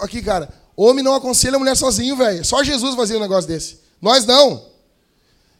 Aqui, 0.02 0.22
cara, 0.22 0.48
homem 0.76 1.04
não 1.04 1.14
aconselha 1.14 1.56
a 1.56 1.58
mulher 1.58 1.76
sozinho, 1.76 2.16
velho. 2.16 2.44
Só 2.44 2.62
Jesus 2.62 2.94
fazia 2.94 3.16
um 3.16 3.20
negócio 3.20 3.48
desse. 3.48 3.80
Nós 4.00 4.24
não. 4.24 4.64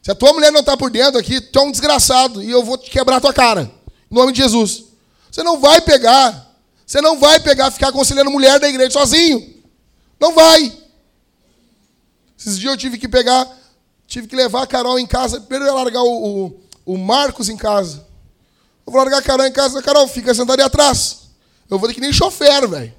Se 0.02 0.10
a 0.10 0.14
tua 0.14 0.32
mulher 0.32 0.52
não 0.52 0.60
está 0.60 0.76
por 0.76 0.90
dentro 0.90 1.18
aqui, 1.18 1.40
tu 1.40 1.58
é 1.58 1.62
um 1.62 1.70
desgraçado 1.70 2.42
e 2.42 2.50
eu 2.50 2.62
vou 2.62 2.78
te 2.78 2.90
quebrar 2.90 3.16
a 3.16 3.20
tua 3.20 3.32
cara. 3.32 3.70
Em 4.10 4.14
nome 4.14 4.32
de 4.32 4.42
Jesus. 4.42 4.84
Você 5.30 5.42
não 5.42 5.60
vai 5.60 5.80
pegar. 5.80 6.52
Você 6.86 7.00
não 7.00 7.18
vai 7.18 7.40
pegar, 7.40 7.70
ficar 7.70 7.88
aconselhando 7.88 8.30
mulher 8.30 8.60
da 8.60 8.68
igreja 8.68 8.90
sozinho. 8.90 9.62
Não 10.20 10.32
vai. 10.32 10.72
Esses 12.38 12.58
dias 12.58 12.72
eu 12.72 12.78
tive 12.78 12.98
que 12.98 13.08
pegar, 13.08 13.50
tive 14.06 14.26
que 14.26 14.36
levar 14.36 14.62
a 14.62 14.66
Carol 14.66 14.98
em 14.98 15.06
casa. 15.06 15.40
Primeiro 15.40 15.64
eu 15.64 15.68
ia 15.68 15.82
largar 15.82 16.02
o, 16.02 16.46
o, 16.46 16.60
o 16.94 16.98
Marcos 16.98 17.48
em 17.48 17.56
casa. 17.56 18.06
Eu 18.86 18.92
vou 18.92 19.00
largar 19.00 19.18
a 19.18 19.22
Carol 19.22 19.46
em 19.46 19.52
casa. 19.52 19.82
Carol, 19.82 20.06
fica 20.06 20.34
sentada 20.34 20.54
ali 20.54 20.62
atrás. 20.62 21.24
Eu 21.70 21.78
vou 21.78 21.88
ter 21.88 21.94
que 21.94 22.00
nem 22.00 22.12
chofer, 22.12 22.68
velho. 22.68 22.92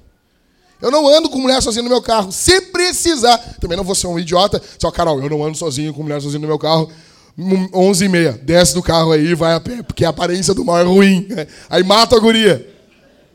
Eu 0.80 0.90
não 0.90 1.08
ando 1.08 1.30
com 1.30 1.38
mulher 1.38 1.62
sozinho 1.62 1.84
no 1.84 1.90
meu 1.90 2.02
carro. 2.02 2.30
Se 2.30 2.60
precisar. 2.60 3.38
Também 3.60 3.76
não 3.76 3.84
vou 3.84 3.94
ser 3.94 4.06
um 4.08 4.18
idiota. 4.18 4.60
Só, 4.78 4.90
Carol, 4.90 5.22
eu 5.22 5.30
não 5.30 5.44
ando 5.44 5.56
sozinho 5.56 5.94
com 5.94 6.02
mulher 6.02 6.20
sozinho 6.20 6.42
no 6.42 6.48
meu 6.48 6.58
carro. 6.58 6.90
11 7.38 8.04
e 8.04 8.08
meia. 8.08 8.32
Desce 8.32 8.74
do 8.74 8.82
carro 8.82 9.12
aí 9.12 9.34
vai 9.34 9.54
a 9.54 9.60
pé. 9.60 9.82
Porque 9.82 10.04
a 10.04 10.10
aparência 10.10 10.52
do 10.52 10.64
mal 10.64 10.78
é 10.78 10.82
ruim. 10.82 11.28
Aí 11.70 11.82
mata 11.82 12.16
a 12.16 12.18
guria. 12.18 12.74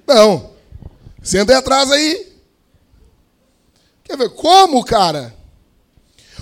Não. 0.07 0.51
Senta 1.21 1.53
aí 1.53 1.59
atrás 1.59 1.91
aí. 1.91 2.31
Quer 4.03 4.17
ver? 4.17 4.29
Como, 4.31 4.83
cara? 4.83 5.33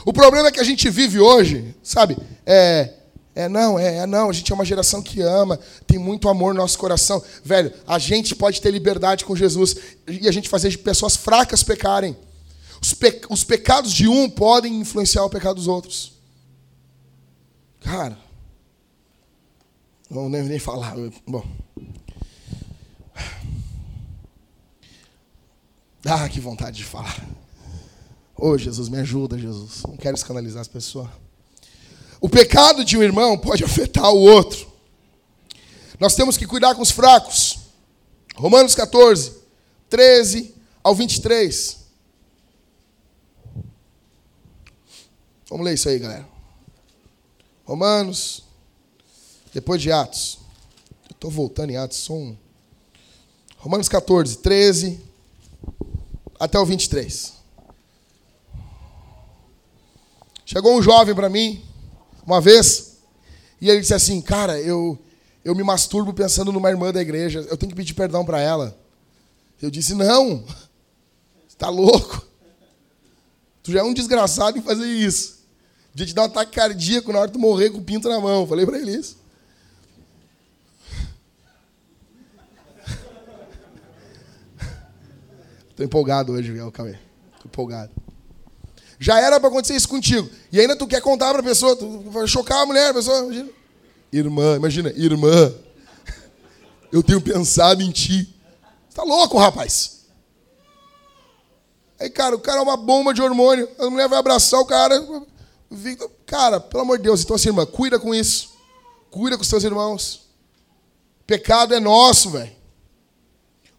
O 0.05 0.13
problema 0.13 0.47
é 0.47 0.51
que 0.51 0.59
a 0.59 0.63
gente 0.63 0.89
vive 0.89 1.19
hoje, 1.19 1.75
sabe? 1.83 2.17
É 2.45 2.93
é 3.39 3.47
não, 3.47 3.79
é, 3.79 3.99
é, 3.99 4.05
não, 4.05 4.29
a 4.29 4.33
gente 4.33 4.51
é 4.51 4.55
uma 4.55 4.65
geração 4.65 5.01
que 5.01 5.21
ama, 5.21 5.57
tem 5.87 5.97
muito 5.97 6.27
amor 6.27 6.53
no 6.53 6.59
nosso 6.59 6.77
coração. 6.77 7.23
Velho, 7.41 7.71
a 7.87 7.97
gente 7.97 8.35
pode 8.35 8.59
ter 8.59 8.69
liberdade 8.69 9.23
com 9.23 9.33
Jesus 9.33 9.77
e 10.07 10.27
a 10.27 10.31
gente 10.31 10.49
fazer 10.49 10.75
pessoas 10.79 11.15
fracas 11.15 11.63
pecarem. 11.63 12.17
Os, 12.81 12.93
pe 12.93 13.21
os 13.29 13.45
pecados 13.45 13.93
de 13.93 14.09
um 14.09 14.29
podem 14.29 14.81
influenciar 14.81 15.23
o 15.23 15.29
pecado 15.29 15.55
dos 15.55 15.67
outros. 15.67 16.11
Cara, 17.79 18.17
não 20.09 20.27
nem, 20.27 20.43
nem 20.43 20.59
falar. 20.59 20.95
Bom. 21.25 21.45
Ah, 26.05 26.27
que 26.27 26.41
vontade 26.41 26.75
de 26.75 26.83
falar. 26.83 27.25
Ô 28.41 28.51
oh, 28.51 28.57
Jesus, 28.57 28.87
me 28.87 28.97
ajuda, 28.99 29.37
Jesus. 29.37 29.83
Não 29.85 29.97
quero 29.97 30.15
escandalizar 30.15 30.61
as 30.61 30.67
pessoas. 30.67 31.09
O 32.21 32.29
pecado 32.29 32.85
de 32.85 32.97
um 32.97 33.03
irmão 33.03 33.37
pode 33.37 33.63
afetar 33.65 34.13
o 34.13 34.17
outro. 34.17 34.65
Nós 35.99 36.15
temos 36.15 36.37
que 36.37 36.47
cuidar 36.47 36.73
com 36.73 36.81
os 36.81 36.89
fracos. 36.89 37.59
Romanos 38.35 38.73
14, 38.75 39.33
13 39.89 40.55
ao 40.81 40.95
23. 40.95 41.79
Vamos 45.49 45.65
ler 45.65 45.73
isso 45.73 45.89
aí, 45.89 45.99
galera. 45.99 46.25
Romanos, 47.65 48.45
depois 49.53 49.81
de 49.81 49.91
Atos. 49.91 50.39
Estou 51.11 51.29
voltando 51.29 51.71
em 51.71 51.75
Atos, 51.75 51.97
sou 51.97 52.17
um. 52.17 52.37
Romanos 53.57 53.89
14, 53.89 54.37
13 54.37 54.97
até 56.39 56.57
o 56.57 56.65
23. 56.65 57.38
Chegou 60.51 60.75
um 60.75 60.81
jovem 60.81 61.13
para 61.13 61.29
mim, 61.29 61.63
uma 62.25 62.41
vez, 62.41 62.97
e 63.61 63.69
ele 63.69 63.81
disse 63.81 63.93
assim: 63.93 64.19
Cara, 64.19 64.59
eu, 64.59 64.97
eu 65.45 65.53
me 65.53 65.61
masturbo 65.61 66.11
pensando 66.11 66.51
numa 66.51 66.71
irmã 66.71 66.91
da 66.91 66.99
igreja, 66.99 67.45
eu 67.47 67.55
tenho 67.55 67.69
que 67.69 67.75
pedir 67.75 67.93
perdão 67.93 68.25
para 68.25 68.41
ela. 68.41 68.75
Eu 69.61 69.69
disse: 69.69 69.93
Não, 69.93 70.43
está 71.47 71.69
louco. 71.69 72.25
Tu 73.61 73.71
já 73.73 73.81
é 73.81 73.83
um 73.83 73.93
desgraçado 73.93 74.57
em 74.57 74.61
fazer 74.63 74.87
isso. 74.87 75.37
De 75.93 76.07
te 76.07 76.15
dar 76.15 76.23
um 76.23 76.25
ataque 76.25 76.53
cardíaco 76.53 77.13
na 77.13 77.19
hora 77.19 77.27
de 77.27 77.33
tu 77.33 77.39
morrer 77.39 77.69
com 77.69 77.77
o 77.77 77.83
pinto 77.83 78.09
na 78.09 78.19
mão. 78.19 78.47
Falei 78.47 78.65
para 78.65 78.79
ele 78.79 78.95
isso. 78.95 79.17
Estou 85.69 85.85
empolgado 85.85 86.31
hoje, 86.31 86.49
Miguel 86.49 86.71
Cauê. 86.71 86.97
Estou 87.35 87.45
empolgado. 87.45 88.08
Já 88.99 89.19
era 89.19 89.39
para 89.39 89.47
acontecer 89.47 89.75
isso 89.75 89.87
contigo. 89.87 90.29
E 90.51 90.59
ainda 90.59 90.75
tu 90.75 90.85
quer 90.85 91.01
contar 91.01 91.31
para 91.31 91.39
a 91.39 91.43
pessoa, 91.43 91.75
tu 91.75 92.01
vai 92.09 92.27
chocar 92.27 92.63
a 92.63 92.65
mulher, 92.65 92.89
a 92.89 92.93
pessoa, 92.93 93.19
imagina. 93.23 93.49
Irmã, 94.11 94.55
imagina, 94.57 94.89
irmã, 94.89 95.53
eu 96.91 97.01
tenho 97.01 97.21
pensado 97.21 97.81
em 97.81 97.91
ti. 97.91 98.35
Tá 98.93 99.03
louco, 99.03 99.37
rapaz? 99.37 99.99
Aí, 101.99 102.09
cara, 102.09 102.35
o 102.35 102.39
cara 102.39 102.59
é 102.59 102.61
uma 102.61 102.75
bomba 102.75 103.13
de 103.13 103.21
hormônio. 103.21 103.69
A 103.79 103.89
mulher 103.89 104.09
vai 104.09 104.19
abraçar 104.19 104.59
o 104.59 104.65
cara. 104.65 104.95
Cara, 106.25 106.59
pelo 106.59 106.83
amor 106.83 106.97
de 106.97 107.03
Deus. 107.03 107.23
Então, 107.23 107.35
assim, 107.35 107.49
irmã, 107.49 107.65
cuida 107.65 107.99
com 107.99 108.13
isso. 108.13 108.51
Cuida 109.11 109.37
com 109.37 109.43
os 109.43 109.49
teus 109.49 109.63
irmãos. 109.63 110.27
Pecado 111.25 111.73
é 111.73 111.79
nosso, 111.79 112.31
velho. 112.31 112.51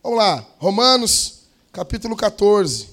Vamos 0.03 0.19
lá. 0.19 0.47
Romanos, 0.59 1.41
capítulo 1.73 2.15
14. 2.15 2.89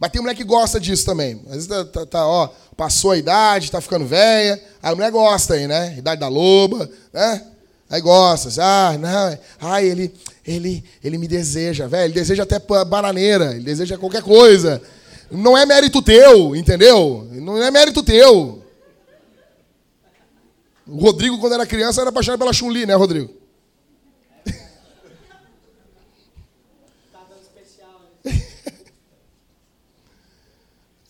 Mas 0.00 0.10
tem 0.10 0.20
mulher 0.20 0.34
que 0.34 0.44
gosta 0.44 0.78
disso 0.78 1.04
também. 1.04 1.40
Às 1.46 1.54
vezes 1.54 1.66
tá, 1.66 1.84
tá, 1.84 2.06
tá, 2.06 2.26
ó, 2.26 2.48
passou 2.76 3.10
a 3.10 3.16
idade, 3.16 3.70
tá 3.70 3.80
ficando 3.80 4.06
velha. 4.06 4.62
A 4.82 4.94
mulher 4.94 5.10
gosta 5.10 5.54
aí, 5.54 5.66
né? 5.66 5.96
Idade 5.98 6.20
da 6.20 6.28
loba, 6.28 6.88
né? 7.12 7.44
Aí 7.90 8.00
gosta. 8.00 8.50
Ah, 8.62 8.96
não. 8.98 9.38
Ai, 9.60 9.86
ele, 9.86 10.14
ele, 10.46 10.84
ele 11.02 11.18
me 11.18 11.26
deseja, 11.26 11.88
velho. 11.88 12.04
Ele 12.04 12.14
deseja 12.14 12.44
até 12.44 12.60
bananeira. 12.84 13.52
Ele 13.52 13.64
deseja 13.64 13.98
qualquer 13.98 14.22
coisa. 14.22 14.80
Não 15.30 15.58
é 15.58 15.66
mérito 15.66 16.00
teu, 16.00 16.54
entendeu? 16.54 17.26
Não 17.32 17.60
é 17.62 17.70
mérito 17.70 18.02
teu. 18.02 18.62
O 20.86 21.00
Rodrigo, 21.00 21.38
quando 21.38 21.54
era 21.54 21.66
criança, 21.66 22.00
era 22.00 22.10
apaixonado 22.10 22.38
pela 22.38 22.52
Chun-Li, 22.52 22.86
né, 22.86 22.94
Rodrigo? 22.94 23.37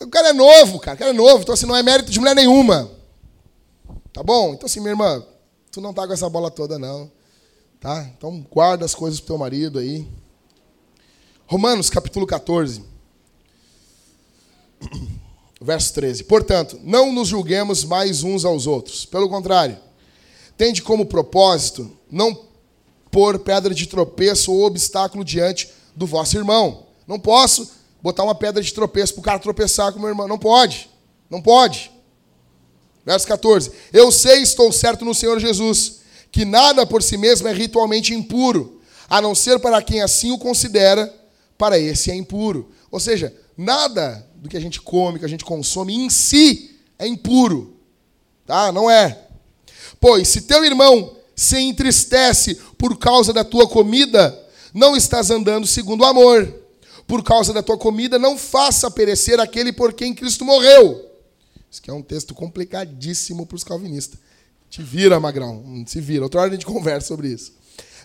O 0.09 0.11
cara 0.11 0.31
é 0.31 0.33
novo, 0.33 0.81
cara. 0.81 0.95
O 0.95 0.99
cara 0.99 1.11
é 1.11 1.15
novo. 1.15 1.43
Então, 1.43 1.53
assim, 1.53 1.67
não 1.67 1.77
é 1.77 1.83
mérito 1.83 2.11
de 2.11 2.19
mulher 2.19 2.35
nenhuma. 2.35 2.91
Tá 4.11 4.23
bom? 4.23 4.55
Então, 4.55 4.65
assim, 4.65 4.81
minha 4.81 4.93
irmã, 4.93 5.23
tu 5.71 5.83
não 5.83 5.93
tá 5.93 6.07
com 6.07 6.15
essa 6.15 6.31
bola 6.31 6.51
toda, 6.51 6.79
não. 6.79 7.13
Tá? 7.79 8.11
Então, 8.17 8.41
guarda 8.51 8.87
as 8.87 8.95
coisas 8.95 9.21
pro 9.21 9.27
teu 9.27 9.39
marido 9.39 9.79
aí. 9.79 10.09
Romanos, 11.47 11.91
capítulo 11.91 12.27
14. 12.27 12.83
Verso 15.61 15.93
13. 15.93 16.25
Portanto, 16.25 16.81
não 16.83 17.13
nos 17.13 17.29
julguemos 17.29 17.85
mais 17.85 18.23
uns 18.23 18.47
aos 18.47 18.67
outros. 18.67 19.05
Pelo 19.05 19.29
contrário, 19.29 19.77
tende 20.57 20.81
como 20.81 21.05
propósito 21.05 21.95
não 22.11 22.47
pôr 23.11 23.39
pedra 23.41 23.75
de 23.75 23.87
tropeço 23.87 24.55
ou 24.55 24.65
obstáculo 24.65 25.23
diante 25.23 25.69
do 25.95 26.07
vosso 26.07 26.35
irmão. 26.35 26.87
Não 27.07 27.21
posso 27.21 27.77
botar 28.03 28.25
uma 28.25 28.35
pedra 28.35 28.63
de 28.63 28.73
tropeço 28.73 29.15
para 29.15 29.21
o 29.21 29.25
cara 29.25 29.39
tropeçar 29.39 29.93
com 29.93 29.99
meu 29.99 30.09
irmão. 30.09 30.29
Não 30.29 30.39
pode. 30.39 30.91
Não 31.31 31.43
pode. 31.43 31.91
Verso 33.05 33.27
14: 33.27 33.73
Eu 33.93 34.13
sei, 34.13 34.43
estou 34.43 34.71
certo 34.71 35.05
no 35.05 35.15
Senhor 35.15 35.39
Jesus, 35.39 36.01
que 36.31 36.45
nada 36.45 36.87
por 36.87 37.03
si 37.03 37.17
mesmo 37.17 37.49
é 37.49 37.53
ritualmente 37.53 38.15
impuro, 38.15 38.81
a 39.09 39.21
não 39.21 39.35
ser 39.35 39.59
para 39.59 39.81
quem 39.83 40.03
assim 40.03 40.31
o 40.31 40.39
considera, 40.39 41.15
para 41.57 41.79
esse 41.79 42.11
é 42.11 42.15
impuro. 42.15 42.71
Ou 42.91 43.01
seja, 43.01 43.35
nada 43.57 44.27
do 44.37 44.49
que 44.49 44.57
a 44.57 44.61
gente 44.61 44.81
come, 44.81 45.19
que 45.19 45.25
a 45.25 45.29
gente 45.29 45.45
consome 45.45 45.95
em 45.95 46.11
si 46.11 46.77
é 46.99 47.07
impuro. 47.07 47.77
Tá? 48.47 48.71
Não 48.73 48.91
é. 48.91 49.27
Pois 50.01 50.29
se 50.29 50.43
teu 50.43 50.65
irmão 50.65 51.17
se 51.35 51.59
entristece 51.59 52.57
por 52.77 52.99
causa 52.99 53.33
da 53.33 53.45
tua 53.45 53.69
comida, 53.69 54.39
não 54.73 54.97
estás 54.97 55.31
andando 55.31 55.67
segundo 55.67 56.03
o 56.03 56.07
amor. 56.07 56.53
Por 57.09 57.25
causa 57.25 57.55
da 57.55 57.63
tua 57.63 57.79
comida, 57.79 58.19
não 58.19 58.37
faça 58.37 58.91
perecer 58.91 59.41
aquele 59.41 59.73
por 59.73 59.95
quem 59.95 60.15
Cristo 60.15 60.45
morreu. 60.45 61.11
Isso 61.71 61.81
aqui 61.81 61.91
é 61.91 61.95
um 61.95 62.03
texto 62.03 62.35
complicadíssimo 62.35 63.47
para 63.47 63.57
os 63.57 63.65
calvinistas. 63.65 64.21
Te 64.69 64.83
vira, 64.83 65.19
Magrão. 65.19 65.65
Se 65.87 66.03
vira. 66.03 66.25
Outra 66.25 66.43
hora 66.43 66.51
a 66.51 66.53
gente 66.53 66.67
conversa 66.67 67.09
sobre 67.09 67.29
isso. 67.29 67.55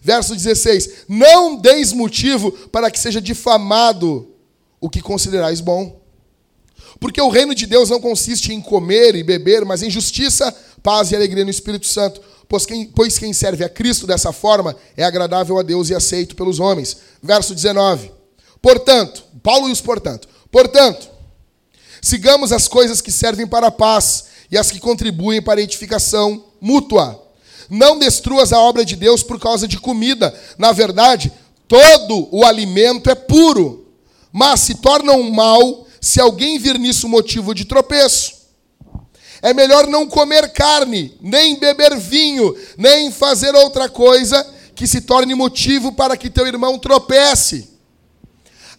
Verso 0.02 0.34
16: 0.34 1.06
Não 1.10 1.58
deis 1.58 1.92
motivo 1.92 2.54
para 2.70 2.90
que 2.90 2.98
seja 2.98 3.22
difamado 3.22 4.26
o 4.80 4.90
que 4.90 5.02
considerais 5.02 5.60
bom. 5.60 6.02
Porque 6.98 7.22
o 7.22 7.30
reino 7.30 7.54
de 7.54 7.66
Deus 7.66 7.90
não 7.90 8.00
consiste 8.00 8.54
em 8.54 8.62
comer 8.62 9.16
e 9.16 9.24
beber, 9.24 9.66
mas 9.66 9.84
em 9.84 9.90
justiça, 9.90 10.56
paz 10.82 11.12
e 11.12 11.16
alegria 11.16 11.44
no 11.44 11.52
Espírito 11.52 11.88
Santo. 11.88 12.22
Pois 12.48 12.66
quem, 12.66 12.86
pois 12.86 13.18
quem 13.18 13.34
serve 13.34 13.66
a 13.66 13.70
Cristo 13.70 14.08
dessa 14.08 14.32
forma 14.32 14.78
é 14.96 15.04
agradável 15.04 15.60
a 15.60 15.62
Deus 15.62 15.90
e 15.90 15.96
aceito 15.96 16.38
pelos 16.38 16.62
homens. 16.62 16.98
Verso 17.22 17.54
19. 17.54 18.23
Portanto, 18.64 19.26
Paulo 19.44 19.68
e 19.68 19.74
os 19.74 19.82
portanto. 19.82 20.26
Portanto, 20.50 21.10
sigamos 22.02 22.54
as 22.54 22.66
coisas 22.66 23.02
que 23.02 23.12
servem 23.12 23.46
para 23.46 23.68
a 23.68 23.72
paz 23.72 24.24
e 24.50 24.58
as 24.58 24.72
que 24.72 24.80
contribuem 24.80 25.42
para 25.42 25.60
a 25.60 25.64
edificação 25.64 26.46
mútua. 26.62 27.22
Não 27.70 28.00
destruas 28.00 28.54
a 28.54 28.60
obra 28.60 28.86
de 28.86 28.96
Deus 28.96 29.22
por 29.22 29.38
causa 29.38 29.68
de 29.68 29.78
comida. 29.78 30.34
Na 30.58 30.72
verdade, 30.72 31.30
todo 31.68 32.30
o 32.32 32.46
alimento 32.46 33.10
é 33.10 33.16
puro, 33.16 33.86
mas 34.32 34.62
se 34.62 34.76
torna 34.76 35.12
um 35.12 35.30
mal 35.30 35.86
se 36.00 36.22
alguém 36.22 36.58
vir 36.58 36.80
nisso 36.80 37.10
motivo 37.10 37.54
de 37.54 37.66
tropeço. 37.66 38.44
É 39.42 39.54
melhor 39.54 39.88
não 39.88 40.08
comer 40.08 40.54
carne, 40.54 41.18
nem 41.20 41.60
beber 41.60 41.98
vinho, 41.98 42.56
nem 42.78 43.12
fazer 43.12 43.54
outra 43.56 43.90
coisa 43.90 44.48
que 44.74 44.88
se 44.88 45.02
torne 45.02 45.36
motivo 45.36 45.92
para 45.92 46.16
que 46.16 46.30
teu 46.30 46.48
irmão 46.48 46.80
tropece. 46.80 47.73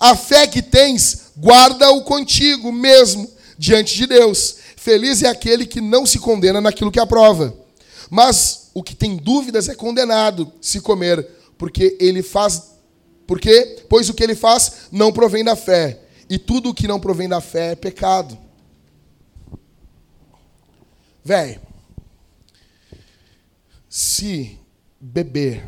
A 0.05 0.15
fé 0.15 0.47
que 0.47 0.61
tens, 0.61 1.33
guarda-o 1.35 2.03
contigo 2.03 2.71
mesmo 2.71 3.27
diante 3.57 3.95
de 3.95 4.07
Deus. 4.07 4.57
Feliz 4.77 5.23
é 5.23 5.29
aquele 5.29 5.65
que 5.65 5.81
não 5.81 6.05
se 6.05 6.19
condena 6.19 6.61
naquilo 6.61 6.93
que 6.93 7.01
aprova. 7.01 7.57
Mas 8.11 8.69
o 8.75 8.83
que 8.83 8.95
tem 8.95 9.17
dúvidas 9.17 9.67
é 9.67 9.75
condenado 9.75 10.53
se 10.61 10.83
comer, 10.83 11.27
porque 11.57 11.97
ele 11.99 12.23
faz 12.23 12.75
porque 13.27 13.83
pois 13.89 14.11
o 14.11 14.13
que 14.13 14.23
ele 14.23 14.35
faz 14.35 14.89
não 14.93 15.11
provém 15.11 15.43
da 15.43 15.57
fé. 15.57 16.03
E 16.29 16.37
tudo 16.37 16.69
o 16.69 16.75
que 16.75 16.87
não 16.87 17.01
provém 17.01 17.27
da 17.27 17.41
fé 17.41 17.73
é 17.73 17.75
pecado. 17.75 18.37
Véi, 21.25 21.59
se 23.89 24.59
beber 25.01 25.65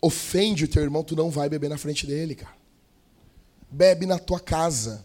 ofende 0.00 0.64
o 0.64 0.68
teu 0.68 0.82
irmão, 0.82 1.04
tu 1.04 1.14
não 1.14 1.30
vai 1.30 1.48
beber 1.48 1.68
na 1.68 1.78
frente 1.78 2.06
dele, 2.06 2.34
cara. 2.34 2.54
Bebe 3.70 4.06
na 4.06 4.18
tua 4.18 4.40
casa. 4.40 5.04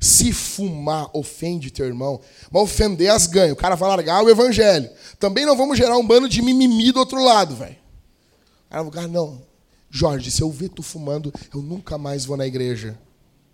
Se 0.00 0.32
fumar 0.32 1.10
ofende 1.12 1.72
teu 1.72 1.84
irmão, 1.84 2.20
mas 2.50 2.62
ofender 2.62 3.10
as 3.10 3.26
ganha. 3.26 3.52
O 3.52 3.56
cara 3.56 3.74
vai 3.74 3.88
largar 3.88 4.22
o 4.22 4.30
evangelho. 4.30 4.88
Também 5.18 5.44
não 5.44 5.56
vamos 5.56 5.76
gerar 5.76 5.98
um 5.98 6.06
bando 6.06 6.28
de 6.28 6.40
mimimi 6.40 6.92
do 6.92 7.00
outro 7.00 7.22
lado, 7.22 7.56
velho. 7.56 7.76
O 8.70 8.90
cara, 8.90 9.08
não, 9.08 9.42
Jorge, 9.90 10.30
se 10.30 10.40
eu 10.40 10.50
ver 10.50 10.68
tu 10.68 10.82
fumando, 10.82 11.32
eu 11.52 11.60
nunca 11.60 11.98
mais 11.98 12.24
vou 12.24 12.36
na 12.36 12.46
igreja. 12.46 12.98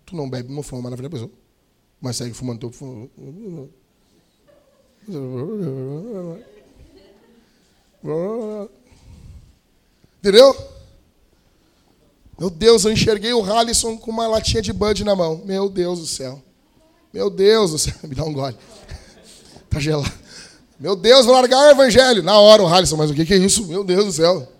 Tu 0.05 0.15
não 0.15 0.29
bebe, 0.29 0.53
não 0.53 0.61
fuma 0.61 0.89
na 0.89 0.95
frente 0.95 1.09
da 1.09 1.17
pessoa. 1.17 1.31
Mas 1.99 2.17
segue 2.17 2.33
fumando, 2.33 2.59
tô. 2.59 2.71
Entendeu? 10.25 10.57
Meu 12.39 12.49
Deus, 12.49 12.83
eu 12.83 12.91
enxerguei 12.91 13.31
o 13.31 13.43
Halisson 13.43 13.95
com 13.95 14.09
uma 14.09 14.25
latinha 14.25 14.59
de 14.59 14.73
Bud 14.73 15.03
na 15.03 15.15
mão. 15.15 15.43
Meu 15.45 15.69
Deus 15.69 15.99
do 15.99 16.07
céu. 16.07 16.41
Meu 17.13 17.29
Deus 17.29 17.69
do 17.69 17.77
céu. 17.77 17.93
Me 18.01 18.15
dá 18.15 18.23
um 18.23 18.33
gole. 18.33 18.57
Tá 19.69 19.79
gelado. 19.79 20.11
Meu 20.79 20.95
Deus, 20.95 21.27
vou 21.27 21.35
largar 21.35 21.59
o 21.59 21.69
evangelho. 21.69 22.23
Na 22.23 22.39
hora 22.39 22.63
o 22.63 22.67
Halisson, 22.67 22.97
mas 22.97 23.11
o 23.11 23.13
que 23.13 23.31
é 23.31 23.37
isso? 23.37 23.67
Meu 23.67 23.83
Deus 23.83 24.05
do 24.05 24.11
céu. 24.13 24.51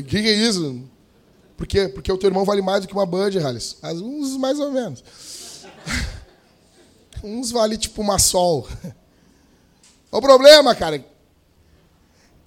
O 0.00 0.02
que, 0.02 0.20
que 0.20 0.28
é 0.28 0.32
isso? 0.32 0.82
Por 1.56 1.64
quê? 1.64 1.86
Porque 1.86 2.10
o 2.10 2.18
teu 2.18 2.28
irmão 2.28 2.44
vale 2.44 2.60
mais 2.60 2.80
do 2.80 2.88
que 2.88 2.94
uma 2.94 3.06
Bud, 3.06 3.38
Halles. 3.38 3.76
Uns 3.84 4.36
mais 4.36 4.58
ou 4.58 4.72
menos. 4.72 5.04
Uns 7.22 7.52
vale 7.52 7.78
tipo 7.78 8.02
uma 8.02 8.18
sol. 8.18 8.66
O 10.10 10.20
problema, 10.20 10.74
cara, 10.74 11.04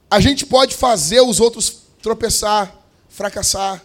a 0.10 0.20
gente 0.20 0.46
pode 0.46 0.76
fazer 0.76 1.22
os 1.22 1.40
outros 1.40 1.84
tropeçar, 2.02 2.74
fracassar. 3.10 3.84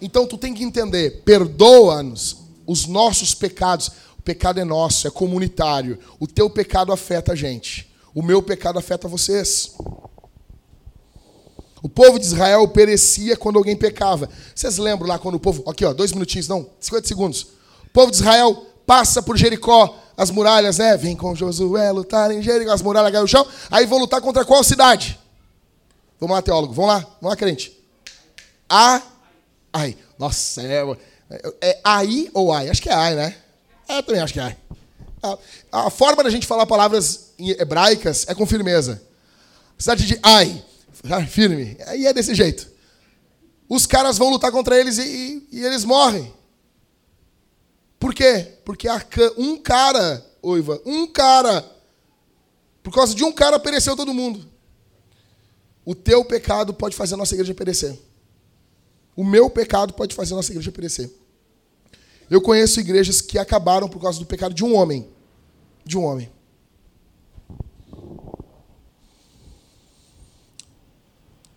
Então 0.00 0.26
tu 0.26 0.36
tem 0.36 0.54
que 0.54 0.64
entender, 0.64 1.22
perdoa-nos 1.24 2.38
os 2.66 2.86
nossos 2.86 3.34
pecados. 3.34 3.90
O 4.18 4.22
pecado 4.22 4.60
é 4.60 4.64
nosso, 4.64 5.06
é 5.06 5.10
comunitário. 5.10 5.98
O 6.18 6.26
teu 6.26 6.50
pecado 6.50 6.92
afeta 6.92 7.32
a 7.32 7.36
gente. 7.36 7.90
O 8.14 8.22
meu 8.22 8.42
pecado 8.42 8.78
afeta 8.78 9.08
vocês. 9.08 9.74
O 11.82 11.88
povo 11.88 12.18
de 12.18 12.26
Israel 12.26 12.66
perecia 12.68 13.36
quando 13.36 13.56
alguém 13.56 13.76
pecava. 13.76 14.28
Vocês 14.54 14.78
lembram 14.78 15.08
lá 15.08 15.18
quando 15.18 15.36
o 15.36 15.40
povo. 15.40 15.62
Aqui, 15.70 15.84
ó, 15.84 15.92
dois 15.92 16.12
minutinhos, 16.12 16.48
não, 16.48 16.68
50 16.80 17.06
segundos. 17.06 17.42
O 17.86 17.90
povo 17.92 18.10
de 18.10 18.16
Israel 18.16 18.66
passa 18.84 19.22
por 19.22 19.36
Jericó, 19.36 19.96
as 20.18 20.32
muralhas, 20.32 20.78
né? 20.78 20.96
Vem 20.96 21.14
com 21.14 21.32
Josué 21.32 21.92
lutar 21.92 22.32
em 22.32 22.42
Jericó, 22.42 22.72
as 22.72 22.82
muralhas 22.82 23.12
caem 23.12 23.22
no 23.22 23.28
chão. 23.28 23.46
Aí 23.70 23.86
vão 23.86 24.00
lutar 24.00 24.20
contra 24.20 24.44
qual 24.44 24.64
cidade? 24.64 25.16
Vamos 26.18 26.34
lá, 26.34 26.42
teólogo, 26.42 26.74
vamos 26.74 26.90
lá, 26.92 26.98
vamos 26.98 27.30
lá, 27.30 27.36
crente. 27.36 27.72
A. 28.68 29.00
Ai, 29.72 29.96
nossa, 30.18 30.60
é, 30.60 30.82
é 31.60 31.80
aí 31.84 32.28
ou 32.34 32.52
ai? 32.52 32.68
Acho 32.68 32.82
que 32.82 32.88
é 32.88 32.94
ai, 32.94 33.14
né? 33.14 33.36
É, 33.88 33.98
eu 33.98 34.02
também 34.02 34.20
acho 34.20 34.32
que 34.32 34.40
é 34.40 34.42
ai. 34.42 34.56
A, 35.22 35.38
a 35.86 35.90
forma 35.90 36.24
da 36.24 36.30
gente 36.30 36.48
falar 36.48 36.66
palavras 36.66 37.30
hebraicas 37.38 38.26
é 38.28 38.34
com 38.34 38.44
firmeza. 38.44 39.00
Cidade 39.78 40.04
de 40.04 40.18
ai 40.20 40.64
firme. 41.28 41.76
Aí 41.86 42.06
é 42.06 42.12
desse 42.12 42.34
jeito. 42.34 42.68
Os 43.68 43.86
caras 43.86 44.18
vão 44.18 44.30
lutar 44.30 44.50
contra 44.50 44.76
eles 44.76 44.98
e, 44.98 45.46
e, 45.52 45.58
e 45.58 45.64
eles 45.64 45.84
morrem. 45.84 46.32
Por 47.98 48.14
quê? 48.14 48.54
Porque 48.64 48.88
um 49.36 49.56
cara, 49.56 50.24
Oiva, 50.40 50.80
um 50.86 51.06
cara, 51.06 51.64
por 52.82 52.92
causa 52.92 53.14
de 53.14 53.24
um 53.24 53.32
cara 53.32 53.58
pereceu 53.58 53.96
todo 53.96 54.14
mundo. 54.14 54.46
O 55.84 55.94
teu 55.94 56.24
pecado 56.24 56.72
pode 56.72 56.94
fazer 56.94 57.14
a 57.14 57.16
nossa 57.16 57.34
igreja 57.34 57.54
perecer. 57.54 57.98
O 59.16 59.24
meu 59.24 59.50
pecado 59.50 59.94
pode 59.94 60.14
fazer 60.14 60.34
a 60.34 60.36
nossa 60.36 60.52
igreja 60.52 60.70
perecer. 60.70 61.10
Eu 62.30 62.40
conheço 62.40 62.78
igrejas 62.78 63.20
que 63.20 63.38
acabaram 63.38 63.88
por 63.88 64.00
causa 64.00 64.18
do 64.18 64.26
pecado 64.26 64.54
de 64.54 64.64
um 64.64 64.76
homem. 64.76 65.08
De 65.84 65.96
um 65.96 66.04
homem. 66.04 66.30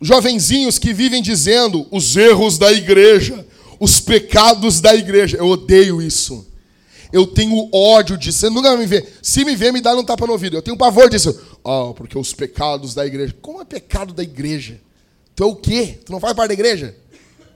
jovenzinhos 0.01 0.79
que 0.79 0.93
vivem 0.93 1.21
dizendo 1.21 1.87
os 1.91 2.17
erros 2.17 2.57
da 2.57 2.71
igreja, 2.71 3.45
os 3.81 3.99
pecados 3.99 4.79
da 4.79 4.93
igreja. 4.93 5.37
Eu 5.37 5.47
odeio 5.47 5.99
isso. 5.99 6.47
Eu 7.11 7.25
tenho 7.25 7.67
ódio 7.73 8.15
disso. 8.15 8.37
Você 8.37 8.49
nunca 8.51 8.77
me 8.77 8.85
ver. 8.85 9.17
Se 9.23 9.43
me 9.43 9.55
ver, 9.55 9.73
me 9.73 9.81
dá 9.81 9.95
um 9.95 10.03
tapa 10.03 10.27
no 10.27 10.33
ouvido. 10.33 10.55
Eu 10.55 10.61
tenho 10.61 10.77
pavor 10.77 11.09
disso. 11.09 11.41
Oh, 11.63 11.91
porque 11.95 12.15
os 12.15 12.31
pecados 12.31 12.93
da 12.93 13.03
igreja. 13.07 13.35
Como 13.41 13.59
é 13.59 13.65
pecado 13.65 14.13
da 14.13 14.21
igreja? 14.21 14.79
Tu 15.35 15.43
é 15.43 15.47
o 15.47 15.55
quê? 15.55 15.99
Tu 16.05 16.11
não 16.11 16.19
faz 16.19 16.35
parte 16.35 16.49
da 16.49 16.53
igreja? 16.53 16.95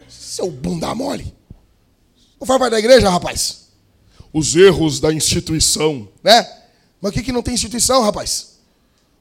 Seu 0.10 0.50
bunda 0.50 0.96
mole. 0.96 1.32
Não 2.40 2.48
faz 2.48 2.60
parte 2.60 2.72
da 2.72 2.80
igreja, 2.80 3.08
rapaz? 3.08 3.68
Os 4.34 4.56
erros 4.56 5.00
da 5.00 5.14
instituição, 5.14 6.08
né? 6.24 6.44
Mas 7.00 7.12
o 7.12 7.14
que, 7.14 7.22
que 7.22 7.32
não 7.32 7.44
tem 7.44 7.54
instituição, 7.54 8.02
rapaz? 8.02 8.56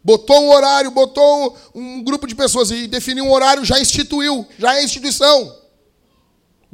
Botou 0.03 0.43
um 0.43 0.51
horário, 0.51 0.91
botou 0.91 1.55
um 1.75 2.03
grupo 2.03 2.27
de 2.27 2.35
pessoas 2.35 2.71
e 2.71 2.87
definiu 2.87 3.27
um 3.27 3.33
horário, 3.33 3.63
já 3.63 3.79
instituiu, 3.79 4.47
já 4.59 4.79
é 4.79 4.83
instituição. 4.83 5.64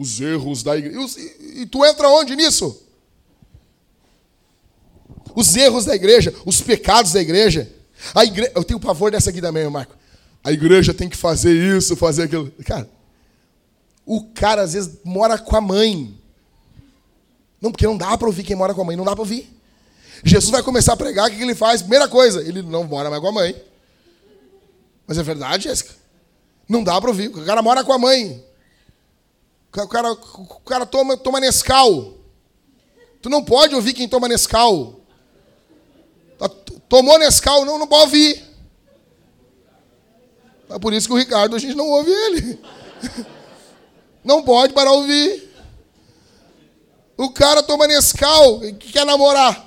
Os 0.01 0.19
erros 0.19 0.63
da 0.63 0.79
igreja. 0.79 1.21
E, 1.21 1.61
e 1.61 1.67
tu 1.67 1.85
entra 1.85 2.09
onde 2.09 2.35
nisso? 2.35 2.83
Os 5.35 5.55
erros 5.55 5.85
da 5.85 5.95
igreja, 5.95 6.35
os 6.47 6.63
pecados 6.63 7.13
da 7.13 7.21
igreja. 7.21 7.71
A 8.15 8.25
igreja, 8.25 8.51
eu 8.55 8.65
tenho 8.65 8.81
pavor 8.81 9.11
dessa 9.11 9.29
aqui 9.29 9.43
também, 9.43 9.69
Marco. 9.69 9.95
A 10.43 10.51
igreja 10.51 10.95
tem 10.95 11.07
que 11.07 11.19
fazer 11.19 11.53
isso, 11.53 11.95
fazer 11.97 12.23
aquilo. 12.23 12.51
Cara, 12.65 12.89
o 14.07 14.25
cara 14.33 14.63
às 14.63 14.73
vezes 14.73 14.99
mora 15.05 15.37
com 15.37 15.55
a 15.55 15.61
mãe. 15.61 16.19
Não, 17.61 17.71
porque 17.71 17.87
não 17.87 17.99
dá 17.99 18.17
para 18.17 18.27
ouvir 18.27 18.43
quem 18.43 18.57
mora 18.57 18.73
com 18.73 18.81
a 18.81 18.85
mãe, 18.87 18.97
não 18.97 19.05
dá 19.05 19.13
para 19.13 19.21
ouvir. 19.21 19.55
Jesus 20.25 20.51
vai 20.51 20.63
começar 20.63 20.95
a 20.95 20.97
pregar, 20.97 21.29
o 21.29 21.31
que 21.31 21.43
ele 21.43 21.55
faz? 21.55 21.83
Primeira 21.83 22.09
coisa, 22.09 22.41
ele 22.41 22.63
não 22.63 22.85
mora 22.85 23.11
mais 23.11 23.21
com 23.21 23.29
a 23.29 23.33
mãe. 23.33 23.55
Mas 25.07 25.19
é 25.19 25.23
verdade, 25.23 25.65
Jéssica? 25.65 25.95
Não 26.67 26.83
dá 26.83 26.99
para 26.99 27.11
ouvir. 27.11 27.29
O 27.29 27.45
cara 27.45 27.61
mora 27.61 27.85
com 27.85 27.93
a 27.93 27.99
mãe. 27.99 28.43
O 29.73 29.89
cara, 29.89 30.13
o 30.13 30.61
cara 30.67 30.85
toma, 30.85 31.17
toma 31.17 31.41
Nescau. 31.41 32.15
Tu 33.23 33.29
não 33.29 33.45
pode 33.45 33.75
ouvir 33.75 33.93
quem 33.93 34.09
toma 34.09 34.29
Nescau. 34.29 35.01
Tá, 36.39 36.49
tomou 36.89 37.19
Nescau, 37.19 37.65
não, 37.65 37.79
não 37.79 37.87
pode 37.87 38.03
ouvir. 38.05 38.51
É 40.71 40.79
por 40.79 40.93
isso 40.93 41.07
que 41.07 41.15
o 41.15 41.19
Ricardo, 41.19 41.55
a 41.55 41.59
gente 41.59 41.77
não 41.77 41.89
ouve 41.89 42.11
ele. 42.11 42.61
Não 44.23 44.43
pode 44.43 44.75
parar 44.75 44.91
de 44.91 44.97
ouvir. 44.99 45.51
O 47.17 47.31
cara 47.31 47.63
toma 47.63 47.87
Nescau 47.87 48.63
e 48.63 48.75
quer 48.75 49.07
namorar. 49.07 49.67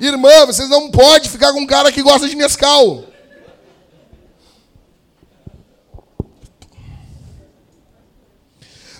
Irmã, 0.00 0.46
vocês 0.46 0.68
não 0.68 0.90
podem 0.90 1.30
ficar 1.30 1.52
com 1.52 1.60
um 1.60 1.66
cara 1.66 1.90
que 1.92 2.02
gosta 2.02 2.28
de 2.28 2.34
Nescau. 2.34 3.04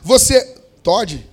Você. 0.08 0.42
Todd? 0.82 1.28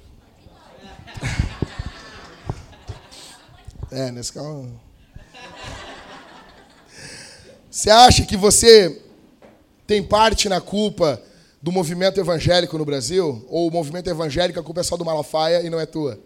É, 3.89 4.11
Nescau. 4.11 4.67
Você 7.71 7.89
acha 7.89 8.25
que 8.25 8.35
você 8.35 9.01
tem 9.87 10.03
parte 10.03 10.49
na 10.49 10.59
culpa 10.59 11.21
do 11.61 11.71
movimento 11.71 12.19
evangélico 12.19 12.77
no 12.77 12.83
Brasil? 12.83 13.45
Ou 13.47 13.69
o 13.69 13.71
movimento 13.71 14.09
evangélico, 14.09 14.59
a 14.59 14.63
culpa 14.63 14.81
é 14.81 14.83
só 14.83 14.97
do 14.97 15.05
Malafaia 15.05 15.61
e 15.61 15.69
não 15.69 15.79
é 15.79 15.85
tua? 15.85 16.19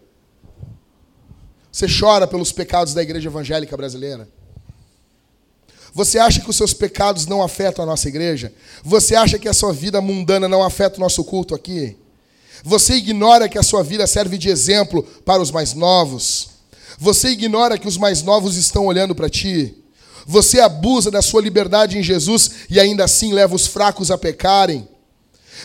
Você 1.70 1.86
chora 1.86 2.26
pelos 2.26 2.50
pecados 2.50 2.92
da 2.92 3.00
igreja 3.00 3.28
evangélica 3.28 3.76
brasileira? 3.76 4.28
Você 5.94 6.18
acha 6.18 6.40
que 6.40 6.50
os 6.50 6.56
seus 6.56 6.74
pecados 6.74 7.26
não 7.26 7.44
afetam 7.44 7.84
a 7.84 7.86
nossa 7.86 8.08
igreja? 8.08 8.52
Você 8.82 9.14
acha 9.14 9.38
que 9.38 9.48
a 9.48 9.54
sua 9.54 9.72
vida 9.72 10.00
mundana 10.00 10.48
não 10.48 10.64
afeta 10.64 10.96
o 10.96 11.00
nosso 11.00 11.22
culto 11.22 11.54
aqui? 11.54 11.96
Você 12.64 12.94
ignora 12.94 13.48
que 13.48 13.58
a 13.58 13.62
sua 13.62 13.82
vida 13.82 14.06
serve 14.06 14.36
de 14.36 14.48
exemplo 14.48 15.02
para 15.24 15.42
os 15.42 15.50
mais 15.50 15.74
novos? 15.74 16.50
Você 16.98 17.28
ignora 17.28 17.78
que 17.78 17.88
os 17.88 17.96
mais 17.96 18.22
novos 18.22 18.56
estão 18.56 18.86
olhando 18.86 19.14
para 19.14 19.30
ti? 19.30 19.74
Você 20.26 20.60
abusa 20.60 21.10
da 21.10 21.22
sua 21.22 21.40
liberdade 21.40 21.98
em 21.98 22.02
Jesus 22.02 22.50
e 22.68 22.78
ainda 22.78 23.04
assim 23.04 23.32
leva 23.32 23.54
os 23.54 23.66
fracos 23.66 24.10
a 24.10 24.18
pecarem? 24.18 24.88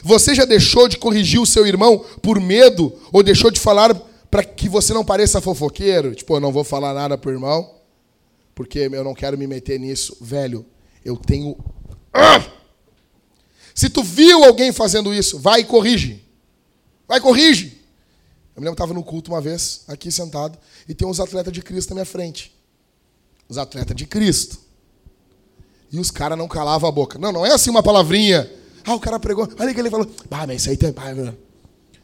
Você 0.03 0.33
já 0.33 0.45
deixou 0.45 0.87
de 0.87 0.97
corrigir 0.97 1.39
o 1.39 1.45
seu 1.45 1.67
irmão 1.67 2.03
por 2.21 2.39
medo 2.39 2.93
ou 3.11 3.21
deixou 3.21 3.51
de 3.51 3.59
falar 3.59 3.93
para 4.31 4.43
que 4.43 4.67
você 4.67 4.93
não 4.93 5.05
pareça 5.05 5.41
fofoqueiro? 5.41 6.15
Tipo, 6.15 6.35
eu 6.35 6.39
não 6.39 6.51
vou 6.51 6.63
falar 6.63 6.93
nada 6.93 7.17
pro 7.17 7.31
irmão 7.31 7.75
porque 8.55 8.79
eu 8.91 9.03
não 9.03 9.13
quero 9.13 9.37
me 9.37 9.45
meter 9.45 9.77
nisso. 9.77 10.17
Velho, 10.21 10.65
eu 11.03 11.17
tenho. 11.17 11.57
Ah! 12.13 12.41
Se 13.75 13.89
tu 13.89 14.01
viu 14.01 14.45
alguém 14.45 14.71
fazendo 14.71 15.13
isso, 15.13 15.37
vai 15.37 15.59
e 15.59 15.65
corrige. 15.65 16.24
Vai, 17.07 17.19
corrige. 17.19 17.81
Eu 18.55 18.61
me 18.61 18.65
lembro 18.65 18.75
que 18.75 18.83
estava 18.83 18.93
no 18.93 19.03
culto 19.03 19.31
uma 19.31 19.41
vez, 19.41 19.81
aqui 19.87 20.11
sentado, 20.11 20.57
e 20.87 20.93
tem 20.93 21.07
uns 21.07 21.19
atletas 21.19 21.51
de 21.51 21.61
Cristo 21.61 21.89
na 21.89 21.95
minha 21.95 22.05
frente. 22.05 22.55
Os 23.49 23.57
atletas 23.57 23.95
de 23.95 24.05
Cristo. 24.05 24.57
E 25.91 25.99
os 25.99 26.09
caras 26.09 26.37
não 26.37 26.47
calavam 26.47 26.89
a 26.89 26.91
boca. 26.91 27.19
Não, 27.19 27.31
não 27.31 27.45
é 27.45 27.51
assim 27.51 27.69
uma 27.69 27.83
palavrinha. 27.83 28.49
Ah, 28.85 28.95
o 28.95 28.99
cara 28.99 29.19
pregou. 29.19 29.47
Olha 29.59 29.73
que 29.73 29.79
ele 29.79 29.89
falou. 29.89 30.09
Ah, 30.31 30.47
mas 30.47 30.61
isso 30.61 30.69
aí 30.69 30.77
tem. 30.77 30.93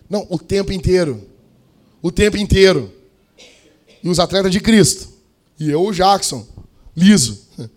Não, 0.09 0.25
o 0.29 0.37
tempo 0.37 0.71
inteiro. 0.71 1.27
O 2.01 2.11
tempo 2.11 2.37
inteiro. 2.37 2.91
E 4.03 4.09
os 4.09 4.19
atletas 4.19 4.51
de 4.51 4.59
Cristo. 4.59 5.09
E 5.59 5.69
eu, 5.69 5.83
o 5.83 5.93
Jackson. 5.93 6.45
Liso. 6.95 7.47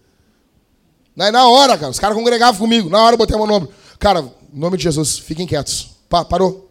Na, 1.14 1.31
na 1.31 1.49
hora, 1.49 1.79
cara, 1.79 1.93
os 1.93 1.99
caras 2.01 2.16
congregavam 2.16 2.59
comigo. 2.59 2.91
Na 2.91 3.01
hora 3.01 3.14
eu 3.14 3.18
botei 3.18 3.37
a 3.37 3.39
mão. 3.39 3.68
Cara, 4.01 4.20
em 4.53 4.59
nome 4.59 4.77
de 4.77 4.83
Jesus, 4.83 5.16
fiquem 5.16 5.47
quietos. 5.47 5.91
Pa, 6.09 6.25
parou. 6.25 6.64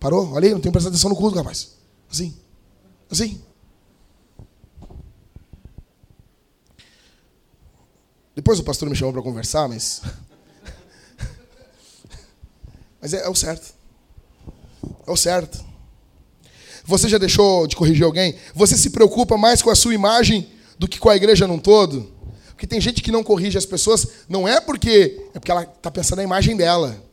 Parou? 0.00 0.32
Olha 0.32 0.48
aí, 0.48 0.54
não 0.54 0.60
tenho 0.60 0.72
prestado 0.72 0.94
atenção 0.94 1.10
no 1.10 1.16
culto, 1.16 1.36
rapaz. 1.36 1.72
Assim. 2.10 2.34
Assim. 3.10 3.40
Depois 8.34 8.58
o 8.58 8.64
pastor 8.64 8.88
me 8.88 8.96
chamou 8.96 9.12
para 9.12 9.22
conversar, 9.22 9.68
mas. 9.68 10.00
mas 12.98 13.12
é, 13.12 13.26
é 13.26 13.28
o 13.28 13.34
certo. 13.34 13.74
É 15.06 15.10
o 15.10 15.16
certo. 15.16 15.62
Você 16.86 17.06
já 17.06 17.18
deixou 17.18 17.66
de 17.66 17.76
corrigir 17.76 18.04
alguém? 18.04 18.34
Você 18.54 18.78
se 18.78 18.88
preocupa 18.88 19.36
mais 19.36 19.60
com 19.60 19.68
a 19.68 19.74
sua 19.74 19.92
imagem 19.92 20.48
do 20.78 20.88
que 20.88 20.98
com 20.98 21.10
a 21.10 21.16
igreja 21.16 21.46
num 21.46 21.58
todo? 21.58 22.10
Porque 22.48 22.66
tem 22.66 22.80
gente 22.80 23.02
que 23.02 23.12
não 23.12 23.22
corrige 23.22 23.58
as 23.58 23.66
pessoas, 23.66 24.06
não 24.28 24.48
é 24.48 24.60
porque 24.60 25.28
é 25.34 25.38
porque 25.38 25.50
ela 25.50 25.62
está 25.62 25.90
pensando 25.90 26.16
na 26.16 26.24
imagem 26.24 26.56
dela. 26.56 27.09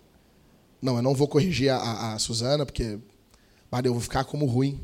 Não, 0.82 0.98
eu 0.98 1.02
não 1.02 1.14
vou 1.14 1.28
corrigir 1.28 1.70
a, 1.70 1.78
a, 1.78 2.14
a 2.14 2.20
Suzana, 2.20 2.66
porque 2.66 3.00
eu 3.84 3.94
vou 3.94 4.02
ficar 4.02 4.24
como 4.24 4.46
ruim. 4.46 4.80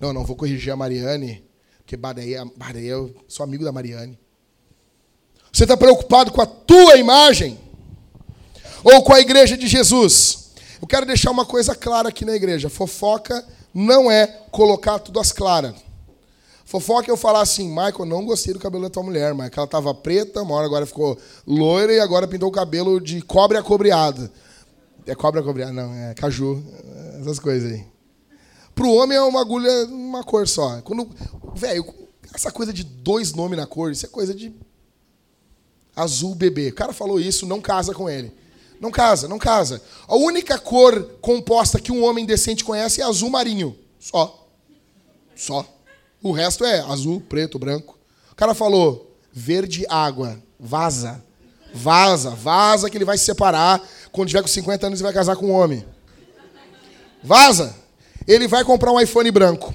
Não, 0.00 0.08
eu 0.08 0.14
não 0.14 0.24
vou 0.24 0.36
corrigir 0.36 0.72
a 0.72 0.76
Mariane, 0.76 1.44
porque 1.78 1.96
daí, 1.96 2.34
eu 2.86 3.14
sou 3.26 3.44
amigo 3.44 3.64
da 3.64 3.72
Mariane. 3.72 4.18
Você 5.52 5.64
está 5.64 5.76
preocupado 5.76 6.30
com 6.30 6.40
a 6.40 6.46
tua 6.46 6.96
imagem? 6.96 7.58
Ou 8.84 9.02
com 9.02 9.12
a 9.12 9.20
igreja 9.20 9.56
de 9.56 9.66
Jesus? 9.66 10.50
Eu 10.80 10.86
quero 10.86 11.04
deixar 11.04 11.30
uma 11.30 11.44
coisa 11.44 11.74
clara 11.74 12.08
aqui 12.08 12.24
na 12.24 12.34
igreja. 12.34 12.70
Fofoca 12.70 13.44
não 13.74 14.10
é 14.10 14.26
colocar 14.50 14.98
tudo 14.98 15.18
às 15.18 15.32
claras. 15.32 15.74
Fofoca 16.64 17.10
é 17.10 17.12
eu 17.12 17.16
falar 17.16 17.40
assim, 17.40 17.68
Michael, 17.68 18.06
não 18.06 18.24
gostei 18.24 18.54
do 18.54 18.60
cabelo 18.60 18.84
da 18.84 18.90
tua 18.90 19.02
mulher, 19.02 19.34
mas 19.34 19.50
ela 19.52 19.64
estava 19.64 19.92
preta, 19.92 20.40
uma 20.42 20.54
hora 20.54 20.66
agora 20.66 20.86
ficou 20.86 21.18
loira 21.44 21.92
e 21.92 21.98
agora 21.98 22.28
pintou 22.28 22.48
o 22.48 22.52
cabelo 22.52 23.00
de 23.00 23.20
cobre 23.22 23.58
acobreado. 23.58 24.30
É 25.10 25.14
cobra 25.16 25.42
cobreada, 25.42 25.72
não, 25.72 25.92
é 25.92 26.14
caju, 26.14 26.62
essas 27.20 27.40
coisas 27.40 27.72
aí. 27.72 27.84
Para 28.72 28.86
o 28.86 28.94
homem 28.94 29.18
é 29.18 29.20
uma 29.20 29.40
agulha, 29.40 29.86
uma 29.86 30.22
cor 30.22 30.46
só. 30.46 30.80
Quando, 30.82 31.10
velho, 31.52 31.84
essa 32.32 32.52
coisa 32.52 32.72
de 32.72 32.84
dois 32.84 33.34
nomes 33.34 33.58
na 33.58 33.66
cor, 33.66 33.90
isso 33.90 34.06
é 34.06 34.08
coisa 34.08 34.32
de 34.32 34.54
azul 35.96 36.34
bebê. 36.36 36.68
O 36.68 36.74
cara 36.74 36.92
falou 36.92 37.18
isso, 37.18 37.44
não 37.44 37.60
casa 37.60 37.92
com 37.92 38.08
ele. 38.08 38.32
Não 38.80 38.92
casa, 38.92 39.26
não 39.26 39.36
casa. 39.36 39.82
A 40.06 40.14
única 40.14 40.58
cor 40.58 41.02
composta 41.20 41.80
que 41.80 41.90
um 41.90 42.04
homem 42.04 42.24
decente 42.24 42.64
conhece 42.64 43.00
é 43.00 43.04
azul 43.04 43.30
marinho. 43.30 43.76
Só. 43.98 44.48
Só. 45.34 45.66
O 46.22 46.30
resto 46.30 46.64
é 46.64 46.80
azul, 46.80 47.20
preto, 47.20 47.58
branco. 47.58 47.98
O 48.30 48.34
cara 48.36 48.54
falou 48.54 49.12
verde 49.32 49.84
água, 49.88 50.40
vaza. 50.58 51.20
Vaza, 51.72 52.30
vaza 52.30 52.90
que 52.90 52.96
ele 52.96 53.04
vai 53.04 53.16
se 53.16 53.24
separar 53.24 53.80
quando 54.12 54.28
tiver 54.28 54.42
com 54.42 54.48
50 54.48 54.86
anos, 54.86 55.00
ele 55.00 55.06
vai 55.06 55.12
casar 55.12 55.36
com 55.36 55.46
um 55.46 55.52
homem. 55.52 55.84
Vaza. 57.22 57.74
Ele 58.26 58.46
vai 58.48 58.64
comprar 58.64 58.92
um 58.92 59.00
iPhone 59.00 59.30
branco. 59.30 59.74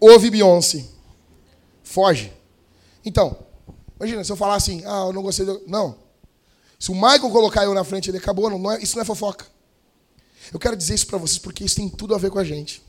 Ouve 0.00 0.30
Beyoncé. 0.30 0.84
Foge. 1.82 2.32
Então, 3.04 3.36
imagina, 3.98 4.24
se 4.24 4.32
eu 4.32 4.36
falar 4.36 4.56
assim, 4.56 4.82
ah, 4.84 5.04
eu 5.06 5.12
não 5.12 5.22
gostei 5.22 5.46
do... 5.46 5.62
Não. 5.66 5.96
Se 6.78 6.90
o 6.90 6.94
Michael 6.94 7.30
colocar 7.30 7.64
eu 7.64 7.74
na 7.74 7.84
frente, 7.84 8.10
ele 8.10 8.18
acabou. 8.18 8.50
Não, 8.50 8.58
não 8.58 8.72
é, 8.72 8.82
isso 8.82 8.96
não 8.96 9.02
é 9.02 9.04
fofoca. 9.04 9.46
Eu 10.52 10.58
quero 10.58 10.76
dizer 10.76 10.94
isso 10.94 11.06
para 11.06 11.18
vocês 11.18 11.38
porque 11.38 11.64
isso 11.64 11.76
tem 11.76 11.88
tudo 11.88 12.14
a 12.14 12.18
ver 12.18 12.30
com 12.30 12.38
a 12.38 12.44
gente. 12.44 12.82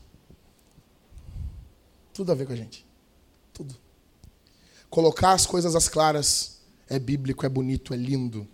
Tudo 2.14 2.32
a 2.32 2.36
ver 2.36 2.46
com 2.46 2.54
a 2.54 2.56
gente. 2.56 2.86
Tudo. 3.54 3.76
Colocar 4.90 5.32
as 5.32 5.46
coisas 5.46 5.76
às 5.76 5.88
claras 5.88 6.59
é 6.90 7.00
bíblico, 7.00 7.46
é 7.46 7.50
bonito, 7.50 7.94
é 7.94 7.98
lindo 7.98 8.48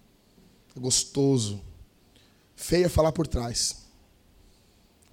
é 0.75 0.79
gostoso. 0.79 1.61
Feio 2.55 2.85
é 2.85 2.89
falar 2.89 3.11
por 3.11 3.25
trás. 3.27 3.85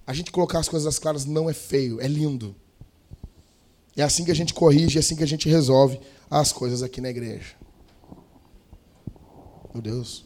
A 0.06 0.12
gente 0.12 0.30
colocar 0.32 0.58
as 0.58 0.68
coisas 0.68 0.98
claras 0.98 1.24
não 1.24 1.48
é 1.48 1.54
feio, 1.54 2.00
é 2.00 2.08
lindo. 2.08 2.54
É 3.96 4.02
assim 4.02 4.24
que 4.24 4.30
a 4.30 4.34
gente 4.34 4.52
corrige, 4.52 4.98
é 4.98 5.00
assim 5.00 5.14
que 5.14 5.22
a 5.22 5.26
gente 5.26 5.48
resolve 5.48 6.00
as 6.28 6.52
coisas 6.52 6.82
aqui 6.82 7.00
na 7.00 7.10
igreja. 7.10 7.54
Meu 9.72 9.82
Deus. 9.82 10.24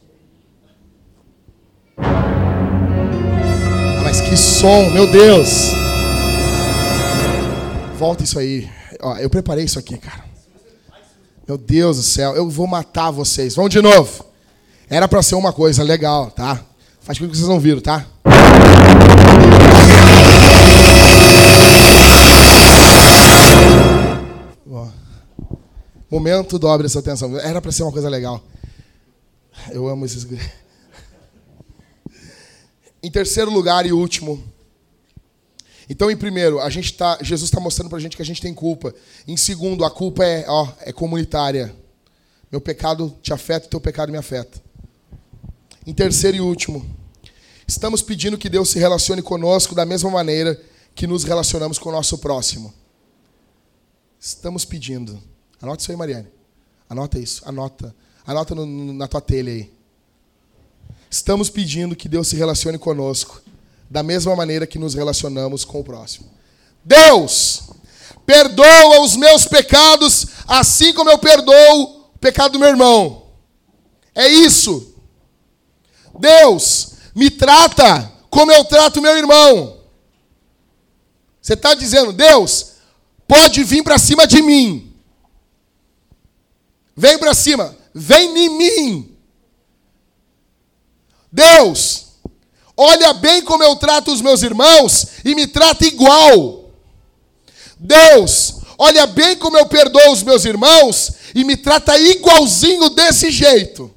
Ah, 1.98 2.42
mas 4.02 4.20
que 4.20 4.36
som, 4.36 4.90
meu 4.90 5.10
Deus. 5.10 5.72
Volta 7.98 8.24
isso 8.24 8.38
aí. 8.38 8.68
Ó, 9.00 9.16
eu 9.18 9.28
preparei 9.28 9.64
isso 9.64 9.78
aqui, 9.78 9.98
cara. 9.98 10.25
Meu 11.46 11.56
Deus 11.56 11.96
do 11.96 12.02
céu, 12.02 12.34
eu 12.34 12.50
vou 12.50 12.66
matar 12.66 13.12
vocês. 13.12 13.54
Vamos 13.54 13.70
de 13.70 13.80
novo. 13.80 14.24
Era 14.90 15.06
para 15.06 15.22
ser 15.22 15.36
uma 15.36 15.52
coisa 15.52 15.84
legal, 15.84 16.28
tá? 16.30 16.60
Faz 17.00 17.18
coisa 17.18 17.30
que 17.30 17.38
vocês 17.38 17.48
não 17.48 17.60
viram, 17.60 17.80
tá? 17.80 18.04
Momento 26.10 26.58
dobre 26.58 26.86
essa 26.86 26.98
atenção. 26.98 27.38
Era 27.38 27.60
para 27.60 27.70
ser 27.70 27.84
uma 27.84 27.92
coisa 27.92 28.08
legal. 28.08 28.42
Eu 29.70 29.86
amo 29.86 30.04
esses. 30.04 30.26
Em 33.02 33.10
terceiro 33.10 33.52
lugar 33.52 33.86
e 33.86 33.92
último, 33.92 34.42
Então, 35.88 36.10
em 36.10 36.16
primeiro, 36.16 36.60
a 36.60 36.68
gente 36.68 36.92
tá, 36.94 37.18
Jesus 37.22 37.48
está 37.48 37.60
mostrando 37.60 37.88
para 37.88 37.98
a 37.98 38.00
gente 38.00 38.16
que 38.16 38.22
a 38.22 38.26
gente 38.26 38.42
tem 38.42 38.52
culpa. 38.52 38.94
Em 39.26 39.36
segundo, 39.36 39.84
a 39.84 39.90
culpa 39.90 40.24
é, 40.24 40.44
ó, 40.48 40.68
é 40.80 40.92
comunitária. 40.92 41.74
Meu 42.50 42.60
pecado 42.60 43.16
te 43.22 43.32
afeta, 43.32 43.68
teu 43.68 43.80
pecado 43.80 44.10
me 44.10 44.18
afeta. 44.18 44.60
Em 45.86 45.94
terceiro 45.94 46.36
e 46.36 46.40
último, 46.40 46.84
estamos 47.66 48.02
pedindo 48.02 48.36
que 48.36 48.48
Deus 48.48 48.70
se 48.70 48.78
relacione 48.78 49.22
conosco 49.22 49.74
da 49.74 49.84
mesma 49.84 50.10
maneira 50.10 50.60
que 50.94 51.06
nos 51.06 51.22
relacionamos 51.22 51.78
com 51.78 51.88
o 51.88 51.92
nosso 51.92 52.18
próximo. 52.18 52.74
Estamos 54.18 54.64
pedindo. 54.64 55.22
Anota 55.62 55.82
isso 55.82 55.92
aí, 55.92 55.96
Mariane. 55.96 56.28
Anota 56.88 57.18
isso. 57.18 57.42
Anota. 57.48 57.94
Anota 58.26 58.54
no, 58.56 58.92
na 58.92 59.06
tua 59.06 59.20
telha 59.20 59.52
aí. 59.52 59.72
Estamos 61.08 61.48
pedindo 61.48 61.94
que 61.94 62.08
Deus 62.08 62.26
se 62.26 62.34
relacione 62.34 62.78
conosco 62.78 63.40
da 63.88 64.02
mesma 64.02 64.34
maneira 64.34 64.66
que 64.66 64.78
nos 64.78 64.94
relacionamos 64.94 65.64
com 65.64 65.80
o 65.80 65.84
próximo. 65.84 66.30
Deus, 66.84 67.62
perdoa 68.24 69.00
os 69.00 69.16
meus 69.16 69.46
pecados, 69.46 70.26
assim 70.46 70.92
como 70.92 71.10
eu 71.10 71.18
perdoo 71.18 71.82
o 71.82 72.18
pecado 72.18 72.52
do 72.52 72.58
meu 72.58 72.68
irmão. 72.68 73.26
É 74.14 74.28
isso. 74.28 74.94
Deus, 76.18 76.94
me 77.14 77.30
trata 77.30 78.12
como 78.30 78.52
eu 78.52 78.64
trato 78.64 79.00
meu 79.00 79.16
irmão. 79.16 79.80
Você 81.40 81.54
está 81.54 81.74
dizendo, 81.74 82.12
Deus, 82.12 82.72
pode 83.28 83.62
vir 83.62 83.82
para 83.82 83.98
cima 83.98 84.26
de 84.26 84.42
mim. 84.42 84.94
Vem 86.96 87.18
para 87.18 87.34
cima, 87.34 87.76
vem 87.94 88.36
em 88.36 88.48
mim. 88.58 89.16
Deus, 91.30 92.05
Olha 92.76 93.14
bem 93.14 93.42
como 93.42 93.62
eu 93.62 93.74
trato 93.76 94.12
os 94.12 94.20
meus 94.20 94.42
irmãos 94.42 95.06
e 95.24 95.34
me 95.34 95.46
trata 95.46 95.86
igual. 95.86 96.70
Deus, 97.78 98.56
olha 98.76 99.06
bem 99.06 99.36
como 99.36 99.56
eu 99.56 99.66
perdoo 99.66 100.12
os 100.12 100.22
meus 100.22 100.44
irmãos 100.44 101.12
e 101.34 101.42
me 101.42 101.56
trata 101.56 101.98
igualzinho 101.98 102.90
desse 102.90 103.30
jeito. 103.30 103.90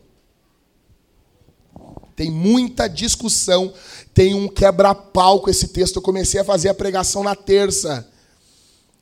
Tem 2.16 2.32
muita 2.32 2.88
discussão, 2.88 3.74
tem 4.14 4.34
um 4.34 4.48
quebra-pau 4.48 5.42
com 5.42 5.50
esse 5.50 5.70
texto. 5.70 5.98
Eu 5.98 6.02
comecei 6.02 6.40
a 6.40 6.46
fazer 6.46 6.70
a 6.70 6.74
pregação 6.74 7.24
na 7.24 7.36
terça. 7.36 8.08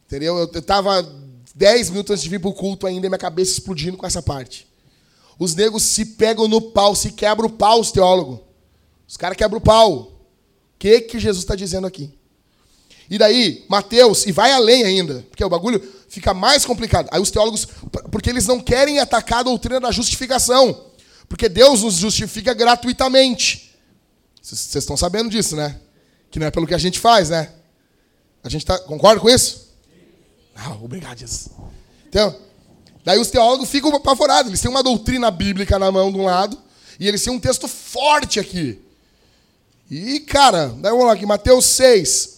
Entendeu? 0.05 0.37
Eu 0.37 0.59
estava 0.59 1.03
dez 1.55 1.89
minutos 1.89 2.11
antes 2.11 2.23
de 2.23 2.29
vir 2.29 2.39
para 2.39 2.49
o 2.49 2.53
culto 2.53 2.85
ainda, 2.85 3.09
minha 3.09 3.17
cabeça 3.17 3.51
explodindo 3.51 3.97
com 3.97 4.05
essa 4.05 4.21
parte. 4.21 4.67
Os 5.39 5.55
negros 5.55 5.83
se 5.83 6.05
pegam 6.05 6.47
no 6.47 6.61
pau, 6.61 6.95
se 6.95 7.11
quebram 7.11 7.47
o 7.47 7.51
pau, 7.51 7.79
os 7.79 7.91
teólogos. 7.91 8.46
Os 9.07 9.17
caras 9.17 9.37
quebram 9.37 9.59
o 9.59 9.61
pau. 9.61 9.93
O 9.99 10.11
que, 10.77 11.01
que 11.01 11.19
Jesus 11.19 11.43
está 11.43 11.55
dizendo 11.55 11.87
aqui? 11.87 12.13
E 13.09 13.17
daí, 13.17 13.65
Mateus, 13.69 14.25
e 14.25 14.31
vai 14.31 14.51
além 14.51 14.83
ainda, 14.83 15.25
porque 15.29 15.43
o 15.43 15.49
bagulho 15.49 15.81
fica 16.09 16.33
mais 16.33 16.65
complicado. 16.65 17.07
Aí 17.11 17.21
os 17.21 17.31
teólogos, 17.31 17.65
porque 18.11 18.29
eles 18.29 18.45
não 18.45 18.59
querem 18.59 18.99
atacar 18.99 19.39
a 19.39 19.43
doutrina 19.43 19.79
da 19.79 19.91
justificação, 19.91 20.85
porque 21.29 21.47
Deus 21.47 21.83
nos 21.83 21.95
justifica 21.95 22.53
gratuitamente. 22.53 23.73
Vocês 24.41 24.75
estão 24.75 24.97
sabendo 24.97 25.29
disso, 25.29 25.55
né? 25.55 25.79
Que 26.29 26.39
não 26.39 26.47
é 26.47 26.51
pelo 26.51 26.67
que 26.67 26.73
a 26.73 26.77
gente 26.77 26.99
faz, 26.99 27.29
né? 27.29 27.49
A 28.43 28.49
gente 28.49 28.65
tá, 28.65 28.77
concorda 28.79 29.21
com 29.21 29.29
isso? 29.29 29.73
Ah, 30.55 30.75
obrigado, 30.81 31.17
Jesus. 31.17 31.49
Então, 32.09 32.35
daí 33.03 33.19
os 33.19 33.29
teólogos 33.29 33.69
ficam 33.69 33.93
apavorados. 33.95 34.49
Eles 34.49 34.61
têm 34.61 34.71
uma 34.71 34.83
doutrina 34.83 35.31
bíblica 35.31 35.79
na 35.79 35.91
mão 35.91 36.11
de 36.11 36.17
um 36.17 36.25
lado, 36.25 36.57
e 36.99 37.07
eles 37.07 37.23
têm 37.23 37.31
um 37.31 37.39
texto 37.39 37.67
forte 37.67 38.39
aqui. 38.39 38.81
E, 39.89 40.19
cara, 40.19 40.67
daí 40.79 40.91
vamos 40.91 41.05
lá 41.05 41.13
aqui, 41.13 41.25
Mateus 41.25 41.65
6. 41.65 42.37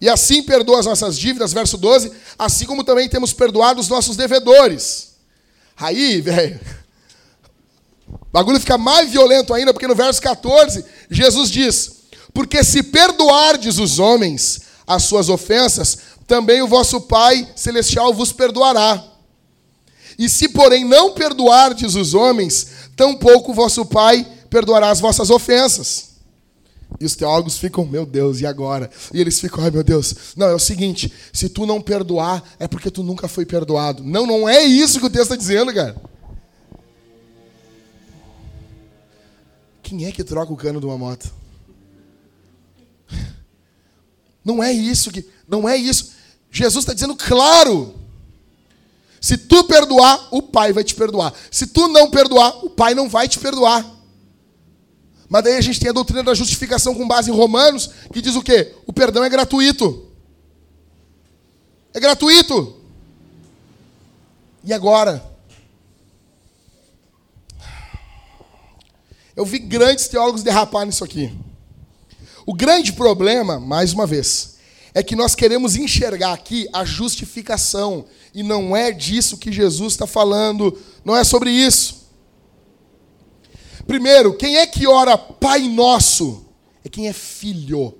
E 0.00 0.08
assim 0.08 0.42
perdoa 0.42 0.80
as 0.80 0.86
nossas 0.86 1.18
dívidas, 1.18 1.52
verso 1.52 1.76
12, 1.76 2.12
assim 2.38 2.66
como 2.66 2.84
também 2.84 3.08
temos 3.08 3.32
perdoado 3.32 3.80
os 3.80 3.88
nossos 3.88 4.16
devedores. 4.16 5.14
Aí, 5.76 6.20
velho, 6.22 6.60
o 8.10 8.18
bagulho 8.32 8.60
fica 8.60 8.78
mais 8.78 9.10
violento 9.10 9.54
ainda, 9.54 9.72
porque 9.72 9.86
no 9.86 9.94
verso 9.94 10.20
14, 10.20 10.84
Jesus 11.10 11.50
diz: 11.50 11.92
Porque 12.32 12.62
se 12.62 12.82
perdoardes 12.82 13.78
os 13.78 13.98
homens 13.98 14.60
as 14.86 15.02
suas 15.02 15.28
ofensas, 15.28 15.98
também 16.26 16.62
o 16.62 16.68
vosso 16.68 17.02
Pai 17.02 17.46
celestial 17.54 18.14
vos 18.14 18.32
perdoará. 18.32 19.04
E 20.18 20.28
se, 20.28 20.48
porém, 20.48 20.84
não 20.84 21.12
perdoardes 21.12 21.94
os 21.94 22.14
homens, 22.14 22.68
tampouco 22.96 23.52
o 23.52 23.54
vosso 23.54 23.84
Pai 23.84 24.26
perdoará 24.48 24.90
as 24.90 24.98
vossas 24.98 25.30
ofensas. 25.30 26.07
E 27.00 27.04
os 27.04 27.14
teólogos 27.14 27.58
ficam, 27.58 27.84
meu 27.84 28.06
Deus, 28.06 28.40
e 28.40 28.46
agora? 28.46 28.90
E 29.12 29.20
eles 29.20 29.38
ficam, 29.38 29.62
ai 29.62 29.70
meu 29.70 29.84
Deus. 29.84 30.34
Não, 30.36 30.48
é 30.48 30.54
o 30.54 30.58
seguinte: 30.58 31.12
se 31.32 31.48
tu 31.48 31.66
não 31.66 31.80
perdoar, 31.80 32.42
é 32.58 32.66
porque 32.66 32.90
tu 32.90 33.02
nunca 33.02 33.28
foi 33.28 33.44
perdoado. 33.44 34.02
Não, 34.02 34.26
não 34.26 34.48
é 34.48 34.62
isso 34.62 34.98
que 34.98 35.06
o 35.06 35.10
texto 35.10 35.24
está 35.24 35.36
dizendo, 35.36 35.72
cara. 35.72 35.96
Quem 39.82 40.06
é 40.06 40.12
que 40.12 40.24
troca 40.24 40.52
o 40.52 40.56
cano 40.56 40.80
de 40.80 40.86
uma 40.86 40.98
moto? 40.98 41.32
Não 44.44 44.62
é 44.62 44.70
isso 44.70 45.10
que. 45.10 45.26
Não 45.48 45.66
é 45.66 45.78
isso. 45.78 46.12
Jesus 46.50 46.82
está 46.82 46.92
dizendo 46.92 47.16
claro. 47.16 47.94
Se 49.18 49.38
tu 49.38 49.64
perdoar, 49.64 50.28
o 50.30 50.42
Pai 50.42 50.74
vai 50.74 50.84
te 50.84 50.94
perdoar. 50.94 51.32
Se 51.50 51.66
tu 51.66 51.88
não 51.88 52.10
perdoar, 52.10 52.64
o 52.64 52.70
Pai 52.70 52.94
não 52.94 53.08
vai 53.08 53.26
te 53.26 53.38
perdoar. 53.38 53.97
Mas 55.28 55.44
daí 55.44 55.56
a 55.56 55.60
gente 55.60 55.78
tem 55.78 55.90
a 55.90 55.92
doutrina 55.92 56.22
da 56.22 56.34
justificação 56.34 56.94
com 56.94 57.06
base 57.06 57.30
em 57.30 57.34
Romanos, 57.34 57.90
que 58.12 58.22
diz 58.22 58.34
o 58.34 58.42
quê? 58.42 58.74
O 58.86 58.92
perdão 58.92 59.22
é 59.22 59.28
gratuito. 59.28 60.06
É 61.92 62.00
gratuito. 62.00 62.76
E 64.64 64.72
agora? 64.72 65.22
Eu 69.36 69.44
vi 69.44 69.58
grandes 69.58 70.08
teólogos 70.08 70.42
derrapar 70.42 70.84
nisso 70.86 71.04
aqui. 71.04 71.32
O 72.44 72.54
grande 72.54 72.92
problema, 72.92 73.60
mais 73.60 73.92
uma 73.92 74.06
vez, 74.06 74.56
é 74.94 75.02
que 75.02 75.14
nós 75.14 75.34
queremos 75.34 75.76
enxergar 75.76 76.32
aqui 76.32 76.66
a 76.72 76.84
justificação. 76.84 78.06
E 78.34 78.42
não 78.42 78.74
é 78.74 78.90
disso 78.90 79.36
que 79.36 79.52
Jesus 79.52 79.92
está 79.92 80.06
falando. 80.06 80.76
Não 81.04 81.14
é 81.14 81.22
sobre 81.22 81.50
isso. 81.50 81.97
Primeiro, 83.88 84.36
quem 84.36 84.58
é 84.58 84.66
que 84.66 84.86
ora 84.86 85.16
Pai 85.16 85.66
Nosso? 85.66 86.44
É 86.84 86.90
quem 86.90 87.08
é 87.08 87.12
filho. 87.14 87.96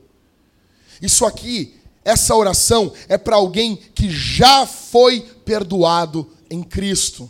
Isso 1.00 1.24
aqui, 1.24 1.76
essa 2.04 2.36
oração, 2.36 2.92
é 3.08 3.16
para 3.16 3.36
alguém 3.36 3.74
que 3.74 4.10
já 4.10 4.66
foi 4.66 5.22
perdoado 5.46 6.30
em 6.50 6.62
Cristo. 6.62 7.28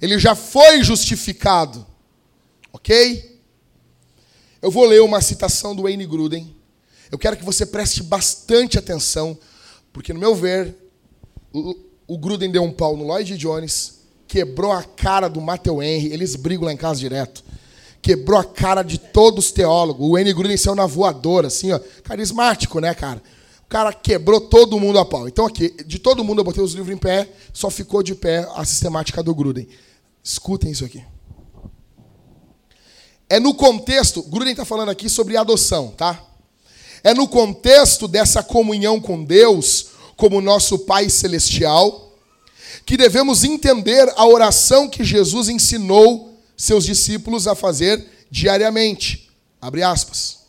Ele 0.00 0.16
já 0.16 0.36
foi 0.36 0.84
justificado. 0.84 1.84
Ok? 2.72 3.42
Eu 4.62 4.70
vou 4.70 4.86
ler 4.86 5.02
uma 5.02 5.20
citação 5.20 5.74
do 5.74 5.82
Wayne 5.82 6.06
Gruden. 6.06 6.54
Eu 7.10 7.18
quero 7.18 7.36
que 7.36 7.44
você 7.44 7.66
preste 7.66 8.00
bastante 8.00 8.78
atenção, 8.78 9.36
porque, 9.92 10.12
no 10.12 10.20
meu 10.20 10.36
ver, 10.36 10.72
o, 11.52 12.16
Gruden 12.16 12.52
deu 12.52 12.62
um 12.62 12.72
pau 12.72 12.96
no 12.96 13.04
Lloyd 13.04 13.36
Jones 13.36 14.03
quebrou 14.34 14.72
a 14.72 14.82
cara 14.82 15.28
do 15.28 15.40
Matthew 15.40 15.80
Henry, 15.80 16.12
eles 16.12 16.34
brigam 16.34 16.64
lá 16.64 16.72
em 16.72 16.76
casa 16.76 16.98
direto. 16.98 17.44
Quebrou 18.02 18.36
a 18.36 18.42
cara 18.42 18.82
de 18.82 18.98
todos 18.98 19.46
os 19.46 19.52
teólogos. 19.52 20.04
O 20.10 20.18
N. 20.18 20.32
Gruden 20.34 20.56
saiu 20.56 20.74
na 20.74 20.86
voadora, 20.86 21.46
assim, 21.46 21.70
ó. 21.70 21.78
Carismático, 22.02 22.80
né, 22.80 22.92
cara? 22.94 23.22
O 23.64 23.68
cara 23.68 23.92
quebrou 23.92 24.40
todo 24.40 24.80
mundo 24.80 24.98
a 24.98 25.04
pau. 25.04 25.28
Então, 25.28 25.46
aqui, 25.46 25.72
de 25.86 26.00
todo 26.00 26.24
mundo 26.24 26.40
eu 26.40 26.44
botei 26.44 26.64
os 26.64 26.74
livros 26.74 26.92
em 26.92 26.98
pé, 26.98 27.28
só 27.52 27.70
ficou 27.70 28.02
de 28.02 28.12
pé 28.16 28.44
a 28.56 28.64
sistemática 28.64 29.22
do 29.22 29.32
Gruden. 29.32 29.68
Escutem 30.20 30.72
isso 30.72 30.84
aqui. 30.84 31.04
É 33.28 33.38
no 33.38 33.54
contexto, 33.54 34.20
Gruden 34.24 34.50
está 34.50 34.64
falando 34.64 34.88
aqui 34.88 35.08
sobre 35.08 35.36
adoção, 35.36 35.92
tá? 35.96 36.20
É 37.04 37.14
no 37.14 37.28
contexto 37.28 38.08
dessa 38.08 38.42
comunhão 38.42 39.00
com 39.00 39.22
Deus, 39.22 39.90
como 40.16 40.40
nosso 40.40 40.80
Pai 40.80 41.08
Celestial, 41.08 42.03
que 42.86 42.96
devemos 42.96 43.44
entender 43.44 44.12
a 44.16 44.26
oração 44.26 44.88
que 44.88 45.02
Jesus 45.02 45.48
ensinou 45.48 46.38
seus 46.56 46.84
discípulos 46.84 47.46
a 47.46 47.54
fazer 47.54 48.04
diariamente. 48.30 49.30
Abre 49.60 49.82
aspas. 49.82 50.40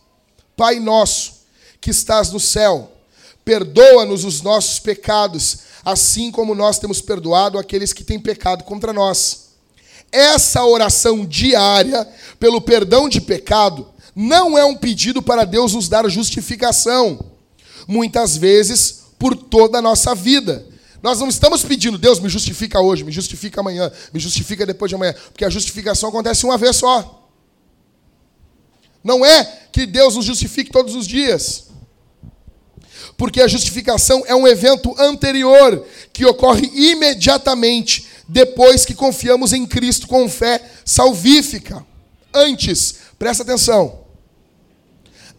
Pai 0.56 0.80
nosso, 0.80 1.46
que 1.80 1.90
estás 1.90 2.32
no 2.32 2.40
céu, 2.40 2.92
perdoa-nos 3.44 4.24
os 4.24 4.42
nossos 4.42 4.80
pecados, 4.80 5.60
assim 5.84 6.32
como 6.32 6.56
nós 6.56 6.80
temos 6.80 7.02
perdoado 7.02 7.58
aqueles 7.58 7.94
que 7.94 8.04
têm 8.04 8.20
pecado 8.20 8.64
contra 8.64 8.92
nós. 8.92 9.46
Essa 10.12 10.64
oração 10.66 11.26
diária 11.26 12.08
pelo 12.40 12.62
perdão 12.62 13.08
de 13.08 13.22
pecado 13.22 13.88
não 14.16 14.58
é 14.58 14.64
um 14.64 14.76
pedido 14.76 15.22
para 15.22 15.46
Deus 15.46 15.74
nos 15.74 15.90
dar 15.90 16.08
justificação, 16.10 17.20
muitas 17.88 18.38
vezes 18.38 19.04
por 19.20 19.36
toda 19.36 19.78
a 19.80 19.82
nossa 19.82 20.16
vida 20.16 20.66
nós 21.06 21.20
não 21.20 21.30
estamos 21.30 21.62
pedindo, 21.64 22.00
Deus 22.00 22.20
me 22.20 22.28
justifica 22.28 22.82
hoje, 22.82 23.04
me 23.04 23.12
justifica 23.12 23.62
amanhã, 23.62 23.92
me 24.12 24.20
justifica 24.20 24.66
depois 24.66 24.90
de 24.90 24.96
amanhã, 24.96 25.14
porque 25.26 25.46
a 25.46 25.52
justificação 25.52 26.10
acontece 26.10 26.44
uma 26.48 26.58
vez 26.58 26.78
só. 26.78 27.30
Não 29.04 29.24
é 29.24 29.44
que 29.72 29.86
Deus 29.86 30.16
nos 30.16 30.26
justifique 30.26 30.72
todos 30.72 30.96
os 30.96 31.06
dias. 31.06 31.68
Porque 33.16 33.40
a 33.40 33.48
justificação 33.48 34.24
é 34.26 34.34
um 34.34 34.48
evento 34.48 35.00
anterior 35.00 35.86
que 36.12 36.26
ocorre 36.26 36.72
imediatamente 36.74 38.08
depois 38.28 38.84
que 38.84 38.96
confiamos 38.96 39.54
em 39.54 39.64
Cristo 39.64 40.08
com 40.08 40.28
fé 40.28 40.60
salvífica. 40.84 41.86
Antes, 42.34 42.96
presta 43.20 43.44
atenção. 43.44 44.00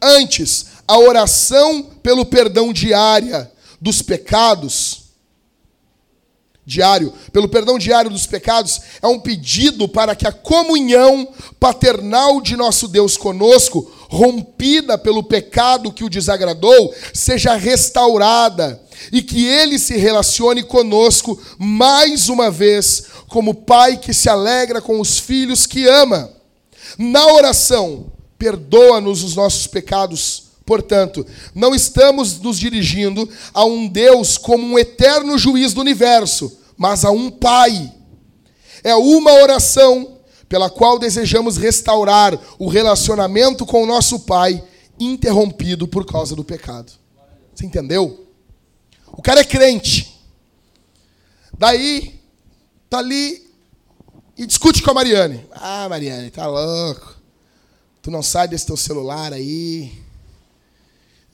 Antes, 0.00 0.66
a 0.86 0.96
oração 0.96 1.82
pelo 2.04 2.24
perdão 2.24 2.72
diária 2.72 3.50
dos 3.80 4.00
pecados 4.00 5.05
diário, 6.66 7.12
pelo 7.32 7.48
perdão 7.48 7.78
diário 7.78 8.10
dos 8.10 8.26
pecados, 8.26 8.80
é 9.00 9.06
um 9.06 9.20
pedido 9.20 9.88
para 9.88 10.16
que 10.16 10.26
a 10.26 10.32
comunhão 10.32 11.28
paternal 11.60 12.40
de 12.40 12.56
nosso 12.56 12.88
Deus 12.88 13.16
conosco, 13.16 13.90
rompida 14.08 14.98
pelo 14.98 15.22
pecado 15.22 15.92
que 15.92 16.02
o 16.02 16.10
desagradou, 16.10 16.92
seja 17.14 17.54
restaurada 17.54 18.82
e 19.12 19.22
que 19.22 19.46
ele 19.46 19.78
se 19.78 19.96
relacione 19.96 20.64
conosco 20.64 21.40
mais 21.56 22.28
uma 22.28 22.50
vez, 22.50 23.04
como 23.28 23.54
pai 23.54 23.96
que 23.96 24.12
se 24.12 24.28
alegra 24.28 24.80
com 24.80 25.00
os 25.00 25.20
filhos 25.20 25.66
que 25.66 25.86
ama. 25.86 26.30
Na 26.98 27.26
oração, 27.26 28.06
perdoa-nos 28.36 29.22
os 29.22 29.36
nossos 29.36 29.66
pecados. 29.68 30.45
Portanto, 30.66 31.24
não 31.54 31.74
estamos 31.74 32.40
nos 32.40 32.58
dirigindo 32.58 33.26
a 33.54 33.64
um 33.64 33.86
Deus 33.86 34.36
como 34.36 34.66
um 34.66 34.76
eterno 34.76 35.38
juiz 35.38 35.72
do 35.72 35.80
universo, 35.80 36.58
mas 36.76 37.04
a 37.04 37.10
um 37.12 37.30
Pai. 37.30 37.94
É 38.82 38.94
uma 38.96 39.32
oração 39.32 40.18
pela 40.48 40.68
qual 40.68 40.98
desejamos 40.98 41.56
restaurar 41.56 42.38
o 42.58 42.68
relacionamento 42.68 43.64
com 43.64 43.84
o 43.84 43.86
nosso 43.86 44.20
Pai, 44.20 44.62
interrompido 44.98 45.86
por 45.86 46.04
causa 46.04 46.34
do 46.34 46.42
pecado. 46.42 46.92
Você 47.54 47.64
entendeu? 47.64 48.26
O 49.12 49.22
cara 49.22 49.40
é 49.40 49.44
crente. 49.44 50.20
Daí, 51.56 52.20
tá 52.90 52.98
ali 52.98 53.46
e 54.36 54.44
discute 54.46 54.82
com 54.82 54.90
a 54.90 54.94
Mariane. 54.94 55.46
Ah, 55.52 55.88
Mariane, 55.88 56.30
tá 56.30 56.46
louco. 56.46 57.16
Tu 58.02 58.10
não 58.10 58.22
sai 58.22 58.48
desse 58.48 58.66
teu 58.66 58.76
celular 58.76 59.32
aí. 59.32 60.05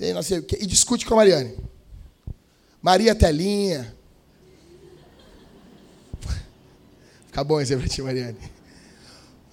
E, 0.02 0.12
não 0.12 0.22
sei 0.22 0.40
o 0.40 0.42
quê. 0.42 0.58
e 0.60 0.66
discute 0.66 1.06
com 1.06 1.14
a 1.14 1.18
Mariane. 1.18 1.56
Maria 2.82 3.14
Telinha. 3.14 3.94
Fica 7.26 7.44
bom 7.44 7.60
esse 7.60 7.76
ti, 7.88 8.02
Mariane. 8.02 8.36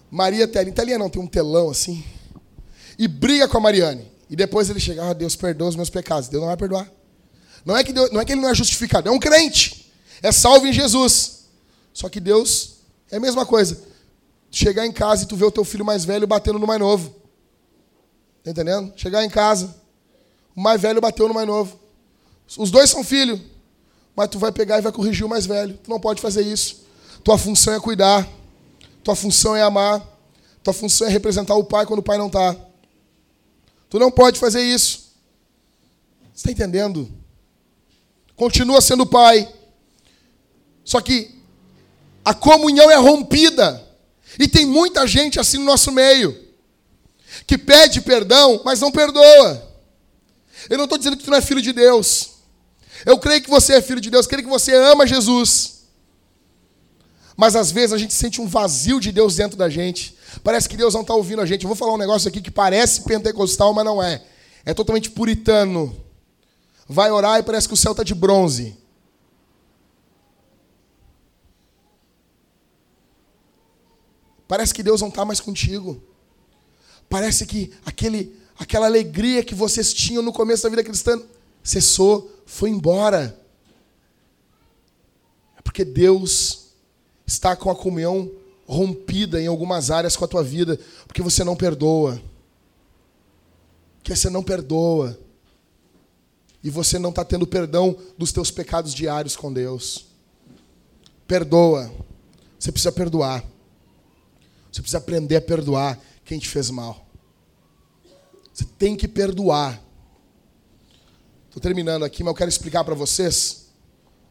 Maria 0.09 0.47
Telinha. 0.47 0.73
Telinha 0.73 0.97
não, 0.97 1.07
tem 1.07 1.21
um 1.21 1.27
telão 1.27 1.69
assim. 1.69 2.03
E 2.97 3.07
briga 3.07 3.47
com 3.47 3.59
a 3.59 3.61
Mariane. 3.61 4.11
E 4.27 4.35
depois 4.35 4.71
ele 4.71 4.79
chega, 4.79 5.07
ah, 5.07 5.13
Deus 5.13 5.35
perdoa 5.35 5.69
os 5.69 5.75
meus 5.75 5.91
pecados. 5.91 6.27
Deus 6.29 6.41
não 6.41 6.47
vai 6.47 6.57
perdoar. 6.57 6.91
Não 7.63 7.77
é, 7.77 7.83
que 7.83 7.93
Deus, 7.93 8.09
não 8.09 8.19
é 8.19 8.25
que 8.25 8.31
ele 8.31 8.41
não 8.41 8.49
é 8.49 8.55
justificado, 8.55 9.07
é 9.07 9.11
um 9.11 9.19
crente. 9.19 9.91
É 10.23 10.31
salvo 10.31 10.65
em 10.65 10.73
Jesus. 10.73 11.41
Só 11.93 12.09
que 12.09 12.19
Deus 12.19 12.77
é 13.11 13.17
a 13.17 13.19
mesma 13.19 13.45
coisa. 13.45 13.79
Chegar 14.49 14.83
em 14.87 14.91
casa 14.91 15.25
e 15.25 15.27
tu 15.27 15.35
ver 15.35 15.45
o 15.45 15.51
teu 15.51 15.63
filho 15.63 15.85
mais 15.85 16.05
velho 16.05 16.25
batendo 16.25 16.57
no 16.57 16.65
mais 16.65 16.79
novo. 16.79 17.15
Tá 18.43 18.49
entendendo? 18.49 18.91
Chegar 18.95 19.23
em 19.23 19.29
casa, 19.29 19.78
o 20.59 20.61
mais 20.61 20.81
velho 20.81 20.99
bateu 20.99 21.25
no 21.25 21.33
mais 21.33 21.47
novo. 21.47 21.79
Os 22.57 22.69
dois 22.69 22.89
são 22.89 23.01
filhos, 23.01 23.39
mas 24.13 24.27
tu 24.27 24.37
vai 24.37 24.51
pegar 24.51 24.77
e 24.77 24.81
vai 24.81 24.91
corrigir 24.91 25.25
o 25.25 25.29
mais 25.29 25.45
velho. 25.45 25.79
Tu 25.81 25.89
não 25.89 26.01
pode 26.01 26.21
fazer 26.21 26.41
isso. 26.41 26.83
Tua 27.23 27.37
função 27.37 27.73
é 27.73 27.79
cuidar. 27.79 28.27
Tua 29.01 29.15
função 29.15 29.55
é 29.55 29.61
amar. 29.61 30.05
Tua 30.61 30.73
função 30.73 31.07
é 31.07 31.09
representar 31.09 31.55
o 31.55 31.63
pai 31.63 31.85
quando 31.85 31.99
o 31.99 32.03
pai 32.03 32.17
não 32.17 32.27
está. 32.27 32.57
Tu 33.89 33.97
não 33.97 34.11
pode 34.11 34.37
fazer 34.37 34.61
isso. 34.61 35.13
Você 36.33 36.49
está 36.49 36.51
entendendo? 36.51 37.09
Continua 38.35 38.81
sendo 38.81 39.05
pai. 39.05 39.49
Só 40.83 40.99
que 40.99 41.41
a 42.25 42.33
comunhão 42.33 42.91
é 42.91 42.97
rompida. 42.97 43.81
E 44.37 44.45
tem 44.45 44.65
muita 44.65 45.07
gente 45.07 45.39
assim 45.39 45.57
no 45.57 45.63
nosso 45.63 45.89
meio. 45.89 46.37
Que 47.47 47.57
pede 47.57 48.01
perdão, 48.01 48.61
mas 48.65 48.81
não 48.81 48.91
perdoa. 48.91 49.68
Eu 50.67 50.77
não 50.77 50.85
estou 50.85 50.97
dizendo 50.97 51.17
que 51.17 51.23
tu 51.23 51.29
não 51.29 51.37
é 51.37 51.41
filho 51.41 51.61
de 51.61 51.71
Deus. 51.71 52.31
Eu 53.05 53.17
creio 53.19 53.41
que 53.41 53.49
você 53.49 53.75
é 53.75 53.81
filho 53.81 54.01
de 54.01 54.09
Deus, 54.09 54.25
creio 54.25 54.43
que 54.43 54.49
você 54.49 54.73
ama 54.73 55.05
Jesus. 55.05 55.83
Mas 57.37 57.55
às 57.55 57.71
vezes 57.71 57.93
a 57.93 57.97
gente 57.97 58.13
sente 58.13 58.41
um 58.41 58.47
vazio 58.47 58.99
de 58.99 59.11
Deus 59.11 59.35
dentro 59.35 59.57
da 59.57 59.69
gente. 59.69 60.17
Parece 60.43 60.67
que 60.67 60.75
Deus 60.75 60.93
não 60.93 61.01
está 61.01 61.13
ouvindo 61.13 61.41
a 61.41 61.45
gente. 61.45 61.63
Eu 61.63 61.69
vou 61.69 61.75
falar 61.75 61.93
um 61.93 61.97
negócio 61.97 62.27
aqui 62.27 62.41
que 62.41 62.51
parece 62.51 63.03
pentecostal, 63.03 63.73
mas 63.73 63.85
não 63.85 64.03
é. 64.03 64.23
É 64.65 64.73
totalmente 64.73 65.09
puritano. 65.09 65.95
Vai 66.87 67.11
orar 67.11 67.39
e 67.39 67.43
parece 67.43 67.67
que 67.67 67.73
o 67.73 67.77
céu 67.77 67.91
está 67.91 68.03
de 68.03 68.13
bronze. 68.13 68.77
Parece 74.47 74.73
que 74.73 74.81
Deus 74.81 74.99
não 74.99 75.09
está 75.09 75.23
mais 75.23 75.39
contigo. 75.39 76.01
Parece 77.07 77.45
que 77.45 77.71
aquele, 77.85 78.35
aquela 78.59 78.85
alegria 78.85 79.43
que 79.43 79.55
vocês 79.55 79.93
tinham 79.93 80.21
no 80.21 80.33
começo 80.33 80.63
da 80.63 80.69
vida 80.69 80.83
cristã 80.83 81.19
cessou, 81.63 82.29
foi 82.45 82.69
embora. 82.69 83.39
É 85.57 85.61
porque 85.61 85.85
Deus 85.85 86.67
está 87.25 87.55
com 87.55 87.71
a 87.71 87.75
comunhão 87.75 88.29
rompida 88.67 89.41
em 89.41 89.47
algumas 89.47 89.89
áreas 89.89 90.17
com 90.17 90.25
a 90.25 90.27
tua 90.27 90.43
vida, 90.43 90.77
porque 91.07 91.21
você 91.21 91.43
não 91.43 91.55
perdoa. 91.55 92.21
Porque 93.97 94.13
você 94.13 94.29
não 94.29 94.43
perdoa. 94.43 95.17
E 96.61 96.69
você 96.69 96.99
não 96.99 97.11
está 97.11 97.23
tendo 97.23 97.47
perdão 97.47 97.95
dos 98.17 98.33
teus 98.33 98.51
pecados 98.51 98.93
diários 98.93 99.37
com 99.37 99.53
Deus. 99.53 100.07
Perdoa. 101.25 101.89
Você 102.59 102.73
precisa 102.73 102.91
perdoar. 102.91 103.41
Você 104.69 104.81
precisa 104.81 104.97
aprender 104.97 105.37
a 105.37 105.41
perdoar 105.41 105.97
quem 106.25 106.37
te 106.37 106.49
fez 106.49 106.69
mal. 106.69 107.08
Você 108.59 108.65
tem 108.77 108.93
que 108.93 109.07
perdoar. 109.07 109.81
Estou 111.45 111.61
terminando 111.61 112.03
aqui, 112.03 112.25
mas 112.25 112.31
eu 112.31 112.35
quero 112.35 112.49
explicar 112.49 112.83
para 112.83 112.93
vocês 112.93 113.69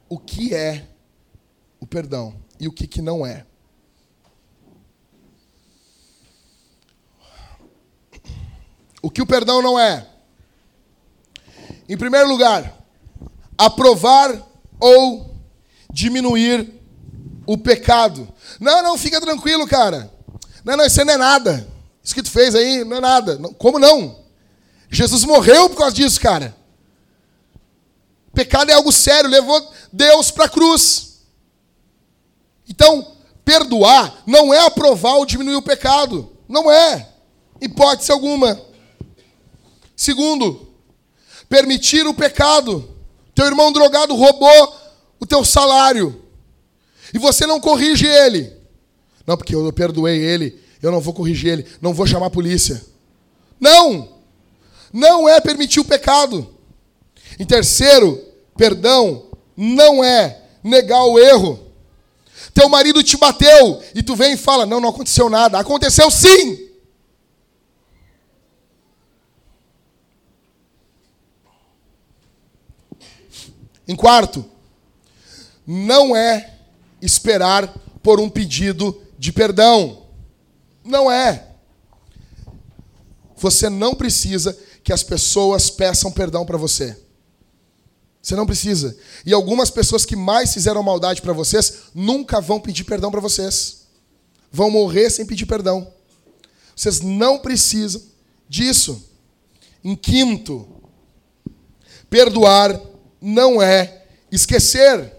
o 0.07 0.19
que 0.19 0.55
é 0.55 0.87
o 1.81 1.87
perdão 1.87 2.37
e 2.61 2.69
o 2.69 2.73
que, 2.73 2.87
que 2.87 3.01
não 3.01 3.25
é. 3.25 3.47
O 9.01 9.11
que 9.11 9.23
o 9.23 9.27
perdão 9.27 9.63
não 9.63 9.79
é? 9.79 10.07
Em 11.89 11.97
primeiro 11.97 12.29
lugar, 12.29 12.85
aprovar 13.57 14.47
ou 14.79 15.35
diminuir 15.91 16.71
o 17.47 17.57
pecado. 17.57 18.29
Não, 18.61 18.83
não, 18.83 18.99
fica 18.99 19.23
tranquilo, 19.23 19.67
cara. 19.67 20.13
Não, 20.63 20.77
não, 20.77 20.85
isso 20.85 21.03
não 21.03 21.15
é 21.15 21.17
nada. 21.17 21.78
Isso 22.09 22.15
que 22.15 22.23
tu 22.23 22.31
fez 22.31 22.55
aí 22.55 22.85
não 22.85 22.97
é 22.97 23.01
nada. 23.01 23.37
Como 23.59 23.79
não? 23.79 24.21
Jesus 24.91 25.25
morreu 25.25 25.69
por 25.69 25.77
causa 25.77 25.95
disso, 25.95 26.19
cara. 26.19 26.57
Pecado 28.33 28.71
é 28.71 28.73
algo 28.73 28.91
sério, 28.91 29.29
levou 29.29 29.71
Deus 29.93 30.31
para 30.31 30.47
a 30.47 30.49
cruz. 30.49 31.19
Então, 32.67 33.15
perdoar 33.45 34.23
não 34.27 34.55
é 34.55 34.61
aprovar 34.65 35.17
ou 35.17 35.27
diminuir 35.27 35.57
o 35.57 35.61
pecado. 35.61 36.33
Não 36.49 36.71
é. 36.71 37.11
Hipótese 37.61 38.11
alguma. 38.11 38.59
Segundo, 39.95 40.67
permitir 41.47 42.07
o 42.07 42.15
pecado. 42.15 42.89
Teu 43.35 43.45
irmão 43.45 43.71
drogado 43.71 44.17
roubou 44.17 44.81
o 45.21 45.27
teu 45.27 45.45
salário. 45.45 46.25
E 47.13 47.19
você 47.19 47.47
não 47.47 47.61
corrige 47.61 48.07
ele. 48.07 48.51
Não, 49.27 49.37
porque 49.37 49.55
eu 49.55 49.71
perdoei 49.75 50.25
ele, 50.25 50.59
eu 50.83 50.93
não 50.93 51.01
vou 51.01 51.13
corrigir 51.15 51.53
ele, 51.53 51.67
não 51.81 51.95
vou 51.95 52.07
chamar 52.07 52.27
a 52.27 52.31
polícia. 52.31 52.85
Não! 53.61 54.17
Não 54.93 55.29
é 55.29 55.41
permitir 55.41 55.81
o 55.81 55.85
pecado. 55.85 56.55
Em 57.39 57.45
terceiro, 57.45 58.23
perdão 58.57 59.29
não 59.61 60.05
é 60.05 60.41
negar 60.63 61.05
o 61.05 61.19
erro. 61.19 61.59
Teu 62.55 62.69
marido 62.69 63.03
te 63.03 63.17
bateu 63.17 63.83
e 63.93 64.03
tu 64.03 64.15
vem 64.15 64.35
e 64.35 64.37
fala: 64.37 64.65
Não, 64.65 64.81
não 64.81 64.91
aconteceu 64.91 65.29
nada. 65.29 65.59
Aconteceu 65.59 66.09
sim! 66.11 66.69
Em 73.87 73.97
quarto, 73.97 74.45
não 75.67 76.15
é 76.15 76.55
esperar 77.01 77.75
por 78.03 78.21
um 78.21 78.29
pedido 78.29 79.03
de 79.19 79.33
perdão. 79.33 80.08
Não 80.89 81.11
é. 81.11 81.47
Você 83.37 83.69
não 83.69 83.95
precisa 83.95 84.59
que 84.83 84.93
as 84.93 85.03
pessoas 85.03 85.71
peçam 85.71 86.11
perdão 86.11 86.45
para 86.45 86.57
você. 86.57 86.99
Você 88.21 88.35
não 88.35 88.47
precisa. 88.47 88.97
E 89.25 89.33
algumas 89.33 89.71
pessoas 89.71 90.05
que 90.05 90.17
mais 90.17 90.53
fizeram 90.53 90.83
maldade 90.83 91.23
para 91.23 91.33
vocês 91.33 91.85
nunca 91.95 92.41
vão 92.41 92.59
pedir 92.59 92.85
perdão 92.85 93.11
para 93.11 93.21
vocês. 93.21 93.87
Vão 94.51 94.71
morrer 94.71 95.11
sem 95.11 95.25
pedir 95.25 95.47
perdão. 95.47 95.93
Vocês 96.75 97.01
não 97.01 97.39
precisam 97.39 98.03
disso. 98.49 99.09
Em 99.85 99.95
quinto, 99.95 100.79
Perdoar 102.11 102.81
não 103.21 103.61
é 103.61 104.05
esquecer. 104.33 105.13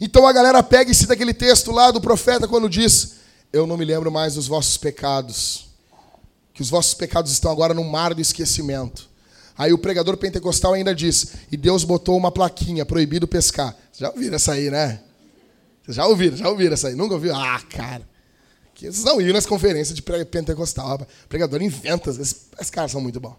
Então 0.00 0.26
a 0.26 0.32
galera 0.32 0.62
pega 0.62 0.90
e 0.90 0.94
cita 0.94 1.12
aquele 1.12 1.34
texto 1.34 1.70
lá 1.70 1.90
do 1.90 2.00
profeta 2.00 2.48
quando 2.48 2.68
diz: 2.68 3.16
Eu 3.56 3.66
não 3.66 3.78
me 3.78 3.86
lembro 3.86 4.12
mais 4.12 4.34
dos 4.34 4.46
vossos 4.46 4.76
pecados, 4.76 5.68
que 6.52 6.60
os 6.60 6.68
vossos 6.68 6.92
pecados 6.92 7.32
estão 7.32 7.50
agora 7.50 7.72
no 7.72 7.82
mar 7.82 8.12
do 8.12 8.20
esquecimento. 8.20 9.08
Aí 9.56 9.72
o 9.72 9.78
pregador 9.78 10.18
pentecostal 10.18 10.74
ainda 10.74 10.94
diz: 10.94 11.28
E 11.50 11.56
Deus 11.56 11.82
botou 11.82 12.18
uma 12.18 12.30
plaquinha, 12.30 12.84
proibido 12.84 13.26
pescar. 13.26 13.74
Vocês 13.90 14.00
já 14.00 14.10
ouviram 14.10 14.36
essa 14.36 14.52
aí, 14.52 14.70
né? 14.70 15.00
Vocês 15.82 15.96
já 15.96 16.06
ouviram, 16.06 16.36
já 16.36 16.48
ouviram 16.50 16.74
essa 16.74 16.88
aí? 16.88 16.94
Nunca 16.94 17.14
ouviram? 17.14 17.40
Ah, 17.40 17.58
cara. 17.70 18.06
Vocês 18.74 19.04
não 19.04 19.22
iam 19.22 19.32
nas 19.32 19.46
conferências 19.46 19.96
de 19.96 20.02
pentecostal. 20.02 21.00
O 21.24 21.28
pregador 21.28 21.62
inventa. 21.62 22.10
Esses 22.10 22.70
caras 22.70 22.92
são 22.92 23.00
muito 23.00 23.18
bons. 23.18 23.36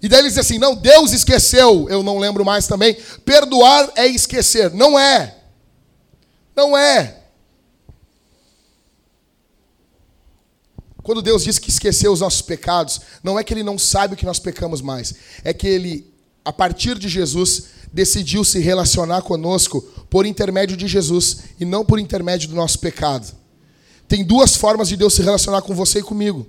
E 0.00 0.08
daí 0.08 0.20
ele 0.20 0.28
diz 0.28 0.38
assim: 0.38 0.58
Não, 0.58 0.76
Deus 0.76 1.12
esqueceu. 1.12 1.88
Eu 1.88 2.04
não 2.04 2.18
lembro 2.20 2.44
mais 2.44 2.68
também. 2.68 2.96
Perdoar 3.24 3.90
é 3.96 4.06
esquecer. 4.06 4.72
Não 4.72 4.96
é. 4.96 5.38
Não 6.54 6.78
é. 6.78 7.17
Quando 11.08 11.22
Deus 11.22 11.42
diz 11.42 11.58
que 11.58 11.70
esqueceu 11.70 12.12
os 12.12 12.20
nossos 12.20 12.42
pecados, 12.42 13.00
não 13.22 13.38
é 13.38 13.42
que 13.42 13.54
ele 13.54 13.62
não 13.62 13.78
sabe 13.78 14.12
o 14.12 14.16
que 14.16 14.26
nós 14.26 14.38
pecamos 14.38 14.82
mais, 14.82 15.14
é 15.42 15.54
que 15.54 15.66
ele, 15.66 16.12
a 16.44 16.52
partir 16.52 16.98
de 16.98 17.08
Jesus, 17.08 17.64
decidiu 17.90 18.44
se 18.44 18.58
relacionar 18.58 19.22
conosco 19.22 19.80
por 20.10 20.26
intermédio 20.26 20.76
de 20.76 20.86
Jesus 20.86 21.38
e 21.58 21.64
não 21.64 21.82
por 21.82 21.98
intermédio 21.98 22.50
do 22.50 22.54
nosso 22.54 22.78
pecado. 22.78 23.34
Tem 24.06 24.22
duas 24.22 24.54
formas 24.54 24.86
de 24.86 24.98
Deus 24.98 25.14
se 25.14 25.22
relacionar 25.22 25.62
com 25.62 25.74
você 25.74 26.00
e 26.00 26.02
comigo: 26.02 26.46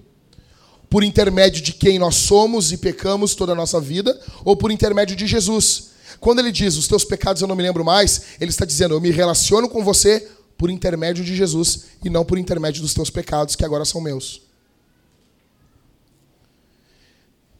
por 0.89 1.05
intermédio 1.05 1.61
de 1.61 1.71
quem 1.71 1.97
nós 1.97 2.15
somos 2.15 2.73
e 2.73 2.77
pecamos 2.77 3.35
toda 3.35 3.53
a 3.53 3.55
nossa 3.55 3.79
vida, 3.79 4.19
ou 4.43 4.57
por 4.57 4.71
intermédio 4.71 5.15
de 5.15 5.25
Jesus. 5.25 5.91
Quando 6.19 6.39
ele 6.39 6.51
diz, 6.51 6.75
os 6.75 6.85
teus 6.85 7.05
pecados 7.05 7.41
eu 7.41 7.47
não 7.47 7.55
me 7.55 7.63
lembro 7.63 7.85
mais, 7.85 8.23
ele 8.41 8.51
está 8.51 8.65
dizendo, 8.65 8.93
eu 8.93 8.99
me 8.99 9.09
relaciono 9.09 9.69
com 9.69 9.85
você 9.85 10.27
por 10.57 10.69
intermédio 10.69 11.23
de 11.23 11.33
Jesus 11.33 11.85
e 12.03 12.09
não 12.09 12.25
por 12.25 12.37
intermédio 12.37 12.81
dos 12.81 12.93
teus 12.93 13.09
pecados, 13.09 13.55
que 13.55 13.63
agora 13.63 13.85
são 13.85 14.01
meus. 14.01 14.48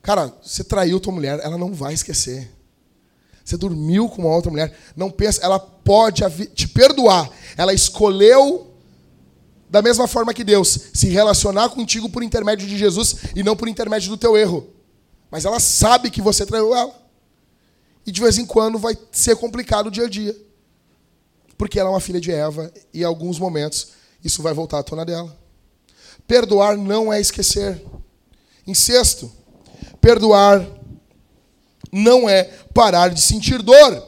Cara, 0.02 0.34
você 0.42 0.64
traiu 0.64 1.00
tua 1.00 1.14
mulher, 1.14 1.40
ela 1.44 1.58
não 1.58 1.74
vai 1.74 1.94
esquecer. 1.94 2.52
Você 3.44 3.58
dormiu 3.58 4.08
com 4.08 4.22
uma 4.22 4.36
outra 4.36 4.52
mulher, 4.52 4.78
não 4.96 5.10
pensa, 5.10 5.42
ela 5.44 5.60
pode 5.60 6.24
te 6.54 6.68
perdoar. 6.68 7.30
Ela 7.58 7.74
escolheu 7.74 8.70
da 9.70 9.82
mesma 9.82 10.08
forma 10.08 10.34
que 10.34 10.44
Deus 10.44 10.80
se 10.94 11.08
relacionar 11.10 11.70
contigo 11.70 12.10
por 12.10 12.24
intermédio 12.24 12.68
de 12.68 12.78
Jesus 12.78 13.16
e 13.36 13.44
não 13.44 13.56
por 13.56 13.68
intermédio 13.68 14.10
do 14.10 14.18
teu 14.18 14.38
erro. 14.38 14.68
Mas 15.30 15.46
ela 15.46 15.60
sabe 15.60 16.10
que 16.10 16.22
você 16.22 16.46
traiu 16.46 16.76
ela. 16.76 16.94
E 18.06 18.12
de 18.12 18.20
vez 18.20 18.38
em 18.38 18.46
quando 18.46 18.80
vai 18.80 18.98
ser 19.12 19.36
complicado 19.36 19.88
o 19.88 19.92
dia 19.92 20.06
a 20.06 20.10
dia. 20.10 20.36
Porque 21.58 21.80
ela 21.80 21.90
é 21.90 21.92
uma 21.92 22.00
filha 22.00 22.20
de 22.20 22.32
Eva 22.32 22.72
e 22.94 23.02
em 23.02 23.04
alguns 23.04 23.38
momentos 23.38 23.90
isso 24.24 24.42
vai 24.42 24.54
voltar 24.54 24.80
à 24.80 24.84
tona 24.84 25.06
dela. 25.06 25.38
Perdoar 26.28 26.78
não 26.78 27.12
é 27.12 27.20
esquecer. 27.20 27.84
Em 28.66 28.74
sexto, 28.74 29.32
perdoar 30.02 30.66
não 31.92 32.30
é 32.30 32.44
parar 32.74 33.10
de 33.10 33.22
sentir 33.22 33.62
dor. 33.62 34.08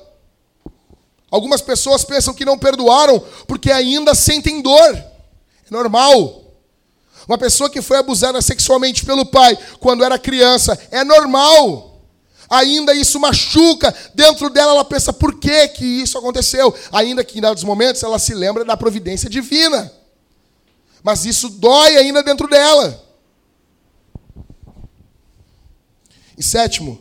Algumas 1.29 1.61
pessoas 1.61 2.03
pensam 2.03 2.33
que 2.33 2.45
não 2.45 2.57
perdoaram 2.57 3.23
porque 3.47 3.71
ainda 3.71 4.13
sentem 4.13 4.61
dor. 4.61 4.95
É 4.95 5.71
normal. 5.71 6.43
Uma 7.27 7.37
pessoa 7.37 7.69
que 7.69 7.81
foi 7.81 7.97
abusada 7.97 8.41
sexualmente 8.41 9.05
pelo 9.05 9.25
pai 9.25 9.57
quando 9.79 10.03
era 10.03 10.19
criança, 10.19 10.77
é 10.91 11.03
normal 11.03 11.91
ainda 12.51 12.93
isso 12.93 13.17
machuca 13.17 13.95
dentro 14.13 14.49
dela, 14.49 14.73
ela 14.73 14.83
pensa 14.83 15.13
por 15.13 15.39
que, 15.39 15.69
que 15.69 15.85
isso 15.85 16.17
aconteceu, 16.17 16.75
ainda 16.91 17.23
que 17.23 17.37
em 17.37 17.41
dados 17.41 17.63
momentos 17.63 18.03
ela 18.03 18.19
se 18.19 18.33
lembra 18.33 18.65
da 18.65 18.75
providência 18.75 19.29
divina. 19.29 19.89
Mas 21.01 21.25
isso 21.25 21.49
dói 21.49 21.95
ainda 21.95 22.21
dentro 22.21 22.49
dela. 22.49 23.01
E 26.41 26.43
sétimo, 26.43 26.99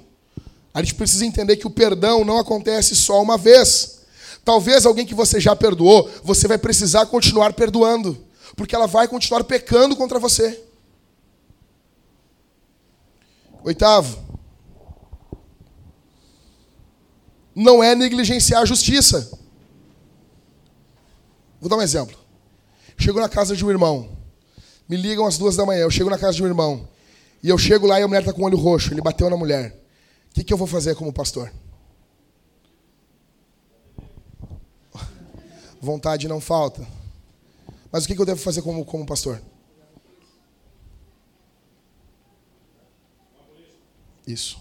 a 0.74 0.82
gente 0.82 0.96
precisa 0.96 1.24
entender 1.24 1.56
que 1.56 1.66
o 1.66 1.70
perdão 1.70 2.26
não 2.26 2.36
acontece 2.36 2.94
só 2.94 3.22
uma 3.22 3.38
vez. 3.38 4.02
Talvez 4.44 4.84
alguém 4.84 5.06
que 5.06 5.14
você 5.14 5.40
já 5.40 5.56
perdoou, 5.56 6.10
você 6.22 6.46
vai 6.46 6.58
precisar 6.58 7.06
continuar 7.06 7.54
perdoando, 7.54 8.22
porque 8.54 8.74
ela 8.74 8.86
vai 8.86 9.08
continuar 9.08 9.42
pecando 9.44 9.96
contra 9.96 10.18
você. 10.18 10.62
Oitavo, 13.64 14.22
não 17.54 17.82
é 17.82 17.94
negligenciar 17.94 18.60
a 18.60 18.66
justiça. 18.66 19.30
Vou 21.58 21.70
dar 21.70 21.78
um 21.78 21.82
exemplo. 21.82 22.18
Chego 22.98 23.18
na 23.18 23.28
casa 23.30 23.56
de 23.56 23.64
um 23.64 23.70
irmão. 23.70 24.18
Me 24.86 24.98
ligam 24.98 25.24
às 25.24 25.38
duas 25.38 25.56
da 25.56 25.64
manhã. 25.64 25.80
Eu 25.80 25.90
chego 25.90 26.10
na 26.10 26.18
casa 26.18 26.34
de 26.34 26.42
um 26.42 26.46
irmão. 26.46 26.89
E 27.42 27.48
eu 27.48 27.56
chego 27.56 27.86
lá 27.86 27.98
e 27.98 28.02
a 28.02 28.08
mulher 28.08 28.20
está 28.20 28.32
com 28.32 28.42
o 28.42 28.44
olho 28.44 28.58
roxo. 28.58 28.92
Ele 28.92 29.00
bateu 29.00 29.30
na 29.30 29.36
mulher. 29.36 29.78
O 30.30 30.34
que, 30.34 30.44
que 30.44 30.52
eu 30.52 30.58
vou 30.58 30.66
fazer 30.66 30.94
como 30.94 31.12
pastor? 31.12 31.52
Vontade 35.80 36.28
não 36.28 36.40
falta. 36.40 36.86
Mas 37.90 38.04
o 38.04 38.06
que, 38.06 38.14
que 38.14 38.20
eu 38.20 38.26
devo 38.26 38.40
fazer 38.40 38.62
como, 38.62 38.84
como 38.84 39.06
pastor? 39.06 39.40
Isso. 44.26 44.58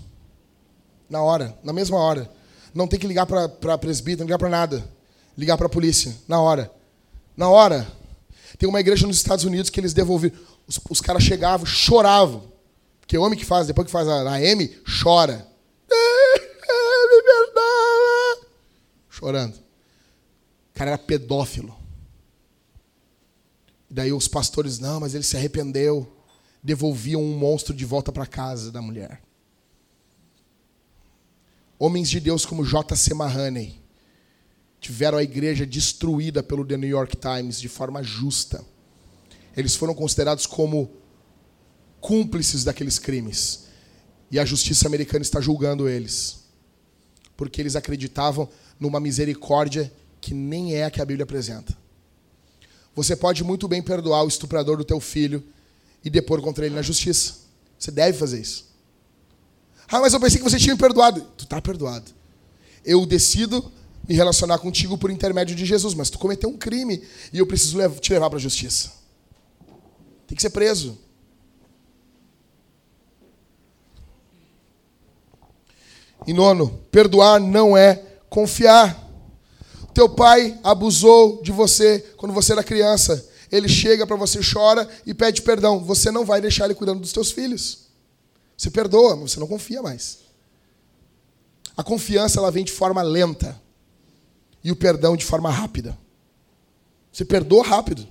Na 1.09 1.21
hora, 1.21 1.57
na 1.63 1.73
mesma 1.73 1.97
hora. 1.97 2.31
Não 2.73 2.87
tem 2.87 2.99
que 2.99 3.07
ligar 3.07 3.25
para 3.25 3.77
presbítero, 3.77 4.19
não 4.21 4.27
ligar 4.27 4.39
para 4.39 4.49
nada. 4.49 4.89
Ligar 5.37 5.57
para 5.57 5.67
a 5.67 5.69
polícia, 5.69 6.15
na 6.27 6.41
hora. 6.41 6.71
Na 7.35 7.49
hora. 7.49 7.87
Tem 8.57 8.67
uma 8.67 8.79
igreja 8.79 9.05
nos 9.05 9.17
Estados 9.17 9.45
Unidos 9.45 9.69
que 9.69 9.79
eles 9.79 9.93
devolveram. 9.93 10.37
Os, 10.67 10.79
os 10.89 11.01
caras 11.01 11.23
chegavam, 11.23 11.65
choravam. 11.65 12.48
Porque 13.09 13.17
o 13.17 13.23
homem 13.23 13.39
que 13.39 13.43
faz, 13.43 13.65
depois 13.65 13.87
que 13.87 13.91
faz 13.91 14.07
a, 14.07 14.33
a 14.33 14.39
M, 14.39 14.67
chora. 15.01 15.47
Me 15.89 17.23
perdoa. 17.23 18.47
Chorando. 19.09 19.55
O 19.55 20.73
cara 20.75 20.91
era 20.91 20.97
pedófilo. 20.99 21.75
Daí 23.89 24.13
os 24.13 24.27
pastores, 24.27 24.77
não, 24.77 24.99
mas 24.99 25.15
ele 25.15 25.23
se 25.23 25.35
arrependeu. 25.35 26.07
Devolviam 26.61 27.19
um 27.19 27.35
monstro 27.35 27.73
de 27.73 27.83
volta 27.83 28.11
para 28.11 28.27
casa 28.27 28.71
da 28.71 28.79
mulher. 28.79 29.23
Homens 31.79 32.11
de 32.11 32.19
Deus 32.19 32.45
como 32.45 32.63
J.C. 32.63 33.15
Mahoney 33.15 33.81
tiveram 34.79 35.17
a 35.17 35.23
igreja 35.23 35.65
destruída 35.65 36.43
pelo 36.43 36.63
The 36.63 36.77
New 36.77 36.87
York 36.87 37.17
Times 37.17 37.59
de 37.59 37.69
forma 37.69 38.03
justa. 38.03 38.63
Eles 39.57 39.75
foram 39.75 39.95
considerados 39.95 40.45
como 40.45 40.99
cúmplices 41.99 42.63
daqueles 42.63 42.99
crimes. 42.99 43.65
E 44.31 44.39
a 44.39 44.45
justiça 44.45 44.87
americana 44.87 45.21
está 45.21 45.41
julgando 45.41 45.89
eles. 45.89 46.39
Porque 47.35 47.61
eles 47.61 47.75
acreditavam 47.75 48.49
numa 48.79 48.99
misericórdia 48.99 49.91
que 50.21 50.33
nem 50.33 50.75
é 50.75 50.85
a 50.85 50.91
que 50.91 51.01
a 51.01 51.05
Bíblia 51.05 51.23
apresenta. 51.23 51.77
Você 52.95 53.15
pode 53.15 53.43
muito 53.43 53.67
bem 53.67 53.81
perdoar 53.81 54.23
o 54.23 54.27
estuprador 54.27 54.77
do 54.77 54.83
teu 54.83 54.99
filho 54.99 55.43
e 56.03 56.09
depor 56.09 56.41
contra 56.41 56.65
ele 56.65 56.75
na 56.75 56.81
justiça. 56.81 57.35
Você 57.77 57.91
deve 57.91 58.17
fazer 58.17 58.41
isso. 58.41 58.69
Ah, 59.87 59.99
mas 59.99 60.13
eu 60.13 60.19
pensei 60.19 60.37
que 60.37 60.43
você 60.43 60.57
tinha 60.57 60.75
me 60.75 60.79
perdoado. 60.79 61.21
Tu 61.37 61.45
está 61.45 61.61
perdoado. 61.61 62.11
Eu 62.85 63.05
decido 63.05 63.71
me 64.07 64.15
relacionar 64.15 64.57
contigo 64.59 64.97
por 64.97 65.11
intermédio 65.11 65.55
de 65.55 65.65
Jesus, 65.65 65.93
mas 65.93 66.09
tu 66.09 66.19
cometeu 66.19 66.49
um 66.49 66.57
crime 66.57 67.01
e 67.31 67.39
eu 67.39 67.47
preciso 67.47 67.77
te 67.99 68.11
levar 68.11 68.29
para 68.29 68.37
a 68.37 68.41
justiça. 68.41 68.91
Tem 70.27 70.35
que 70.35 70.41
ser 70.41 70.49
preso. 70.49 70.97
E 76.27 76.33
nono, 76.33 76.69
perdoar 76.91 77.39
não 77.39 77.75
é 77.75 77.95
confiar. 78.29 79.07
Teu 79.93 80.07
pai 80.07 80.57
abusou 80.63 81.41
de 81.41 81.51
você 81.51 81.99
quando 82.17 82.33
você 82.33 82.51
era 82.51 82.63
criança. 82.63 83.27
Ele 83.51 83.67
chega 83.67 84.05
para 84.05 84.15
você, 84.15 84.39
chora 84.41 84.87
e 85.05 85.13
pede 85.13 85.41
perdão. 85.41 85.83
Você 85.83 86.11
não 86.11 86.23
vai 86.23 86.39
deixar 86.39 86.65
ele 86.65 86.75
cuidando 86.75 86.99
dos 86.99 87.11
teus 87.11 87.31
filhos. 87.31 87.87
Você 88.55 88.69
perdoa, 88.69 89.15
mas 89.15 89.31
você 89.31 89.39
não 89.39 89.47
confia 89.47 89.81
mais. 89.81 90.19
A 91.75 91.83
confiança 91.83 92.39
ela 92.39 92.51
vem 92.51 92.63
de 92.63 92.71
forma 92.71 93.01
lenta 93.01 93.59
e 94.63 94.71
o 94.71 94.75
perdão 94.75 95.15
de 95.15 95.25
forma 95.25 95.49
rápida. 95.49 95.97
Você 97.11 97.25
perdoa 97.25 97.65
rápido, 97.65 98.07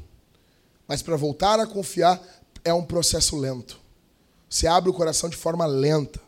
mas 0.87 1.03
para 1.03 1.17
voltar 1.17 1.61
a 1.61 1.67
confiar 1.67 2.21
é 2.65 2.73
um 2.73 2.85
processo 2.85 3.37
lento. 3.37 3.79
Você 4.49 4.67
abre 4.67 4.91
o 4.91 4.95
coração 4.95 5.29
de 5.29 5.37
forma 5.37 5.67
lenta. 5.67 6.21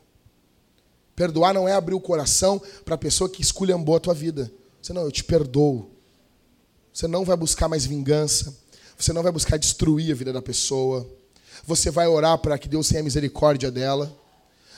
Perdoar 1.21 1.53
não 1.53 1.69
é 1.69 1.75
abrir 1.75 1.95
o 1.95 2.01
coração 2.01 2.59
para 2.83 2.95
a 2.95 2.99
pessoa 2.99 3.29
que 3.29 3.43
esculhambou 3.43 3.95
a 3.95 4.01
tua 4.01 4.15
vida. 4.15 4.51
Você 4.81 4.95
não, 4.95 5.03
eu 5.03 5.13
te 5.13 5.23
perdoo. 5.23 5.91
Você 6.91 7.07
não 7.07 7.27
vai 7.27 7.37
buscar 7.37 7.69
mais 7.69 7.85
vingança. 7.85 8.57
Você 8.97 9.13
não 9.13 9.23
vai 9.23 9.31
buscar 9.31 9.59
destruir 9.59 10.13
a 10.13 10.15
vida 10.15 10.33
da 10.33 10.41
pessoa. 10.41 11.07
Você 11.67 11.91
vai 11.91 12.07
orar 12.07 12.39
para 12.39 12.57
que 12.57 12.67
Deus 12.67 12.89
tenha 12.89 13.03
misericórdia 13.03 13.71
dela. 13.71 14.11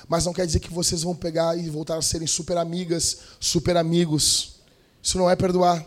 Mas 0.08 0.26
não 0.26 0.32
quer 0.32 0.44
dizer 0.44 0.58
que 0.58 0.72
vocês 0.72 1.04
vão 1.04 1.14
pegar 1.14 1.56
e 1.56 1.70
voltar 1.70 1.96
a 1.96 2.02
serem 2.02 2.26
super 2.26 2.56
amigas, 2.56 3.18
super 3.38 3.76
amigos. 3.76 4.56
Isso 5.00 5.16
não 5.18 5.30
é 5.30 5.36
perdoar. 5.36 5.86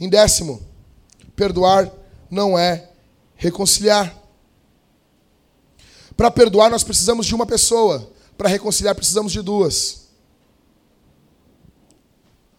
Em 0.00 0.08
décimo, 0.08 0.60
perdoar 1.36 1.88
não 2.28 2.58
é 2.58 2.90
reconciliar. 3.36 4.19
Para 6.20 6.30
perdoar, 6.30 6.70
nós 6.70 6.84
precisamos 6.84 7.24
de 7.24 7.34
uma 7.34 7.46
pessoa. 7.46 8.12
Para 8.36 8.46
reconciliar, 8.46 8.94
precisamos 8.94 9.32
de 9.32 9.40
duas. 9.40 10.08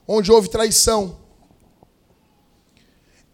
Onde 0.07 0.31
houve 0.31 0.49
traição, 0.49 1.19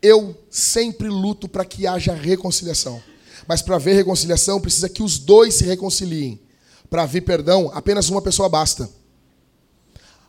eu 0.01 0.37
sempre 0.49 1.07
luto 1.07 1.47
para 1.47 1.63
que 1.63 1.87
haja 1.87 2.13
reconciliação. 2.13 3.01
Mas 3.47 3.61
para 3.61 3.77
haver 3.77 3.95
reconciliação, 3.95 4.59
precisa 4.59 4.89
que 4.89 5.01
os 5.01 5.17
dois 5.17 5.53
se 5.53 5.63
reconciliem. 5.63 6.41
Para 6.89 7.03
haver 7.03 7.21
perdão, 7.21 7.71
apenas 7.73 8.09
uma 8.09 8.21
pessoa 8.21 8.49
basta. 8.49 8.89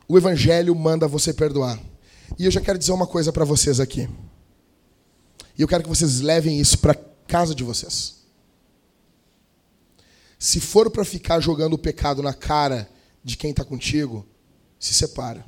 O 0.07 0.17
Evangelho 0.17 0.73
manda 0.73 1.09
você 1.09 1.33
perdoar. 1.33 1.77
E 2.37 2.45
eu 2.45 2.51
já 2.51 2.61
quero 2.61 2.79
dizer 2.79 2.93
uma 2.93 3.05
coisa 3.05 3.33
para 3.33 3.43
vocês 3.43 3.81
aqui. 3.81 4.07
E 5.57 5.61
eu 5.61 5.67
quero 5.67 5.83
que 5.83 5.89
vocês 5.89 6.21
levem 6.21 6.57
isso 6.57 6.77
para 6.77 6.95
casa 7.27 7.53
de 7.53 7.65
vocês. 7.65 8.18
Se 10.39 10.61
for 10.61 10.89
para 10.89 11.03
ficar 11.03 11.41
jogando 11.41 11.73
o 11.73 11.77
pecado 11.77 12.23
na 12.23 12.33
cara 12.33 12.89
de 13.21 13.35
quem 13.35 13.51
está 13.51 13.65
contigo, 13.65 14.25
se 14.79 14.93
separa. 14.93 15.45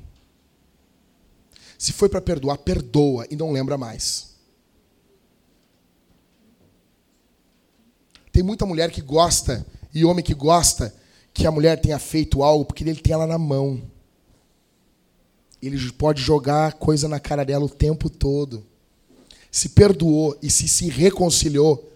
Se 1.77 1.93
foi 1.93 2.09
para 2.09 2.21
perdoar, 2.21 2.57
perdoa 2.57 3.25
e 3.31 3.35
não 3.37 3.53
lembra 3.53 3.77
mais. 3.77 4.35
Tem 8.33 8.43
muita 8.43 8.65
mulher 8.65 8.91
que 8.91 9.01
gosta 9.01 9.65
e 9.93 10.03
homem 10.03 10.23
que 10.23 10.33
gosta 10.33 10.93
que 11.33 11.47
a 11.47 11.51
mulher 11.51 11.79
tenha 11.79 11.97
feito 11.97 12.43
algo 12.43 12.65
porque 12.65 12.83
ele 12.83 12.95
tem 12.99 13.13
ela 13.13 13.25
na 13.25 13.37
mão. 13.37 13.81
Ele 15.61 15.91
pode 15.93 16.21
jogar 16.21 16.73
coisa 16.73 17.07
na 17.07 17.19
cara 17.19 17.45
dela 17.45 17.63
o 17.63 17.69
tempo 17.69 18.09
todo. 18.09 18.65
Se 19.49 19.69
perdoou 19.69 20.37
e 20.41 20.49
se 20.49 20.67
se 20.67 20.89
reconciliou, 20.89 21.90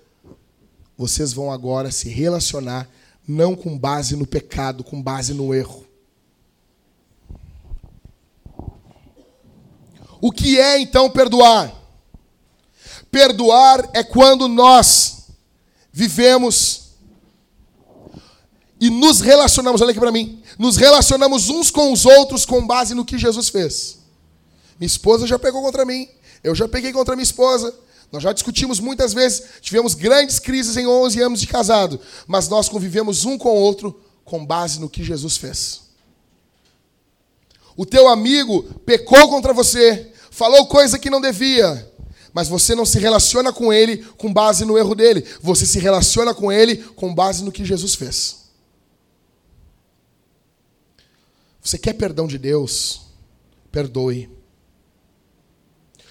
vocês 0.98 1.34
vão 1.34 1.52
agora 1.52 1.92
se 1.92 2.10
relacionar 2.10 2.90
não 3.28 3.56
com 3.56 3.78
base 3.78 4.16
no 4.16 4.26
pecado, 4.26 4.84
com 4.84 5.02
base 5.02 5.34
no 5.34 5.54
erro. 5.54 5.86
O 10.22 10.32
que 10.32 10.60
é 10.60 10.80
então 10.80 11.10
perdoar? 11.10 11.74
Perdoar 13.12 13.90
é 13.94 14.04
quando 14.04 14.48
nós 14.48 15.28
vivemos 15.92 16.86
e 18.80 18.90
nos 18.90 19.22
relacionamos, 19.22 19.82
olha 19.82 19.92
aqui 19.92 20.00
para 20.00 20.12
mim, 20.12 20.42
nos 20.60 20.78
relacionamos 20.78 21.50
uns 21.50 21.72
com 21.72 21.92
os 21.92 22.06
outros 22.06 22.46
com 22.46 22.66
base 22.66 22.94
no 22.94 23.06
que 23.06 23.18
Jesus 23.18 23.50
fez. 23.50 24.00
Minha 24.80 24.88
esposa 24.88 25.26
já 25.26 25.40
pegou 25.40 25.62
contra 25.62 25.86
mim, 25.86 26.08
eu 26.44 26.54
já 26.54 26.68
peguei 26.68 26.92
contra 26.92 27.16
minha 27.16 27.24
esposa. 27.24 27.74
Nós 28.16 28.24
já 28.24 28.32
discutimos 28.32 28.80
muitas 28.80 29.14
vezes, 29.14 29.44
tivemos 29.60 29.94
grandes 29.94 30.40
crises 30.40 30.78
em 30.78 30.88
11 30.88 31.22
anos 31.22 31.42
de 31.42 31.48
casado, 31.48 32.00
mas 32.26 32.48
nós 32.48 32.70
convivemos 32.70 33.26
um 33.26 33.38
com 33.38 33.50
o 33.50 33.60
outro 33.60 34.02
com 34.24 34.46
base 34.46 34.80
no 34.80 34.90
que 34.90 35.04
Jesus 35.04 35.36
fez. 35.36 35.82
O 37.76 37.86
teu 37.86 38.08
amigo 38.08 38.64
pecou 38.86 39.28
contra 39.28 39.54
você, 39.54 40.14
falou 40.32 40.66
coisa 40.68 40.98
que 40.98 41.10
não 41.10 41.20
devia, 41.20 41.92
mas 42.32 42.48
você 42.48 42.74
não 42.74 42.86
se 42.86 42.98
relaciona 43.00 43.52
com 43.52 43.74
ele 43.74 43.98
com 44.18 44.32
base 44.32 44.64
no 44.64 44.78
erro 44.78 44.96
dele, 44.96 45.26
você 45.42 45.66
se 45.66 45.78
relaciona 45.78 46.34
com 46.34 46.50
ele 46.50 46.78
com 46.96 47.14
base 47.14 47.44
no 47.44 47.52
que 47.52 47.66
Jesus 47.66 47.96
fez. 47.96 48.46
Você 51.62 51.78
quer 51.78 51.96
perdão 51.96 52.28
de 52.28 52.38
Deus? 52.38 53.02
Perdoe. 53.74 54.30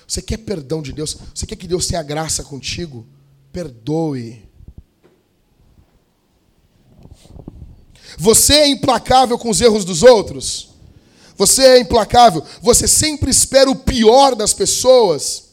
Você 0.07 0.21
quer 0.21 0.39
perdão 0.39 0.83
de 0.83 0.93
Deus? 0.93 1.17
Você 1.35 1.47
quer 1.47 1.57
que 1.57 1.67
Deus 1.67 1.87
tenha 1.87 2.03
graça 2.03 2.43
contigo? 2.43 3.07
Perdoe. 3.53 4.43
Você 8.19 8.55
é 8.55 8.69
implacável 8.69 9.39
com 9.39 9.51
os 9.51 9.61
erros 9.61 9.85
dos 9.85 10.03
outros? 10.03 10.71
Você 11.37 11.63
é 11.63 11.81
implacável, 11.81 12.45
você 12.63 12.87
sempre 12.87 13.31
espera 13.31 13.69
o 13.69 13.75
pior 13.77 14.37
das 14.37 14.53
pessoas. 14.53 15.45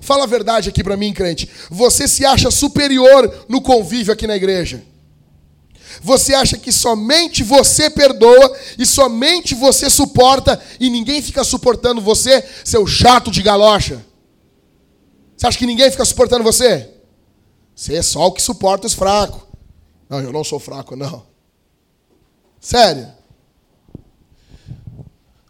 Fala 0.00 0.24
a 0.24 0.26
verdade 0.26 0.70
aqui 0.70 0.82
para 0.82 0.96
mim, 0.96 1.12
crente. 1.12 1.50
Você 1.70 2.08
se 2.08 2.24
acha 2.24 2.50
superior 2.50 3.46
no 3.48 3.60
convívio 3.60 4.12
aqui 4.12 4.26
na 4.26 4.36
igreja. 4.36 4.82
Você 6.02 6.34
acha 6.34 6.56
que 6.56 6.72
somente 6.72 7.42
você 7.42 7.90
perdoa 7.90 8.56
e 8.78 8.86
somente 8.86 9.54
você 9.54 9.90
suporta 9.90 10.60
e 10.78 10.88
ninguém 10.88 11.20
fica 11.20 11.42
suportando 11.44 12.00
você, 12.00 12.46
seu 12.64 12.86
chato 12.86 13.30
de 13.30 13.42
galocha. 13.42 14.04
Você 15.36 15.46
acha 15.46 15.58
que 15.58 15.66
ninguém 15.66 15.90
fica 15.90 16.04
suportando 16.04 16.44
você? 16.44 16.88
Você 17.74 17.94
é 17.94 18.02
só 18.02 18.26
o 18.26 18.32
que 18.32 18.42
suporta 18.42 18.86
os 18.86 18.94
fracos. 18.94 19.42
Não, 20.08 20.20
eu 20.20 20.32
não 20.32 20.44
sou 20.44 20.58
fraco, 20.58 20.96
não. 20.96 21.24
Sério. 22.60 23.08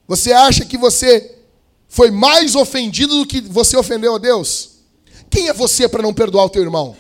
Você 0.07 0.33
acha 0.33 0.65
que 0.65 0.77
você 0.77 1.39
foi 1.89 2.11
mais 2.11 2.55
ofendido 2.55 3.19
do 3.19 3.27
que 3.27 3.41
você 3.41 3.77
ofendeu 3.77 4.15
a 4.15 4.19
Deus? 4.19 4.71
Quem 5.29 5.49
é 5.49 5.53
você 5.53 5.89
para 5.89 6.03
não 6.03 6.13
perdoar 6.15 6.45
o 6.45 6.51
teu 6.51 6.63
irmão? 6.63 6.97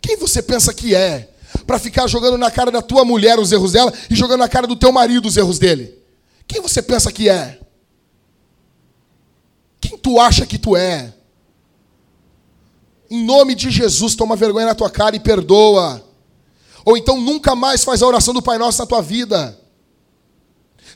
Quem 0.00 0.16
você 0.16 0.42
pensa 0.42 0.72
que 0.72 0.94
é 0.94 1.33
para 1.66 1.78
ficar 1.78 2.06
jogando 2.06 2.38
na 2.38 2.50
cara 2.50 2.70
da 2.70 2.82
tua 2.82 3.04
mulher 3.04 3.38
os 3.38 3.52
erros 3.52 3.72
dela 3.72 3.92
e 4.10 4.14
jogando 4.14 4.40
na 4.40 4.48
cara 4.48 4.66
do 4.66 4.76
teu 4.76 4.92
marido 4.92 5.26
os 5.26 5.36
erros 5.36 5.58
dele? 5.58 5.98
Quem 6.46 6.60
você 6.60 6.82
pensa 6.82 7.10
que 7.10 7.28
é? 7.28 7.58
Quem 9.80 9.98
tu 9.98 10.18
acha 10.20 10.46
que 10.46 10.58
tu 10.58 10.76
é? 10.76 11.12
Em 13.10 13.24
nome 13.24 13.54
de 13.54 13.70
Jesus, 13.70 14.14
toma 14.14 14.36
vergonha 14.36 14.66
na 14.66 14.74
tua 14.74 14.90
cara 14.90 15.14
e 15.14 15.20
perdoa. 15.20 16.02
Ou 16.84 16.96
então 16.96 17.20
nunca 17.20 17.54
mais 17.54 17.84
faz 17.84 18.02
a 18.02 18.06
oração 18.06 18.34
do 18.34 18.42
Pai 18.42 18.58
Nosso 18.58 18.80
na 18.80 18.86
tua 18.86 19.00
vida. 19.00 19.58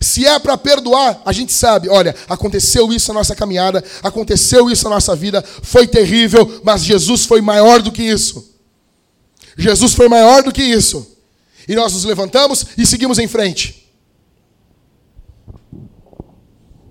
Se 0.01 0.25
é 0.25 0.39
para 0.39 0.57
perdoar, 0.57 1.21
a 1.25 1.33
gente 1.33 1.53
sabe, 1.53 1.89
olha, 1.89 2.14
aconteceu 2.29 2.93
isso 2.93 3.09
na 3.09 3.21
nossa 3.21 3.35
caminhada, 3.35 3.83
aconteceu 4.03 4.71
isso 4.71 4.85
na 4.85 4.91
nossa 4.91 5.16
vida, 5.16 5.43
foi 5.62 5.89
terrível, 5.89 6.61
mas 6.62 6.85
Jesus 6.85 7.25
foi 7.25 7.41
maior 7.41 7.83
do 7.83 7.91
que 7.91 8.03
isso. 8.03 8.48
Jesus 9.59 9.93
foi 9.93 10.09
maior 10.09 10.44
do 10.44 10.52
que 10.52 10.62
isso. 10.62 11.18
E 11.66 11.74
nós 11.74 11.93
nos 11.93 12.05
levantamos 12.05 12.64
e 12.78 12.86
seguimos 12.86 13.18
em 13.18 13.26
frente. 13.26 13.93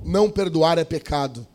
Não 0.04 0.30
perdoar 0.30 0.78
é 0.78 0.84
pecado. 0.84 1.48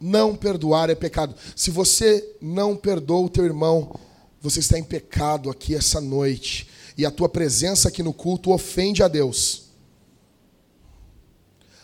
Não 0.00 0.34
perdoar 0.34 0.90
é 0.90 0.96
pecado. 0.96 1.34
Se 1.54 1.70
você 1.70 2.36
não 2.40 2.76
perdoa 2.76 3.26
o 3.26 3.30
teu 3.30 3.44
irmão, 3.44 3.98
você 4.40 4.58
está 4.58 4.76
em 4.76 4.82
pecado 4.82 5.48
aqui 5.48 5.76
essa 5.76 6.00
noite. 6.00 6.68
E 6.98 7.06
a 7.06 7.10
tua 7.10 7.28
presença 7.28 7.88
aqui 7.88 8.02
no 8.02 8.12
culto 8.12 8.50
ofende 8.50 9.02
a 9.02 9.08
Deus. 9.08 9.70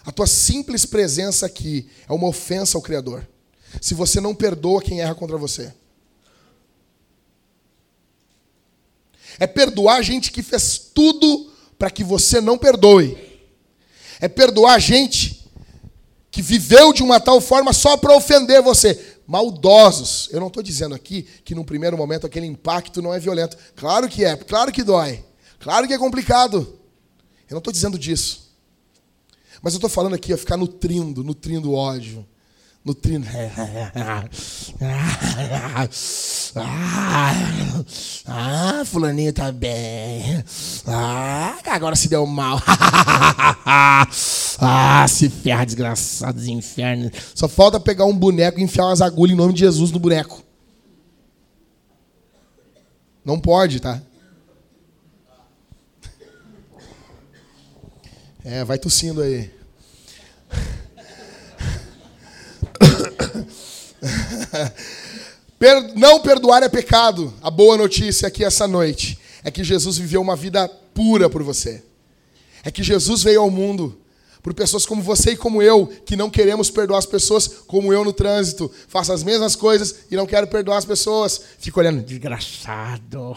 A 0.04 0.10
tua 0.10 0.26
simples 0.26 0.84
presença 0.84 1.46
aqui 1.46 1.88
é 2.08 2.12
uma 2.12 2.26
ofensa 2.26 2.76
ao 2.76 2.82
Criador. 2.82 3.26
Se 3.80 3.94
você 3.94 4.20
não 4.20 4.34
perdoa 4.34 4.82
quem 4.82 5.00
erra 5.00 5.14
contra 5.14 5.36
você. 5.36 5.72
É 9.38 9.46
perdoar 9.46 10.02
gente 10.02 10.32
que 10.32 10.42
fez 10.42 10.78
tudo 10.94 11.52
para 11.78 11.90
que 11.90 12.02
você 12.02 12.40
não 12.40 12.58
perdoe. 12.58 13.16
É 14.20 14.28
perdoar 14.28 14.78
gente 14.80 15.48
que 16.30 16.42
viveu 16.42 16.92
de 16.92 17.02
uma 17.02 17.20
tal 17.20 17.40
forma 17.40 17.72
só 17.72 17.96
para 17.96 18.16
ofender 18.16 18.62
você. 18.62 19.16
Maldosos. 19.26 20.28
Eu 20.32 20.40
não 20.40 20.48
estou 20.48 20.62
dizendo 20.62 20.94
aqui 20.94 21.22
que 21.44 21.54
num 21.54 21.64
primeiro 21.64 21.96
momento 21.96 22.26
aquele 22.26 22.46
impacto 22.46 23.00
não 23.00 23.14
é 23.14 23.20
violento. 23.20 23.56
Claro 23.76 24.08
que 24.08 24.24
é, 24.24 24.36
claro 24.36 24.72
que 24.72 24.82
dói. 24.82 25.24
Claro 25.58 25.86
que 25.86 25.94
é 25.94 25.98
complicado. 25.98 26.78
Eu 27.48 27.54
não 27.54 27.58
estou 27.58 27.72
dizendo 27.72 27.98
disso. 27.98 28.48
Mas 29.62 29.74
eu 29.74 29.78
estou 29.78 29.90
falando 29.90 30.14
aqui, 30.14 30.32
a 30.32 30.36
ficar 30.36 30.56
nutrindo, 30.56 31.24
nutrindo 31.24 31.72
ódio. 31.72 32.26
Nutrindo. 32.84 33.26
Ah, 38.26 38.82
fulaninho 38.84 39.32
tá 39.32 39.52
bem. 39.52 40.42
Ah, 40.86 41.58
agora 41.66 41.94
se 41.94 42.08
deu 42.08 42.26
mal. 42.26 42.60
Ah, 44.60 45.06
se 45.08 45.28
ferra, 45.28 45.64
desgraçado 45.64 46.40
de 46.40 46.50
inferno. 46.50 47.12
Só 47.32 47.46
falta 47.46 47.78
pegar 47.78 48.06
um 48.06 48.16
boneco 48.16 48.58
e 48.58 48.62
enfiar 48.62 48.86
umas 48.86 49.00
agulhas 49.00 49.34
em 49.34 49.36
nome 49.36 49.52
de 49.52 49.60
Jesus 49.60 49.92
no 49.92 50.00
boneco. 50.00 50.42
Não 53.24 53.38
pode, 53.38 53.78
tá? 53.78 54.02
É, 58.44 58.64
vai 58.64 58.78
tossindo 58.78 59.22
aí. 59.22 59.57
não 65.96 66.20
perdoar 66.20 66.62
é 66.62 66.68
pecado. 66.68 67.32
A 67.42 67.50
boa 67.50 67.76
notícia 67.76 68.28
aqui 68.28 68.44
essa 68.44 68.66
noite 68.66 69.18
é 69.42 69.50
que 69.50 69.64
Jesus 69.64 69.98
viveu 69.98 70.20
uma 70.20 70.36
vida 70.36 70.68
pura 70.94 71.28
por 71.28 71.42
você. 71.42 71.82
É 72.62 72.70
que 72.70 72.82
Jesus 72.82 73.22
veio 73.22 73.40
ao 73.40 73.50
mundo 73.50 73.98
por 74.42 74.54
pessoas 74.54 74.86
como 74.86 75.02
você 75.02 75.32
e 75.32 75.36
como 75.36 75.60
eu, 75.60 75.86
que 76.06 76.16
não 76.16 76.30
queremos 76.30 76.70
perdoar 76.70 76.98
as 76.98 77.06
pessoas, 77.06 77.46
como 77.66 77.92
eu 77.92 78.04
no 78.04 78.12
trânsito. 78.12 78.70
Faço 78.88 79.12
as 79.12 79.22
mesmas 79.22 79.56
coisas 79.56 80.06
e 80.10 80.16
não 80.16 80.26
quero 80.26 80.46
perdoar 80.46 80.78
as 80.78 80.84
pessoas. 80.84 81.40
Fico 81.58 81.80
olhando, 81.80 82.02
desgraçado. 82.02 83.36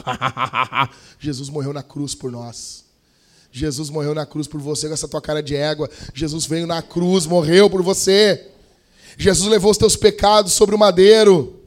Jesus 1.19 1.49
morreu 1.49 1.73
na 1.73 1.83
cruz 1.83 2.15
por 2.15 2.31
nós. 2.31 2.85
Jesus 3.51 3.89
morreu 3.89 4.15
na 4.15 4.25
cruz 4.25 4.47
por 4.47 4.61
você 4.61 4.87
com 4.87 4.93
essa 4.93 5.07
tua 5.07 5.21
cara 5.21 5.43
de 5.43 5.55
égua. 5.55 5.89
Jesus 6.13 6.45
veio 6.45 6.65
na 6.65 6.81
cruz, 6.81 7.25
morreu 7.25 7.69
por 7.69 7.81
você. 7.81 8.50
Jesus 9.17 9.49
levou 9.49 9.71
os 9.71 9.77
teus 9.77 9.95
pecados 9.95 10.53
sobre 10.53 10.75
o 10.75 10.79
madeiro, 10.79 11.61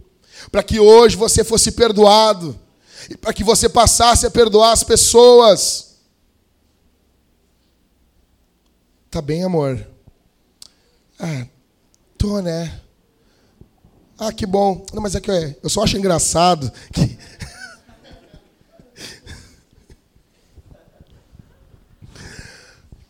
para 0.50 0.62
que 0.62 0.78
hoje 0.78 1.16
você 1.16 1.42
fosse 1.44 1.72
perdoado, 1.72 2.58
e 3.08 3.16
para 3.16 3.32
que 3.32 3.44
você 3.44 3.68
passasse 3.68 4.26
a 4.26 4.30
perdoar 4.30 4.72
as 4.72 4.82
pessoas. 4.82 5.94
Tá 9.10 9.22
bem, 9.22 9.44
amor? 9.44 9.86
Ah, 11.18 11.46
tô, 12.18 12.40
né? 12.40 12.80
Ah, 14.18 14.32
que 14.32 14.46
bom. 14.46 14.84
Não, 14.92 15.02
mas 15.02 15.14
é 15.14 15.20
que 15.20 15.30
eu 15.62 15.68
só 15.68 15.82
acho 15.84 15.96
engraçado 15.96 16.72
que. 16.92 17.16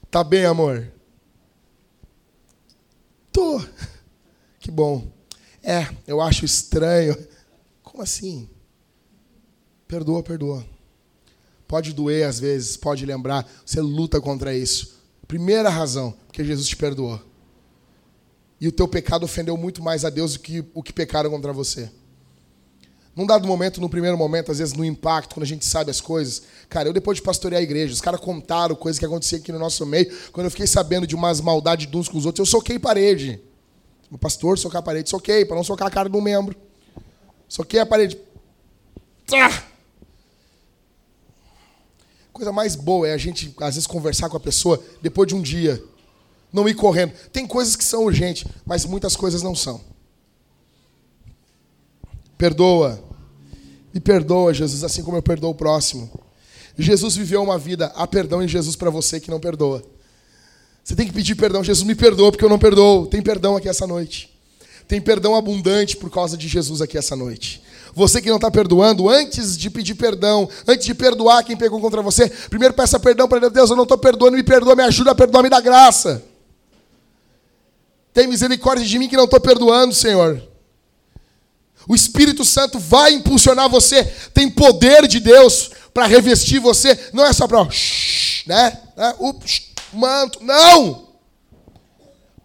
tá 0.11 0.23
bem, 0.25 0.45
amor? 0.45 0.93
Tô. 3.33 3.63
Que 4.65 4.71
bom. 4.71 5.07
É, 5.63 5.87
eu 6.07 6.23
acho 6.23 6.43
estranho. 6.43 7.15
Como 7.83 8.03
assim? 8.03 8.49
Perdoa, 9.87 10.23
perdoa. 10.23 10.65
Pode 11.69 11.93
doer 11.93 12.27
às 12.27 12.41
vezes, 12.41 12.75
pode 12.75 13.05
lembrar. 13.05 13.47
Você 13.63 13.83
luta 13.83 14.23
contra 14.23 14.57
isso. 14.57 14.99
Primeira 15.29 15.69
razão, 15.69 16.15
porque 16.27 16.43
Jesus 16.43 16.67
te 16.67 16.77
perdoou. 16.77 17.21
E 18.59 18.67
o 18.67 18.73
teu 18.73 18.89
pecado 18.89 19.25
ofendeu 19.25 19.55
muito 19.55 19.83
mais 19.83 20.03
a 20.03 20.09
Deus 20.09 20.33
do 20.33 20.39
que 20.39 20.65
o 20.73 20.83
que 20.83 20.95
pecaram 20.95 21.29
contra 21.29 21.53
você. 21.53 21.91
Num 23.15 23.27
dado 23.27 23.47
momento, 23.47 23.83
no 23.83 23.91
primeiro 23.91 24.17
momento, 24.17 24.51
às 24.51 24.61
vezes 24.61 24.73
no 24.73 24.83
impacto, 24.83 25.35
quando 25.35 25.45
a 25.45 25.47
gente 25.47 25.67
sabe 25.67 25.91
as 25.91 26.01
coisas. 26.01 26.45
Cara, 26.71 26.89
eu 26.89 26.93
depois 26.95 27.17
de 27.17 27.23
pastorear 27.23 27.61
a 27.61 27.63
igreja, 27.63 27.93
os 27.93 28.01
caras 28.01 28.19
contaram 28.19 28.75
coisas 28.75 28.99
que 28.99 29.05
aconteciam 29.05 29.41
aqui 29.41 29.53
no 29.53 29.59
nosso 29.59 29.85
meio. 29.85 30.11
Quando 30.33 30.47
eu 30.47 30.51
fiquei 30.51 30.67
sabendo 30.67 31.07
de 31.07 31.15
umas 31.15 31.43
maldades 31.43 31.87
de 31.87 31.95
uns 31.95 32.09
com 32.09 32.17
os 32.17 32.25
outros, 32.25 32.49
eu 32.49 32.51
soquei 32.51 32.79
parede. 32.79 33.43
O 34.15 34.19
pastor 34.19 34.57
socar 34.57 34.79
a 34.79 34.83
parede, 34.83 35.11
soquei, 35.11 35.45
para 35.45 35.57
não 35.57 35.65
socar 35.65 35.89
a 35.89 35.91
cara 35.91 36.09
do 36.09 36.21
membro. 36.23 36.57
Soquei 37.49 37.81
a 37.81 37.87
parede. 37.87 38.17
Tá! 39.27 39.65
coisa 42.33 42.53
mais 42.53 42.77
boa 42.77 43.09
é 43.09 43.13
a 43.13 43.17
gente, 43.17 43.55
às 43.61 43.75
vezes, 43.75 43.87
conversar 43.89 44.29
com 44.29 44.37
a 44.37 44.41
pessoa 44.41 44.81
depois 45.03 45.29
de 45.29 45.35
um 45.35 45.43
dia. 45.43 45.83
Não 46.53 46.69
ir 46.69 46.75
correndo. 46.75 47.13
Tem 47.33 47.45
coisas 47.45 47.75
que 47.75 47.85
são 47.85 48.05
urgentes, 48.05 48.45
mas 48.65 48.85
muitas 48.85 49.17
coisas 49.17 49.43
não 49.43 49.55
são. 49.55 49.81
Perdoa. 52.39 53.03
Me 53.93 53.99
perdoa, 53.99 54.55
Jesus, 54.55 54.85
assim 54.85 55.03
como 55.03 55.17
eu 55.17 55.23
perdoo 55.23 55.51
o 55.51 55.55
próximo. 55.57 56.09
Jesus 56.79 57.17
viveu 57.17 57.43
uma 57.43 57.59
vida, 57.59 57.87
há 57.97 58.07
perdão 58.07 58.41
em 58.43 58.49
Jesus 58.49 58.77
para 58.77 58.91
você 58.91 59.19
que 59.19 59.31
não 59.31 59.41
perdoa. 59.41 59.83
Você 60.85 60.95
tem 60.95 61.07
que 61.07 61.13
pedir 61.15 61.35
perdão. 61.35 61.65
Jesus 61.65 61.87
me 61.87 61.95
perdoa 61.95 62.31
porque 62.31 62.45
eu 62.45 62.49
não 62.49 62.59
perdoo. 62.59 63.07
Tem 63.07 63.23
perdão 63.23 63.57
aqui 63.57 63.69
essa 63.69 63.87
noite. 63.87 64.31
Tem 64.87 65.01
perdão 65.01 65.35
abundante 65.35 65.97
por 65.97 66.11
causa 66.11 66.37
de 66.37 66.47
Jesus 66.47 66.83
aqui 66.83 66.99
essa 66.99 67.17
noite. 67.17 67.63
Você 67.95 68.21
que 68.21 68.29
não 68.29 68.37
está 68.37 68.51
perdoando, 68.51 69.09
antes 69.09 69.57
de 69.57 69.71
pedir 69.71 69.95
perdão, 69.95 70.47
antes 70.67 70.85
de 70.85 70.95
perdoar 70.95 71.43
quem 71.43 71.57
pegou 71.57 71.81
contra 71.81 72.03
você, 72.03 72.29
primeiro 72.51 72.75
peça 72.75 73.01
perdão 73.01 73.27
para 73.27 73.49
Deus. 73.49 73.71
Eu 73.71 73.77
não 73.77 73.85
estou 73.85 73.97
perdoando, 73.97 74.37
me 74.37 74.43
perdoa, 74.43 74.77
me 74.77 74.83
ajuda 74.83 75.13
a 75.13 75.15
perdoar, 75.15 75.43
me 75.43 75.49
dá 75.49 75.61
graça. 75.61 76.23
Tem 78.13 78.27
misericórdia 78.27 78.85
de 78.85 78.99
mim 78.99 79.09
que 79.09 79.17
não 79.17 79.25
estou 79.25 79.41
perdoando, 79.41 79.95
Senhor. 79.95 80.43
O 81.89 81.95
Espírito 81.95 82.45
Santo 82.45 82.79
vai 82.79 83.13
impulsionar 83.15 83.71
você. 83.71 84.05
Tem 84.35 84.51
poder 84.51 85.07
de 85.07 85.19
Deus 85.19 85.71
para 85.95 86.07
revestir 86.07 86.59
você. 86.59 87.09
Não 87.13 87.25
é 87.25 87.33
só 87.33 87.47
para, 87.47 87.65
né? 88.47 88.79
né? 88.97 89.15
O 89.19 89.35
manto. 89.97 90.43
Não! 90.43 91.09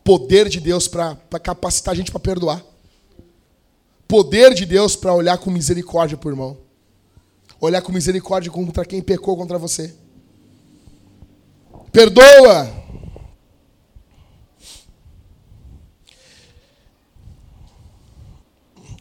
Poder 0.03 0.49
de 0.49 0.59
Deus 0.59 0.87
para 0.87 1.15
capacitar 1.41 1.93
a 1.93 1.97
gente 1.97 2.11
para 2.11 2.19
perdoar 2.19 2.63
poder 4.09 4.55
de 4.55 4.65
Deus 4.65 4.95
para 4.95 5.13
olhar 5.13 5.37
com 5.37 5.51
misericórdia 5.51 6.17
para 6.17 6.29
o 6.29 6.31
irmão. 6.31 6.57
Olhar 7.61 7.79
com 7.79 7.91
misericórdia 7.91 8.51
contra 8.51 8.83
quem 8.83 9.03
pecou 9.03 9.37
contra 9.37 9.59
você. 9.59 9.93
Perdoa. 11.91 12.73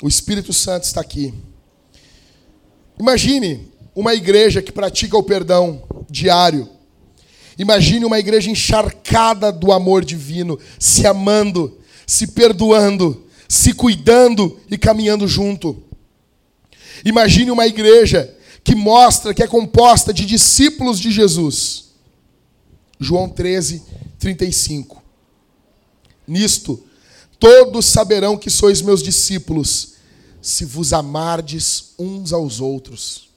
O 0.02 0.06
Espírito 0.06 0.52
Santo 0.52 0.84
está 0.84 1.00
aqui. 1.00 1.32
Imagine 3.00 3.72
uma 3.94 4.12
igreja 4.12 4.60
que 4.60 4.70
pratica 4.70 5.16
o 5.16 5.22
perdão 5.22 5.82
diário. 6.10 6.68
Imagine 7.58 8.04
uma 8.04 8.18
igreja 8.18 8.50
encharcada 8.50 9.50
do 9.50 9.72
amor 9.72 10.04
divino, 10.04 10.58
se 10.78 11.06
amando, 11.06 11.78
se 12.06 12.28
perdoando, 12.28 13.26
se 13.48 13.74
cuidando 13.74 14.58
e 14.70 14.78
caminhando 14.78 15.26
junto. 15.26 15.82
Imagine 17.04 17.50
uma 17.50 17.66
igreja 17.66 18.32
que 18.62 18.74
mostra 18.74 19.34
que 19.34 19.42
é 19.42 19.46
composta 19.46 20.12
de 20.12 20.24
discípulos 20.24 21.00
de 21.00 21.10
Jesus. 21.10 21.86
João 23.00 23.28
13, 23.28 23.82
35. 24.18 25.02
Nisto, 26.26 26.84
todos 27.40 27.86
saberão 27.86 28.36
que 28.36 28.50
sois 28.50 28.82
meus 28.82 29.02
discípulos, 29.02 29.94
se 30.40 30.64
vos 30.64 30.92
amardes 30.92 31.94
uns 31.98 32.32
aos 32.32 32.60
outros. 32.60 33.28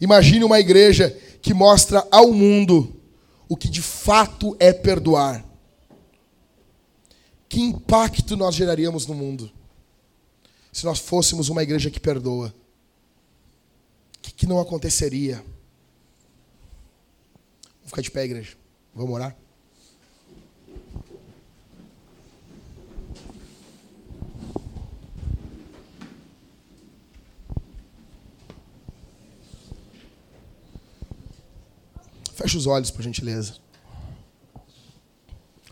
Imagine 0.00 0.44
uma 0.44 0.58
igreja 0.58 1.14
que 1.42 1.54
mostra 1.54 2.06
ao 2.10 2.32
mundo 2.32 2.94
o 3.48 3.56
que 3.56 3.68
de 3.68 3.82
fato 3.82 4.56
é 4.58 4.72
perdoar 4.72 5.44
que 7.50 7.60
impacto 7.60 8.36
nós 8.36 8.54
geraríamos 8.54 9.08
no 9.08 9.14
mundo 9.14 9.50
se 10.72 10.84
nós 10.84 11.00
fôssemos 11.00 11.48
uma 11.48 11.64
igreja 11.64 11.90
que 11.90 11.98
perdoa? 11.98 12.54
O 14.16 14.20
que, 14.22 14.30
que 14.30 14.46
não 14.46 14.60
aconteceria? 14.60 15.44
Vamos 17.78 17.88
ficar 17.88 18.02
de 18.02 18.10
pé, 18.12 18.24
igreja. 18.24 18.56
Vamos 18.94 19.12
orar? 19.12 19.36
Feche 32.40 32.56
os 32.56 32.66
olhos, 32.66 32.90
por 32.90 33.02
gentileza. 33.02 33.56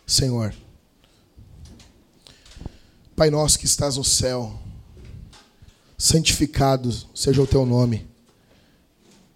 Senhor. 0.07 0.55
Pai 3.17 3.31
nosso 3.31 3.59
que 3.59 3.65
estás 3.65 3.97
no 3.97 4.05
céu, 4.05 4.53
santificado 5.97 6.95
seja 7.15 7.41
o 7.41 7.47
teu 7.47 7.65
nome. 7.65 8.07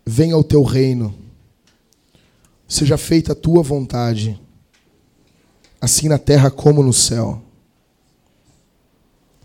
Venha 0.05 0.37
o 0.37 0.45
teu 0.45 0.63
reino. 0.63 1.15
Seja 2.69 2.99
feita 2.99 3.33
a 3.33 3.37
tua 3.37 3.63
vontade, 3.63 4.39
assim 5.81 6.09
na 6.09 6.19
terra 6.19 6.51
como 6.51 6.83
no 6.83 6.93
céu. 6.93 7.43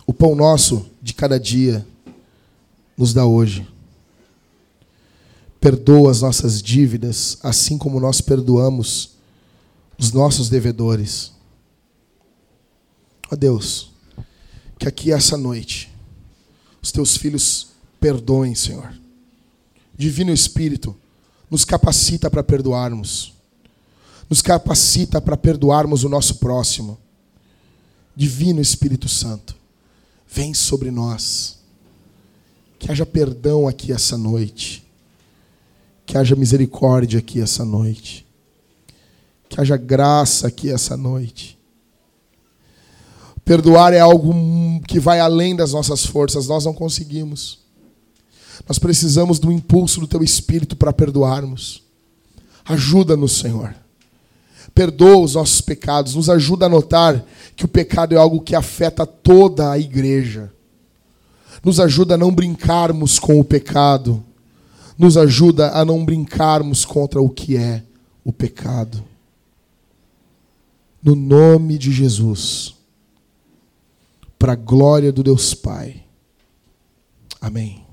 O 0.06 0.14
pão 0.14 0.36
nosso 0.36 0.90
de 1.02 1.14
cada 1.14 1.40
dia 1.40 1.88
nos 2.98 3.14
dá 3.14 3.26
hoje. 3.26 3.66
Perdoa 5.60 6.12
as 6.12 6.22
nossas 6.22 6.62
dívidas, 6.62 7.38
assim 7.42 7.78
como 7.78 8.00
nós 8.00 8.22
perdoamos 8.22 9.18
os 9.98 10.12
nossos 10.12 10.50
devedores. 10.50 11.32
Ó 13.32 13.36
Deus, 13.36 13.92
que 14.78 14.88
aqui 14.88 15.12
essa 15.12 15.36
noite 15.36 15.92
os 16.82 16.92
teus 16.92 17.18
filhos 17.18 17.68
perdoem, 18.00 18.56
Senhor. 18.56 18.94
Divino 19.98 20.32
Espírito, 20.32 20.96
nos 21.50 21.66
capacita 21.66 22.30
para 22.30 22.44
perdoarmos. 22.44 23.34
Nos 24.30 24.42
capacita 24.42 25.20
para 25.20 25.36
perdoarmos 25.36 26.04
o 26.04 26.10
nosso 26.10 26.36
próximo. 26.36 26.98
Divino 28.16 28.62
Espírito 28.62 29.10
Santo, 29.10 29.56
vem 30.28 30.54
sobre 30.54 30.92
nós. 30.92 31.58
Que 32.80 32.92
haja 32.92 33.06
perdão 33.06 33.68
aqui 33.68 33.92
essa 33.92 34.18
noite. 34.18 34.87
Que 36.08 36.18
haja 36.18 36.36
misericórdia 36.36 37.20
aqui 37.20 37.40
essa 37.40 37.64
noite. 37.64 38.26
Que 39.48 39.62
haja 39.62 39.78
graça 39.78 40.48
aqui 40.48 40.72
essa 40.72 40.98
noite 40.98 41.58
Perdoar 43.48 43.94
é 43.94 44.00
algo 44.02 44.34
que 44.86 45.00
vai 45.00 45.22
além 45.22 45.56
das 45.56 45.72
nossas 45.72 46.06
forças, 46.06 46.50
nós 46.50 46.66
não 46.66 46.74
conseguimos. 46.74 47.60
Nós 48.68 48.78
precisamos 48.78 49.40
do 49.40 49.50
impulso 49.54 50.02
do 50.02 50.08
teu 50.08 50.22
espírito 50.22 50.76
para 50.76 50.92
perdoarmos. 50.92 51.82
Ajuda-nos, 52.66 53.38
Senhor. 53.38 53.74
Perdoa 54.76 55.20
os 55.20 55.36
nossos 55.36 55.62
pecados, 55.62 56.14
nos 56.14 56.30
ajuda 56.30 56.66
a 56.66 56.70
notar 56.70 57.24
que 57.56 57.64
o 57.64 57.70
pecado 57.70 58.14
é 58.14 58.18
algo 58.18 58.42
que 58.42 58.54
afeta 58.54 59.06
toda 59.06 59.72
a 59.72 59.80
igreja. 59.80 60.52
Nos 61.64 61.80
ajuda 61.80 62.16
a 62.16 62.18
não 62.18 62.34
brincarmos 62.34 63.18
com 63.18 63.40
o 63.40 63.46
pecado. 63.46 64.22
Nos 64.98 65.18
ajuda 65.18 65.72
a 65.72 65.86
não 65.86 66.04
brincarmos 66.04 66.84
contra 66.84 67.22
o 67.22 67.30
que 67.30 67.56
é 67.56 67.84
o 68.24 68.34
pecado. 68.34 69.04
No 71.02 71.16
nome 71.16 71.78
de 71.78 71.92
Jesus. 71.92 72.76
Para 74.40 74.54
a 74.54 74.56
glória 74.56 75.12
do 75.12 75.24
Deus 75.24 75.54
Pai. 75.54 76.04
Amém. 77.40 77.87